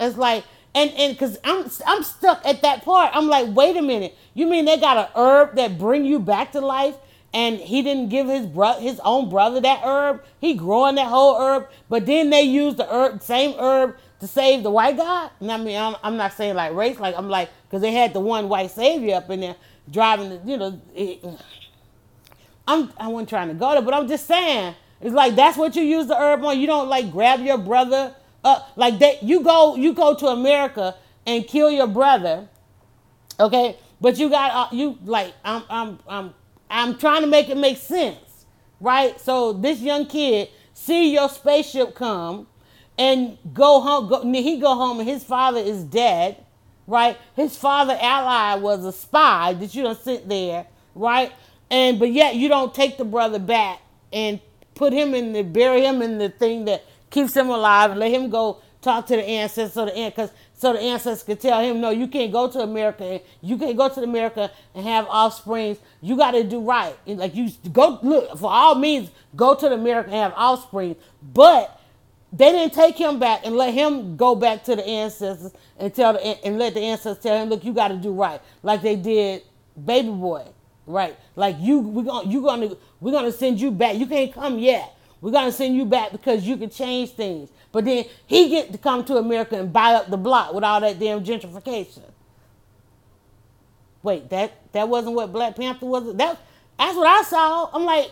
It's 0.00 0.16
like 0.16 0.44
and 0.74 0.90
and 0.92 1.12
because 1.12 1.38
I'm 1.44 1.70
I'm 1.86 2.02
stuck 2.02 2.44
at 2.44 2.62
that 2.62 2.84
part. 2.84 3.10
I'm 3.14 3.28
like, 3.28 3.54
wait 3.54 3.76
a 3.76 3.82
minute. 3.82 4.16
You 4.34 4.46
mean 4.46 4.64
they 4.64 4.78
got 4.78 4.96
an 4.96 5.08
herb 5.14 5.56
that 5.56 5.78
bring 5.78 6.04
you 6.04 6.18
back 6.18 6.52
to 6.52 6.60
life? 6.60 6.96
And 7.32 7.58
he 7.58 7.82
didn't 7.82 8.10
give 8.10 8.28
his 8.28 8.46
bro- 8.46 8.78
his 8.78 9.00
own 9.04 9.28
brother 9.28 9.60
that 9.60 9.82
herb. 9.84 10.22
He 10.40 10.54
growing 10.54 10.94
that 10.96 11.08
whole 11.08 11.40
herb, 11.40 11.68
but 11.88 12.06
then 12.06 12.30
they 12.30 12.42
use 12.42 12.76
the 12.76 12.86
herb, 12.92 13.22
same 13.22 13.58
herb 13.58 13.96
to 14.20 14.28
save 14.28 14.62
the 14.62 14.70
white 14.70 14.96
guy. 14.96 15.30
And 15.40 15.50
I 15.50 15.56
mean, 15.56 15.76
I'm, 15.76 15.96
I'm 16.02 16.16
not 16.16 16.32
saying 16.34 16.54
like 16.54 16.74
race, 16.74 16.98
like 16.98 17.16
I'm 17.16 17.28
like 17.28 17.50
because 17.64 17.82
they 17.82 17.92
had 17.92 18.12
the 18.12 18.20
one 18.20 18.48
white 18.48 18.70
savior 18.70 19.16
up 19.16 19.30
in 19.30 19.40
there 19.40 19.56
driving. 19.90 20.30
The, 20.30 20.40
you 20.44 20.56
know, 20.56 20.80
it, 20.94 21.24
I'm 22.66 22.92
I 22.98 23.08
wasn't 23.08 23.28
trying 23.28 23.48
to 23.48 23.54
go 23.54 23.72
there, 23.72 23.82
but 23.82 23.94
I'm 23.94 24.08
just 24.08 24.26
saying 24.26 24.74
it's 25.00 25.14
like 25.14 25.34
that's 25.34 25.56
what 25.56 25.76
you 25.76 25.82
use 25.82 26.06
the 26.06 26.16
herb 26.16 26.44
on. 26.44 26.58
You 26.58 26.66
don't 26.66 26.88
like 26.88 27.10
grab 27.10 27.40
your 27.40 27.58
brother 27.58 28.14
uh, 28.44 28.60
like 28.76 28.98
that 28.98 29.22
you 29.22 29.42
go 29.42 29.74
you 29.76 29.92
go 29.94 30.14
to 30.14 30.26
America 30.26 30.94
and 31.26 31.46
kill 31.46 31.70
your 31.70 31.86
brother, 31.86 32.48
okay? 33.40 33.76
But 34.00 34.18
you 34.18 34.28
got 34.28 34.50
uh, 34.72 34.74
you 34.76 34.98
like 35.04 35.34
I'm 35.44 35.62
I'm 35.70 35.98
I'm 36.06 36.34
I'm 36.70 36.98
trying 36.98 37.22
to 37.22 37.26
make 37.26 37.48
it 37.48 37.56
make 37.56 37.78
sense, 37.78 38.46
right? 38.80 39.18
So 39.20 39.52
this 39.54 39.80
young 39.80 40.06
kid 40.06 40.50
see 40.74 41.12
your 41.12 41.28
spaceship 41.28 41.94
come 41.94 42.46
and 42.98 43.38
go 43.52 43.80
home. 43.80 44.08
Go, 44.08 44.30
he 44.30 44.60
go 44.60 44.74
home 44.74 45.00
and 45.00 45.08
his 45.08 45.24
father 45.24 45.60
is 45.60 45.82
dead, 45.84 46.44
right? 46.86 47.16
His 47.34 47.56
father 47.56 47.96
ally 47.98 48.56
was 48.56 48.84
a 48.84 48.92
spy 48.92 49.54
that 49.54 49.74
you 49.74 49.82
don't 49.82 49.98
sit 49.98 50.28
there, 50.28 50.66
right? 50.94 51.32
And 51.70 51.98
but 51.98 52.12
yet 52.12 52.34
you 52.34 52.48
don't 52.48 52.74
take 52.74 52.98
the 52.98 53.04
brother 53.04 53.38
back 53.38 53.80
and 54.12 54.40
put 54.74 54.92
him 54.92 55.14
in 55.14 55.32
the 55.32 55.42
bury 55.42 55.84
him 55.84 56.02
in 56.02 56.18
the 56.18 56.28
thing 56.28 56.66
that 56.66 56.84
keeps 57.14 57.34
him 57.34 57.48
alive 57.48 57.92
and 57.92 58.00
let 58.00 58.10
him 58.10 58.28
go 58.28 58.60
talk 58.82 59.06
to 59.06 59.14
the 59.16 59.22
ancestors 59.22 59.72
so 59.72 59.86
the 59.86 59.92
because 59.92 60.30
so 60.52 60.72
the 60.72 60.80
ancestors 60.80 61.22
can 61.22 61.36
tell 61.36 61.62
him 61.62 61.80
no 61.80 61.90
you 61.90 62.08
can't 62.08 62.32
go 62.32 62.50
to 62.50 62.58
america. 62.58 63.20
You 63.40 63.56
can't 63.56 63.76
go 63.76 63.88
to 63.88 64.02
america 64.02 64.50
and 64.74 64.84
have 64.84 65.06
offsprings. 65.06 65.78
You 66.02 66.16
got 66.16 66.32
to 66.32 66.42
do 66.42 66.60
right. 66.60 66.94
And 67.06 67.18
like 67.18 67.34
you 67.34 67.50
go 67.72 68.00
look 68.02 68.36
for 68.36 68.50
all 68.50 68.74
means 68.74 69.10
go 69.36 69.54
to 69.54 69.68
the 69.68 69.76
america 69.76 70.10
and 70.10 70.18
have 70.18 70.34
offspring 70.36 70.96
but 71.22 71.80
they 72.32 72.50
didn't 72.50 72.74
take 72.74 72.98
him 72.98 73.20
back 73.20 73.46
and 73.46 73.56
let 73.56 73.72
him 73.72 74.16
go 74.16 74.34
back 74.34 74.64
to 74.64 74.74
the 74.74 74.84
ancestors 74.84 75.52
and 75.78 75.94
tell 75.94 76.14
the, 76.14 76.44
and 76.44 76.58
let 76.58 76.74
the 76.74 76.80
ancestors 76.80 77.22
tell 77.22 77.40
him 77.40 77.48
look 77.48 77.64
you 77.64 77.72
got 77.72 77.88
to 77.88 77.96
do 77.96 78.12
right 78.12 78.40
like 78.64 78.82
they 78.82 78.96
did 78.96 79.42
baby 79.84 80.10
boy 80.10 80.44
right? 80.86 81.16
Like 81.36 81.56
you 81.60 81.78
we're 81.78 82.02
gonna 82.02 82.28
you 82.28 82.42
gonna 82.42 82.76
we're 83.00 83.12
gonna 83.12 83.32
send 83.32 83.60
you 83.60 83.70
back. 83.70 83.96
You 83.96 84.06
can't 84.06 84.32
come 84.32 84.58
yet 84.58 84.94
we're 85.20 85.32
gonna 85.32 85.52
send 85.52 85.74
you 85.76 85.84
back 85.84 86.12
because 86.12 86.44
you 86.44 86.56
can 86.56 86.70
change 86.70 87.10
things. 87.10 87.50
But 87.72 87.84
then 87.84 88.04
he 88.26 88.48
get 88.48 88.72
to 88.72 88.78
come 88.78 89.04
to 89.06 89.16
America 89.16 89.58
and 89.58 89.72
buy 89.72 89.94
up 89.94 90.10
the 90.10 90.16
block 90.16 90.52
with 90.54 90.64
all 90.64 90.80
that 90.80 90.98
damn 90.98 91.24
gentrification. 91.24 92.02
Wait, 94.02 94.28
that 94.30 94.52
that 94.72 94.88
wasn't 94.88 95.14
what 95.14 95.32
Black 95.32 95.56
Panther 95.56 95.86
was. 95.86 96.14
That 96.16 96.38
that's 96.78 96.96
what 96.96 97.06
I 97.06 97.22
saw. 97.22 97.70
I'm 97.72 97.84
like, 97.84 98.10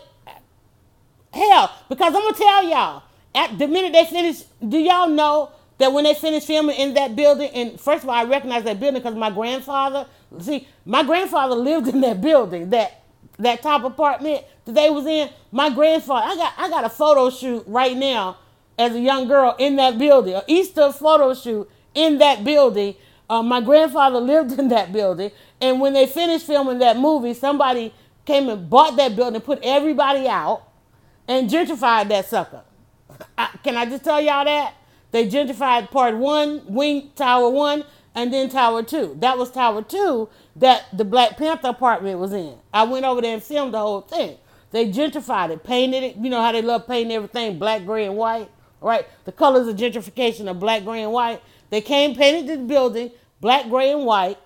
hell, 1.31 1.71
because 1.87 2.15
I'm 2.15 2.21
gonna 2.21 2.35
tell 2.35 2.63
y'all. 2.67 3.03
At 3.35 3.57
the 3.57 3.67
minute 3.67 3.93
they 3.93 4.05
finish, 4.05 4.43
do 4.67 4.77
y'all 4.77 5.09
know 5.09 5.51
that 5.77 5.91
when 5.91 6.03
they 6.03 6.13
finished 6.13 6.47
filming 6.47 6.77
in 6.77 6.93
that 6.95 7.15
building, 7.15 7.49
and 7.53 7.79
first 7.79 8.03
of 8.03 8.09
all, 8.09 8.15
I 8.15 8.23
recognize 8.23 8.63
that 8.63 8.79
building 8.79 9.01
because 9.01 9.15
my 9.15 9.29
grandfather, 9.29 10.07
see, 10.39 10.67
my 10.85 11.03
grandfather 11.03 11.55
lived 11.55 11.87
in 11.87 12.01
that 12.01 12.21
building, 12.21 12.69
that 12.71 13.03
that 13.39 13.61
top 13.61 13.83
apartment 13.83 14.43
that 14.65 14.75
they 14.75 14.89
was 14.89 15.05
in. 15.05 15.29
My 15.51 15.69
grandfather, 15.69 16.27
I 16.27 16.35
got 16.35 16.53
I 16.57 16.69
got 16.69 16.85
a 16.85 16.89
photo 16.89 17.29
shoot 17.29 17.63
right 17.67 17.95
now 17.95 18.37
as 18.77 18.95
a 18.95 18.99
young 18.99 19.27
girl 19.27 19.55
in 19.59 19.75
that 19.77 19.97
building, 19.97 20.33
an 20.33 20.41
Easter 20.47 20.91
photo 20.91 21.33
shoot 21.33 21.69
in 21.93 22.17
that 22.19 22.43
building. 22.43 22.95
Uh, 23.29 23.41
my 23.43 23.61
grandfather 23.61 24.19
lived 24.33 24.57
in 24.57 24.69
that 24.69 24.91
building, 24.91 25.31
and 25.61 25.79
when 25.79 25.93
they 25.93 26.05
finished 26.05 26.45
filming 26.45 26.79
that 26.79 26.97
movie, 26.97 27.33
somebody 27.33 27.93
came 28.25 28.49
and 28.49 28.69
bought 28.69 28.95
that 28.95 29.15
building, 29.15 29.41
put 29.41 29.59
everybody 29.63 30.27
out, 30.27 30.63
and 31.27 31.49
gentrified 31.49 32.07
that 32.09 32.25
sucker. 32.25 32.61
I, 33.37 33.49
can 33.63 33.77
I 33.77 33.85
just 33.85 34.03
tell 34.03 34.19
y'all 34.21 34.45
that 34.45 34.73
they 35.11 35.27
gentrified 35.27 35.91
part 35.91 36.15
one, 36.15 36.63
wing 36.67 37.11
tower 37.15 37.49
one, 37.49 37.83
and 38.15 38.31
then 38.31 38.49
Tower 38.49 38.83
2. 38.83 39.17
That 39.19 39.37
was 39.37 39.51
Tower 39.51 39.81
2 39.81 40.29
that 40.57 40.85
the 40.93 41.05
Black 41.05 41.37
Panther 41.37 41.69
apartment 41.69 42.19
was 42.19 42.33
in. 42.33 42.55
I 42.73 42.83
went 42.83 43.05
over 43.05 43.21
there 43.21 43.33
and 43.33 43.43
filmed 43.43 43.73
the 43.73 43.79
whole 43.79 44.01
thing. 44.01 44.37
They 44.73 44.89
gentrified 44.89 45.51
it, 45.51 45.63
painted 45.63 46.01
it. 46.03 46.15
You 46.15 46.31
know 46.31 46.41
how 46.41 46.51
they 46.51 46.63
love 46.63 46.87
painting 46.87 47.15
everything 47.15 47.59
black, 47.59 47.85
gray, 47.85 48.07
and 48.07 48.17
white, 48.17 48.49
right? 48.81 49.07
The 49.23 49.31
colors 49.31 49.67
of 49.67 49.77
gentrification 49.77 50.49
are 50.49 50.55
black, 50.55 50.83
gray, 50.83 51.03
and 51.03 51.13
white. 51.13 51.41
They 51.69 51.79
came, 51.79 52.15
painted 52.15 52.47
the 52.47 52.65
building 52.65 53.11
black, 53.39 53.69
gray, 53.69 53.91
and 53.91 54.03
white. 54.03 54.39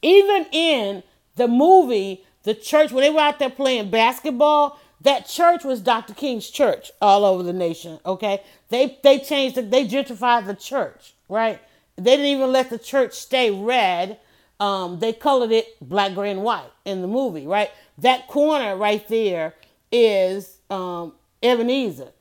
Even 0.00 0.46
in 0.52 1.02
the 1.36 1.46
movie, 1.48 2.24
the 2.44 2.54
church, 2.54 2.92
when 2.92 3.02
they 3.02 3.10
were 3.10 3.20
out 3.20 3.38
there 3.38 3.50
playing 3.50 3.90
basketball, 3.90 4.80
that 5.02 5.26
church 5.26 5.64
was 5.64 5.82
Dr. 5.82 6.14
King's 6.14 6.48
church 6.48 6.90
all 7.02 7.26
over 7.26 7.42
the 7.42 7.52
nation, 7.52 7.98
okay? 8.06 8.42
They 8.70 8.98
they 9.02 9.18
changed 9.18 9.58
it, 9.58 9.70
they 9.70 9.86
gentrified 9.86 10.46
the 10.46 10.54
church, 10.54 11.12
right? 11.28 11.60
They 11.96 12.16
didn't 12.16 12.26
even 12.26 12.52
let 12.52 12.70
the 12.70 12.78
church 12.78 13.12
stay 13.12 13.50
red. 13.50 14.18
Um, 14.62 15.00
they 15.00 15.12
colored 15.12 15.50
it 15.50 15.66
black, 15.80 16.14
gray, 16.14 16.30
and 16.30 16.44
white 16.44 16.70
in 16.84 17.02
the 17.02 17.08
movie, 17.08 17.48
right? 17.48 17.68
That 17.98 18.28
corner 18.28 18.76
right 18.76 19.06
there 19.08 19.54
is 19.90 20.58
um, 20.70 21.14
Ebenezer. 21.42 22.12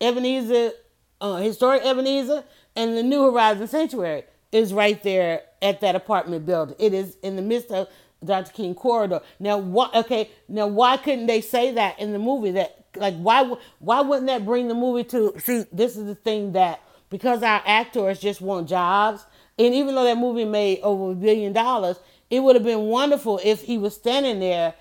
Ebenezer, 0.00 0.72
uh, 1.20 1.36
historic 1.36 1.84
Ebenezer, 1.84 2.42
and 2.74 2.96
the 2.96 3.04
New 3.04 3.22
Horizon 3.30 3.68
Sanctuary 3.68 4.24
is 4.50 4.74
right 4.74 5.00
there 5.04 5.42
at 5.62 5.80
that 5.80 5.94
apartment 5.94 6.44
building. 6.44 6.74
It 6.80 6.92
is 6.92 7.16
in 7.22 7.36
the 7.36 7.42
midst 7.42 7.70
of 7.70 7.86
Dr. 8.24 8.50
King 8.50 8.74
corridor. 8.74 9.20
Now, 9.38 9.58
what? 9.58 9.94
Okay, 9.94 10.30
now 10.48 10.66
why 10.66 10.96
couldn't 10.96 11.26
they 11.26 11.40
say 11.40 11.70
that 11.74 12.00
in 12.00 12.12
the 12.12 12.18
movie? 12.18 12.50
That 12.50 12.84
like 12.96 13.14
why 13.14 13.54
why 13.78 14.00
wouldn't 14.00 14.26
that 14.26 14.44
bring 14.44 14.66
the 14.66 14.74
movie 14.74 15.04
to 15.04 15.34
see? 15.38 15.66
This 15.70 15.96
is 15.96 16.06
the 16.06 16.16
thing 16.16 16.50
that 16.52 16.82
because 17.10 17.44
our 17.44 17.62
actors 17.64 18.18
just 18.18 18.40
want 18.40 18.68
jobs, 18.68 19.24
and 19.60 19.74
even 19.74 19.94
though 19.94 20.04
that 20.04 20.16
movie 20.16 20.46
made 20.46 20.80
over 20.80 21.12
a 21.12 21.14
billion 21.14 21.52
dollars, 21.52 21.98
it 22.30 22.40
would 22.40 22.56
have 22.56 22.64
been 22.64 22.84
wonderful 22.84 23.38
if 23.44 23.60
he 23.60 23.76
was 23.76 23.94
standing 23.94 24.40
there 24.40 24.72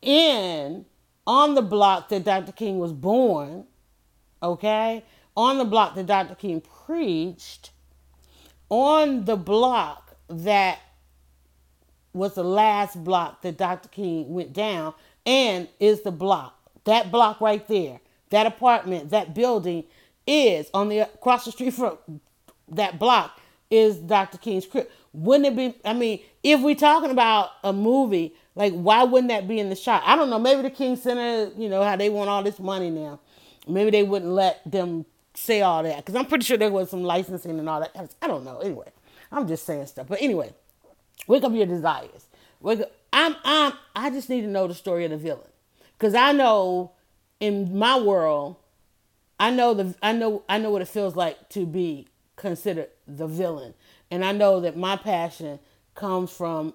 in 0.00 0.84
on 1.26 1.56
the 1.56 1.62
block 1.62 2.08
that 2.10 2.22
Dr. 2.22 2.52
King 2.52 2.78
was 2.78 2.92
born, 2.92 3.64
okay, 4.40 5.04
on 5.36 5.58
the 5.58 5.64
block 5.64 5.96
that 5.96 6.06
Dr. 6.06 6.36
King 6.36 6.60
preached, 6.60 7.72
on 8.68 9.24
the 9.24 9.36
block 9.36 10.14
that 10.28 10.78
was 12.12 12.36
the 12.36 12.44
last 12.44 13.02
block 13.02 13.42
that 13.42 13.58
Dr. 13.58 13.88
King 13.88 14.32
went 14.32 14.52
down 14.52 14.94
and 15.26 15.66
is 15.80 16.02
the 16.02 16.12
block. 16.12 16.56
That 16.84 17.10
block 17.10 17.40
right 17.40 17.66
there, 17.66 17.98
that 18.30 18.46
apartment, 18.46 19.10
that 19.10 19.34
building 19.34 19.82
is 20.28 20.70
on 20.72 20.90
the 20.90 21.00
across 21.00 21.44
the 21.44 21.50
street 21.50 21.74
from 21.74 21.98
that 22.68 23.00
block 23.00 23.40
is 23.70 23.96
Dr. 23.96 24.38
King's 24.38 24.66
crib. 24.66 24.88
Wouldn't 25.12 25.46
it 25.46 25.56
be 25.56 25.80
I 25.84 25.94
mean, 25.94 26.20
if 26.42 26.60
we're 26.60 26.74
talking 26.74 27.10
about 27.10 27.50
a 27.64 27.72
movie, 27.72 28.34
like 28.54 28.72
why 28.72 29.04
wouldn't 29.04 29.28
that 29.28 29.48
be 29.48 29.58
in 29.58 29.68
the 29.68 29.76
shot? 29.76 30.02
I 30.04 30.16
don't 30.16 30.30
know, 30.30 30.38
maybe 30.38 30.62
the 30.62 30.70
King 30.70 30.96
Center, 30.96 31.52
you 31.56 31.68
know, 31.68 31.82
how 31.82 31.96
they 31.96 32.10
want 32.10 32.30
all 32.30 32.42
this 32.42 32.58
money 32.58 32.90
now. 32.90 33.20
Maybe 33.66 33.90
they 33.90 34.02
wouldn't 34.02 34.30
let 34.32 34.60
them 34.70 35.04
say 35.34 35.60
all 35.62 35.82
that 35.82 35.98
because 35.98 36.14
I'm 36.14 36.26
pretty 36.26 36.44
sure 36.44 36.56
there 36.56 36.70
was 36.70 36.90
some 36.90 37.04
licensing 37.04 37.58
and 37.58 37.68
all 37.68 37.80
that. 37.80 38.14
I 38.22 38.26
don't 38.26 38.44
know. 38.44 38.58
Anyway, 38.60 38.90
I'm 39.30 39.46
just 39.46 39.66
saying 39.66 39.86
stuff. 39.86 40.06
But 40.08 40.22
anyway, 40.22 40.52
Wake 41.28 41.44
up 41.44 41.52
your 41.52 41.66
desires. 41.66 42.26
Wake 42.60 42.80
up. 42.80 42.92
I'm 43.12 43.36
I'm 43.44 43.72
I 43.94 44.10
just 44.10 44.28
need 44.28 44.42
to 44.42 44.48
know 44.48 44.66
the 44.66 44.74
story 44.74 45.04
of 45.04 45.10
the 45.10 45.16
villain. 45.16 45.48
Cause 45.98 46.14
I 46.14 46.32
know 46.32 46.92
in 47.40 47.76
my 47.76 47.98
world, 47.98 48.56
I 49.38 49.50
know 49.50 49.74
the 49.74 49.94
I 50.02 50.12
know 50.12 50.42
I 50.48 50.58
know 50.58 50.70
what 50.70 50.82
it 50.82 50.88
feels 50.88 51.16
like 51.16 51.48
to 51.50 51.66
be 51.66 52.06
considered 52.36 52.88
the 53.08 53.26
villain. 53.26 53.74
And 54.10 54.24
I 54.24 54.32
know 54.32 54.60
that 54.60 54.76
my 54.76 54.96
passion 54.96 55.58
comes 55.94 56.30
from 56.30 56.74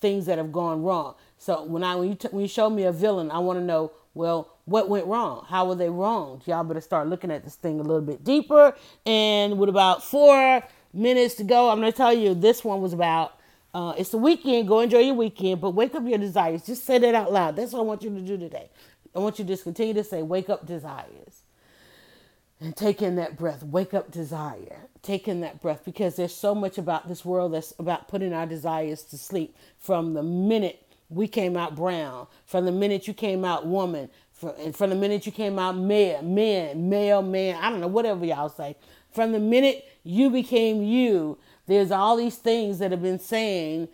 things 0.00 0.26
that 0.26 0.38
have 0.38 0.52
gone 0.52 0.82
wrong. 0.82 1.14
So 1.38 1.64
when 1.64 1.84
I 1.84 1.96
when 1.96 2.08
you 2.08 2.14
t- 2.14 2.28
when 2.30 2.42
you 2.42 2.48
show 2.48 2.68
me 2.70 2.84
a 2.84 2.92
villain, 2.92 3.30
I 3.30 3.38
want 3.38 3.58
to 3.58 3.64
know 3.64 3.92
well 4.14 4.50
what 4.64 4.88
went 4.88 5.06
wrong. 5.06 5.46
How 5.48 5.66
were 5.68 5.74
they 5.74 5.90
wrong? 5.90 6.42
Y'all 6.46 6.64
better 6.64 6.80
start 6.80 7.08
looking 7.08 7.30
at 7.30 7.44
this 7.44 7.56
thing 7.56 7.80
a 7.80 7.82
little 7.82 8.02
bit 8.02 8.24
deeper. 8.24 8.74
And 9.06 9.58
with 9.58 9.68
about 9.68 10.04
four 10.04 10.62
minutes 10.92 11.34
to 11.36 11.44
go, 11.44 11.70
I'm 11.70 11.78
gonna 11.80 11.92
tell 11.92 12.12
you 12.12 12.34
this 12.34 12.64
one 12.64 12.80
was 12.80 12.92
about 12.92 13.38
uh, 13.74 13.92
it's 13.98 14.10
the 14.10 14.18
weekend. 14.18 14.68
Go 14.68 14.80
enjoy 14.80 15.00
your 15.00 15.14
weekend, 15.14 15.60
but 15.60 15.70
wake 15.70 15.94
up 15.94 16.06
your 16.06 16.18
desires. 16.18 16.62
Just 16.64 16.84
say 16.84 16.98
that 16.98 17.14
out 17.14 17.32
loud. 17.32 17.56
That's 17.56 17.72
what 17.72 17.80
I 17.80 17.82
want 17.82 18.02
you 18.02 18.10
to 18.10 18.20
do 18.20 18.38
today. 18.38 18.70
I 19.14 19.18
want 19.18 19.38
you 19.38 19.44
to 19.44 19.48
just 19.52 19.64
continue 19.64 19.94
to 19.94 20.04
say, 20.04 20.22
wake 20.22 20.48
up 20.48 20.64
desires. 20.66 21.33
And 22.60 22.76
take 22.76 23.02
in 23.02 23.16
that 23.16 23.36
breath. 23.36 23.62
Wake 23.62 23.94
up 23.94 24.10
desire. 24.10 24.88
Take 25.02 25.28
in 25.28 25.40
that 25.40 25.60
breath 25.60 25.82
because 25.84 26.16
there's 26.16 26.34
so 26.34 26.54
much 26.54 26.78
about 26.78 27.08
this 27.08 27.24
world 27.24 27.52
that's 27.52 27.74
about 27.78 28.08
putting 28.08 28.32
our 28.32 28.46
desires 28.46 29.02
to 29.04 29.18
sleep 29.18 29.56
from 29.78 30.14
the 30.14 30.22
minute 30.22 30.86
we 31.10 31.28
came 31.28 31.56
out 31.56 31.76
brown, 31.76 32.26
from 32.46 32.64
the 32.64 32.72
minute 32.72 33.06
you 33.06 33.14
came 33.14 33.44
out 33.44 33.66
woman, 33.66 34.08
from, 34.32 34.72
from 34.72 34.90
the 34.90 34.96
minute 34.96 35.26
you 35.26 35.32
came 35.32 35.58
out 35.58 35.76
male, 35.76 36.22
man, 36.22 36.88
male, 36.88 37.22
man, 37.22 37.56
I 37.62 37.70
don't 37.70 37.80
know, 37.80 37.86
whatever 37.86 38.24
y'all 38.24 38.48
say. 38.48 38.76
From 39.12 39.32
the 39.32 39.38
minute 39.38 39.84
you 40.02 40.30
became 40.30 40.82
you, 40.82 41.38
there's 41.66 41.90
all 41.90 42.16
these 42.16 42.36
things 42.36 42.78
that 42.78 42.90
have 42.90 43.02
been 43.02 43.18
saying, 43.18 43.88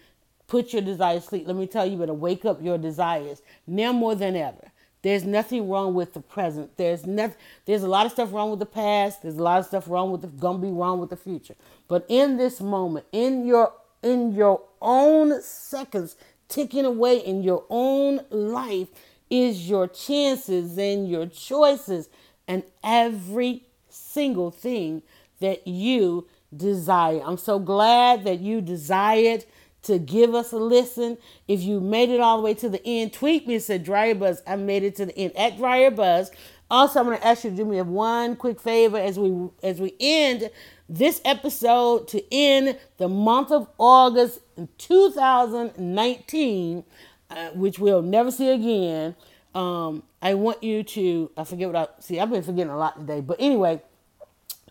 put 0.46 0.72
your 0.72 0.82
desires 0.82 1.22
to 1.24 1.28
sleep. 1.28 1.46
Let 1.46 1.56
me 1.56 1.66
tell 1.66 1.86
you 1.86 1.96
better 1.96 2.14
wake 2.14 2.44
up 2.44 2.62
your 2.62 2.78
desires 2.78 3.42
now 3.66 3.92
more 3.92 4.14
than 4.14 4.36
ever. 4.36 4.72
There's 5.02 5.24
nothing 5.24 5.68
wrong 5.68 5.94
with 5.94 6.12
the 6.12 6.20
present. 6.20 6.76
There's 6.76 7.06
nothing. 7.06 7.36
There's 7.64 7.82
a 7.82 7.88
lot 7.88 8.06
of 8.06 8.12
stuff 8.12 8.32
wrong 8.32 8.50
with 8.50 8.58
the 8.58 8.66
past. 8.66 9.22
There's 9.22 9.36
a 9.36 9.42
lot 9.42 9.60
of 9.60 9.66
stuff 9.66 9.88
wrong 9.88 10.12
with 10.12 10.22
the 10.22 10.28
gonna 10.28 10.58
be 10.58 10.70
wrong 10.70 11.00
with 11.00 11.10
the 11.10 11.16
future. 11.16 11.54
But 11.88 12.04
in 12.08 12.36
this 12.36 12.60
moment, 12.60 13.06
in 13.12 13.46
your 13.46 13.72
in 14.02 14.32
your 14.32 14.62
own 14.80 15.40
seconds 15.42 16.16
ticking 16.48 16.84
away 16.84 17.18
in 17.18 17.42
your 17.42 17.64
own 17.70 18.20
life, 18.30 18.88
is 19.30 19.68
your 19.70 19.86
chances 19.86 20.76
and 20.76 21.08
your 21.08 21.26
choices 21.26 22.08
and 22.48 22.64
every 22.82 23.62
single 23.88 24.50
thing 24.50 25.02
that 25.38 25.66
you 25.66 26.26
desire. 26.54 27.22
I'm 27.24 27.38
so 27.38 27.58
glad 27.58 28.24
that 28.24 28.40
you 28.40 28.60
desired 28.60 29.44
to 29.82 29.98
give 29.98 30.34
us 30.34 30.52
a 30.52 30.58
listen. 30.58 31.18
If 31.48 31.62
you 31.62 31.80
made 31.80 32.10
it 32.10 32.20
all 32.20 32.38
the 32.38 32.42
way 32.42 32.54
to 32.54 32.68
the 32.68 32.84
end, 32.86 33.12
tweet 33.12 33.46
me 33.46 33.54
and 33.54 33.62
said 33.62 33.84
Dryer 33.84 34.14
Buzz. 34.14 34.42
I 34.46 34.56
made 34.56 34.82
it 34.82 34.96
to 34.96 35.06
the 35.06 35.18
end 35.18 35.36
at 35.36 35.56
Dryer 35.56 35.90
Buzz. 35.90 36.30
Also, 36.70 37.00
I'm 37.00 37.06
going 37.06 37.18
to 37.18 37.26
ask 37.26 37.44
you 37.44 37.50
to 37.50 37.56
do 37.56 37.64
me 37.64 37.80
one 37.82 38.36
quick 38.36 38.60
favor 38.60 38.98
as 38.98 39.18
we 39.18 39.48
as 39.62 39.80
we 39.80 39.94
end 39.98 40.50
this 40.88 41.20
episode 41.24 42.06
to 42.08 42.22
end 42.32 42.78
the 42.98 43.08
month 43.08 43.50
of 43.50 43.68
August 43.78 44.40
2019, 44.78 46.84
uh, 47.30 47.48
which 47.50 47.78
we'll 47.78 48.02
never 48.02 48.30
see 48.30 48.50
again. 48.50 49.16
Um, 49.54 50.04
I 50.22 50.34
want 50.34 50.62
you 50.62 50.82
to 50.84 51.30
I 51.36 51.44
forget 51.44 51.72
what 51.72 51.76
I 51.76 52.00
see. 52.00 52.20
I've 52.20 52.30
been 52.30 52.42
forgetting 52.42 52.70
a 52.70 52.76
lot 52.76 52.98
today, 52.98 53.20
but 53.20 53.36
anyway, 53.40 53.82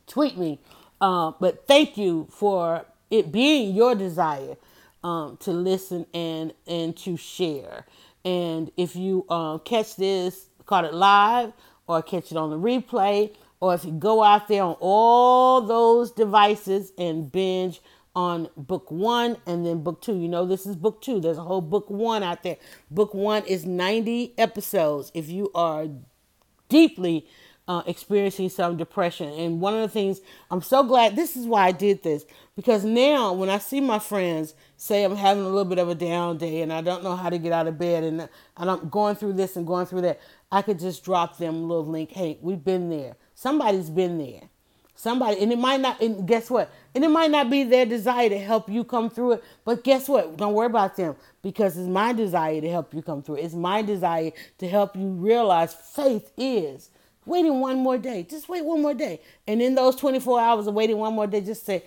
tweet 0.07 0.37
me 0.37 0.59
uh, 1.01 1.31
but 1.39 1.67
thank 1.67 1.97
you 1.97 2.27
for 2.29 2.85
it 3.09 3.31
being 3.31 3.75
your 3.75 3.95
desire 3.95 4.55
um, 5.03 5.37
to 5.37 5.51
listen 5.51 6.05
and 6.13 6.53
and 6.67 6.95
to 6.97 7.17
share. 7.17 7.85
And 8.25 8.71
if 8.77 8.95
you 8.95 9.25
uh, 9.29 9.59
catch 9.59 9.95
this, 9.95 10.49
caught 10.65 10.85
it 10.85 10.93
live, 10.93 11.53
or 11.87 12.01
catch 12.01 12.31
it 12.31 12.37
on 12.37 12.49
the 12.49 12.57
replay, 12.57 13.33
or 13.59 13.73
if 13.73 13.85
you 13.85 13.91
go 13.91 14.23
out 14.23 14.47
there 14.47 14.63
on 14.63 14.75
all 14.79 15.61
those 15.61 16.11
devices 16.11 16.91
and 16.97 17.31
binge 17.31 17.81
on 18.15 18.49
book 18.57 18.91
one 18.91 19.37
and 19.45 19.65
then 19.65 19.83
book 19.83 20.01
two. 20.01 20.17
You 20.17 20.27
know, 20.27 20.45
this 20.45 20.65
is 20.65 20.75
book 20.75 21.01
two. 21.01 21.19
There's 21.19 21.37
a 21.37 21.43
whole 21.43 21.61
book 21.61 21.89
one 21.89 22.23
out 22.23 22.43
there. 22.43 22.57
Book 22.91 23.13
one 23.13 23.43
is 23.45 23.65
90 23.65 24.33
episodes. 24.37 25.11
If 25.13 25.29
you 25.29 25.51
are 25.53 25.87
deeply 26.67 27.27
uh, 27.69 27.83
experiencing 27.85 28.49
some 28.49 28.77
depression. 28.77 29.29
And 29.29 29.61
one 29.61 29.75
of 29.75 29.81
the 29.81 29.87
things 29.87 30.21
I'm 30.49 30.61
so 30.63 30.83
glad 30.83 31.15
this 31.15 31.37
is 31.37 31.45
why 31.45 31.67
I 31.67 31.71
did 31.71 32.01
this 32.01 32.25
because 32.55 32.83
now 32.83 33.31
when 33.31 33.47
I 33.47 33.59
see 33.59 33.79
my 33.79 33.99
friends 33.99 34.55
say 34.75 35.03
I'm 35.03 35.15
having 35.15 35.43
a 35.43 35.47
little 35.47 35.65
bit 35.65 35.77
of 35.77 35.87
a 35.87 35.93
down 35.93 36.39
day 36.39 36.63
and 36.63 36.73
I 36.73 36.81
don't 36.81 37.03
know 37.03 37.15
how 37.15 37.29
to 37.29 37.37
get 37.37 37.51
out 37.53 37.67
of 37.67 37.77
bed 37.77 38.03
and, 38.03 38.27
and 38.57 38.71
I'm 38.71 38.89
going 38.89 39.15
through 39.15 39.33
this 39.33 39.55
and 39.55 39.67
going 39.67 39.85
through 39.85 40.01
that, 40.01 40.19
I 40.51 40.63
could 40.63 40.79
just 40.79 41.05
drop 41.05 41.37
them 41.37 41.53
a 41.53 41.59
little 41.59 41.85
link. 41.85 42.11
Hey, 42.11 42.39
we've 42.41 42.63
been 42.63 42.89
there. 42.89 43.15
Somebody's 43.35 43.91
been 43.91 44.17
there. 44.17 44.49
Somebody, 44.95 45.39
and 45.39 45.51
it 45.53 45.59
might 45.59 45.79
not, 45.79 46.01
and 46.01 46.27
guess 46.27 46.49
what? 46.49 46.69
And 46.93 47.05
it 47.05 47.09
might 47.09 47.31
not 47.31 47.49
be 47.49 47.63
their 47.63 47.85
desire 47.85 48.29
to 48.29 48.37
help 48.39 48.67
you 48.67 48.83
come 48.83 49.09
through 49.09 49.33
it, 49.33 49.43
but 49.63 49.83
guess 49.83 50.09
what? 50.09 50.35
Don't 50.35 50.53
worry 50.53 50.65
about 50.65 50.97
them 50.97 51.15
because 51.41 51.77
it's 51.77 51.87
my 51.87 52.13
desire 52.13 52.59
to 52.59 52.69
help 52.69 52.93
you 52.93 53.01
come 53.01 53.21
through 53.21 53.35
it. 53.35 53.45
It's 53.45 53.53
my 53.53 53.81
desire 53.81 54.31
to 54.57 54.67
help 54.67 54.97
you 54.97 55.07
realize 55.07 55.73
faith 55.73 56.31
is 56.35 56.89
waiting 57.29 57.61
one 57.61 57.77
more 57.77 57.97
day. 57.97 58.23
Just 58.23 58.49
wait 58.49 58.65
one 58.65 58.81
more 58.81 58.93
day. 58.93 59.21
And 59.47 59.61
in 59.61 59.75
those 59.75 59.95
24 59.95 60.39
hours 60.39 60.67
of 60.67 60.73
waiting 60.73 60.97
one 60.97 61.13
more 61.13 61.27
day, 61.27 61.41
just 61.41 61.65
say, 61.65 61.83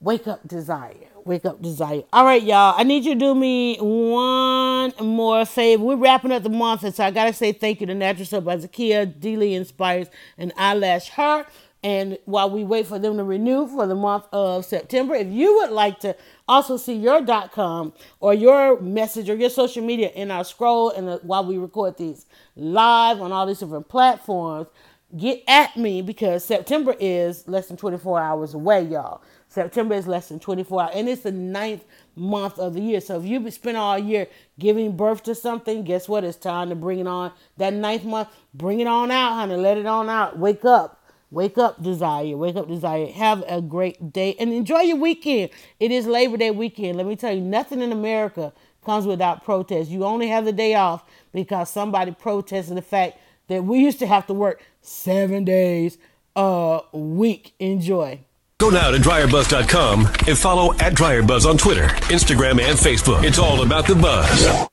wake 0.00 0.26
up 0.26 0.46
desire. 0.46 0.94
Wake 1.24 1.44
up 1.44 1.60
desire. 1.60 2.02
All 2.12 2.24
right, 2.24 2.42
y'all. 2.42 2.74
I 2.78 2.84
need 2.84 3.04
you 3.04 3.14
to 3.14 3.18
do 3.18 3.34
me 3.34 3.76
one 3.78 4.92
more 5.00 5.44
favor. 5.44 5.82
We're 5.82 5.96
wrapping 5.96 6.30
up 6.30 6.44
the 6.44 6.48
month, 6.48 6.84
and 6.84 6.94
so 6.94 7.04
I 7.04 7.10
gotta 7.10 7.32
say 7.32 7.52
thank 7.52 7.80
you 7.80 7.86
to 7.88 7.94
Natural 7.94 8.24
Soap 8.24 8.44
by 8.44 8.56
Zakia, 8.58 9.06
Deely 9.18 9.54
Inspires, 9.54 10.08
and 10.38 10.52
Eyelash 10.56 11.08
Heart. 11.10 11.48
And 11.82 12.18
while 12.24 12.50
we 12.50 12.64
wait 12.64 12.86
for 12.86 12.98
them 12.98 13.16
to 13.16 13.24
renew 13.24 13.66
for 13.66 13.86
the 13.86 13.94
month 13.94 14.26
of 14.32 14.64
September, 14.64 15.14
if 15.14 15.28
you 15.28 15.56
would 15.56 15.70
like 15.70 16.00
to 16.00 16.16
also 16.48 16.76
see 16.76 16.94
your 16.94 17.20
dot 17.20 17.52
.com 17.52 17.92
or 18.20 18.34
your 18.34 18.80
message 18.80 19.28
or 19.30 19.36
your 19.36 19.50
social 19.50 19.84
media 19.84 20.10
in 20.14 20.30
our 20.30 20.44
scroll 20.44 20.90
and 20.90 21.08
uh, 21.08 21.18
while 21.22 21.44
we 21.44 21.58
record 21.58 21.96
these 21.98 22.26
live 22.56 23.20
on 23.20 23.32
all 23.32 23.46
these 23.46 23.60
different 23.60 23.88
platforms, 23.88 24.68
get 25.16 25.42
at 25.48 25.76
me 25.76 26.02
because 26.02 26.44
September 26.44 26.94
is 27.00 27.46
less 27.48 27.68
than 27.68 27.76
24 27.76 28.20
hours 28.20 28.54
away, 28.54 28.82
y'all. 28.82 29.22
September 29.48 29.94
is 29.94 30.06
less 30.06 30.28
than 30.28 30.38
24 30.38 30.82
hours, 30.82 30.92
and 30.94 31.08
it's 31.08 31.22
the 31.22 31.32
ninth 31.32 31.84
month 32.16 32.58
of 32.58 32.74
the 32.74 32.80
year. 32.80 33.00
So 33.00 33.18
if 33.18 33.24
you 33.24 33.50
spend 33.50 33.76
all 33.76 33.98
year 33.98 34.26
giving 34.58 34.96
birth 34.96 35.22
to 35.24 35.34
something, 35.34 35.84
guess 35.84 36.08
what? 36.08 36.24
It's 36.24 36.36
time 36.36 36.68
to 36.70 36.74
bring 36.74 36.98
it 36.98 37.06
on. 37.06 37.32
That 37.56 37.72
ninth 37.72 38.04
month, 38.04 38.28
bring 38.54 38.80
it 38.80 38.86
on 38.86 39.10
out, 39.10 39.34
honey. 39.34 39.56
Let 39.56 39.78
it 39.78 39.86
on 39.86 40.10
out. 40.10 40.38
Wake 40.38 40.64
up. 40.64 40.95
Wake 41.30 41.58
up, 41.58 41.82
desire. 41.82 42.36
Wake 42.36 42.56
up, 42.56 42.68
desire. 42.68 43.06
Have 43.06 43.42
a 43.48 43.60
great 43.60 44.12
day 44.12 44.36
and 44.38 44.52
enjoy 44.52 44.80
your 44.80 44.96
weekend. 44.96 45.50
It 45.80 45.90
is 45.90 46.06
Labor 46.06 46.36
Day 46.36 46.50
weekend. 46.50 46.96
Let 46.96 47.06
me 47.06 47.16
tell 47.16 47.34
you, 47.34 47.40
nothing 47.40 47.82
in 47.82 47.90
America 47.92 48.52
comes 48.84 49.06
without 49.06 49.44
protest. 49.44 49.90
You 49.90 50.04
only 50.04 50.28
have 50.28 50.44
the 50.44 50.52
day 50.52 50.74
off 50.74 51.04
because 51.32 51.68
somebody 51.68 52.12
protested 52.12 52.76
the 52.76 52.82
fact 52.82 53.18
that 53.48 53.64
we 53.64 53.80
used 53.80 53.98
to 53.98 54.06
have 54.06 54.26
to 54.28 54.34
work 54.34 54.62
seven 54.80 55.44
days 55.44 55.98
a 56.36 56.80
week. 56.92 57.54
Enjoy. 57.58 58.20
Go 58.58 58.70
now 58.70 58.90
to 58.90 58.98
dryerbuzz.com 58.98 60.06
and 60.28 60.38
follow 60.38 60.72
at 60.74 60.94
dryerbuzz 60.94 61.44
on 61.44 61.58
Twitter, 61.58 61.88
Instagram, 62.08 62.60
and 62.60 62.78
Facebook. 62.78 63.24
It's 63.24 63.38
all 63.38 63.62
about 63.62 63.86
the 63.86 63.96
buzz. 63.96 64.68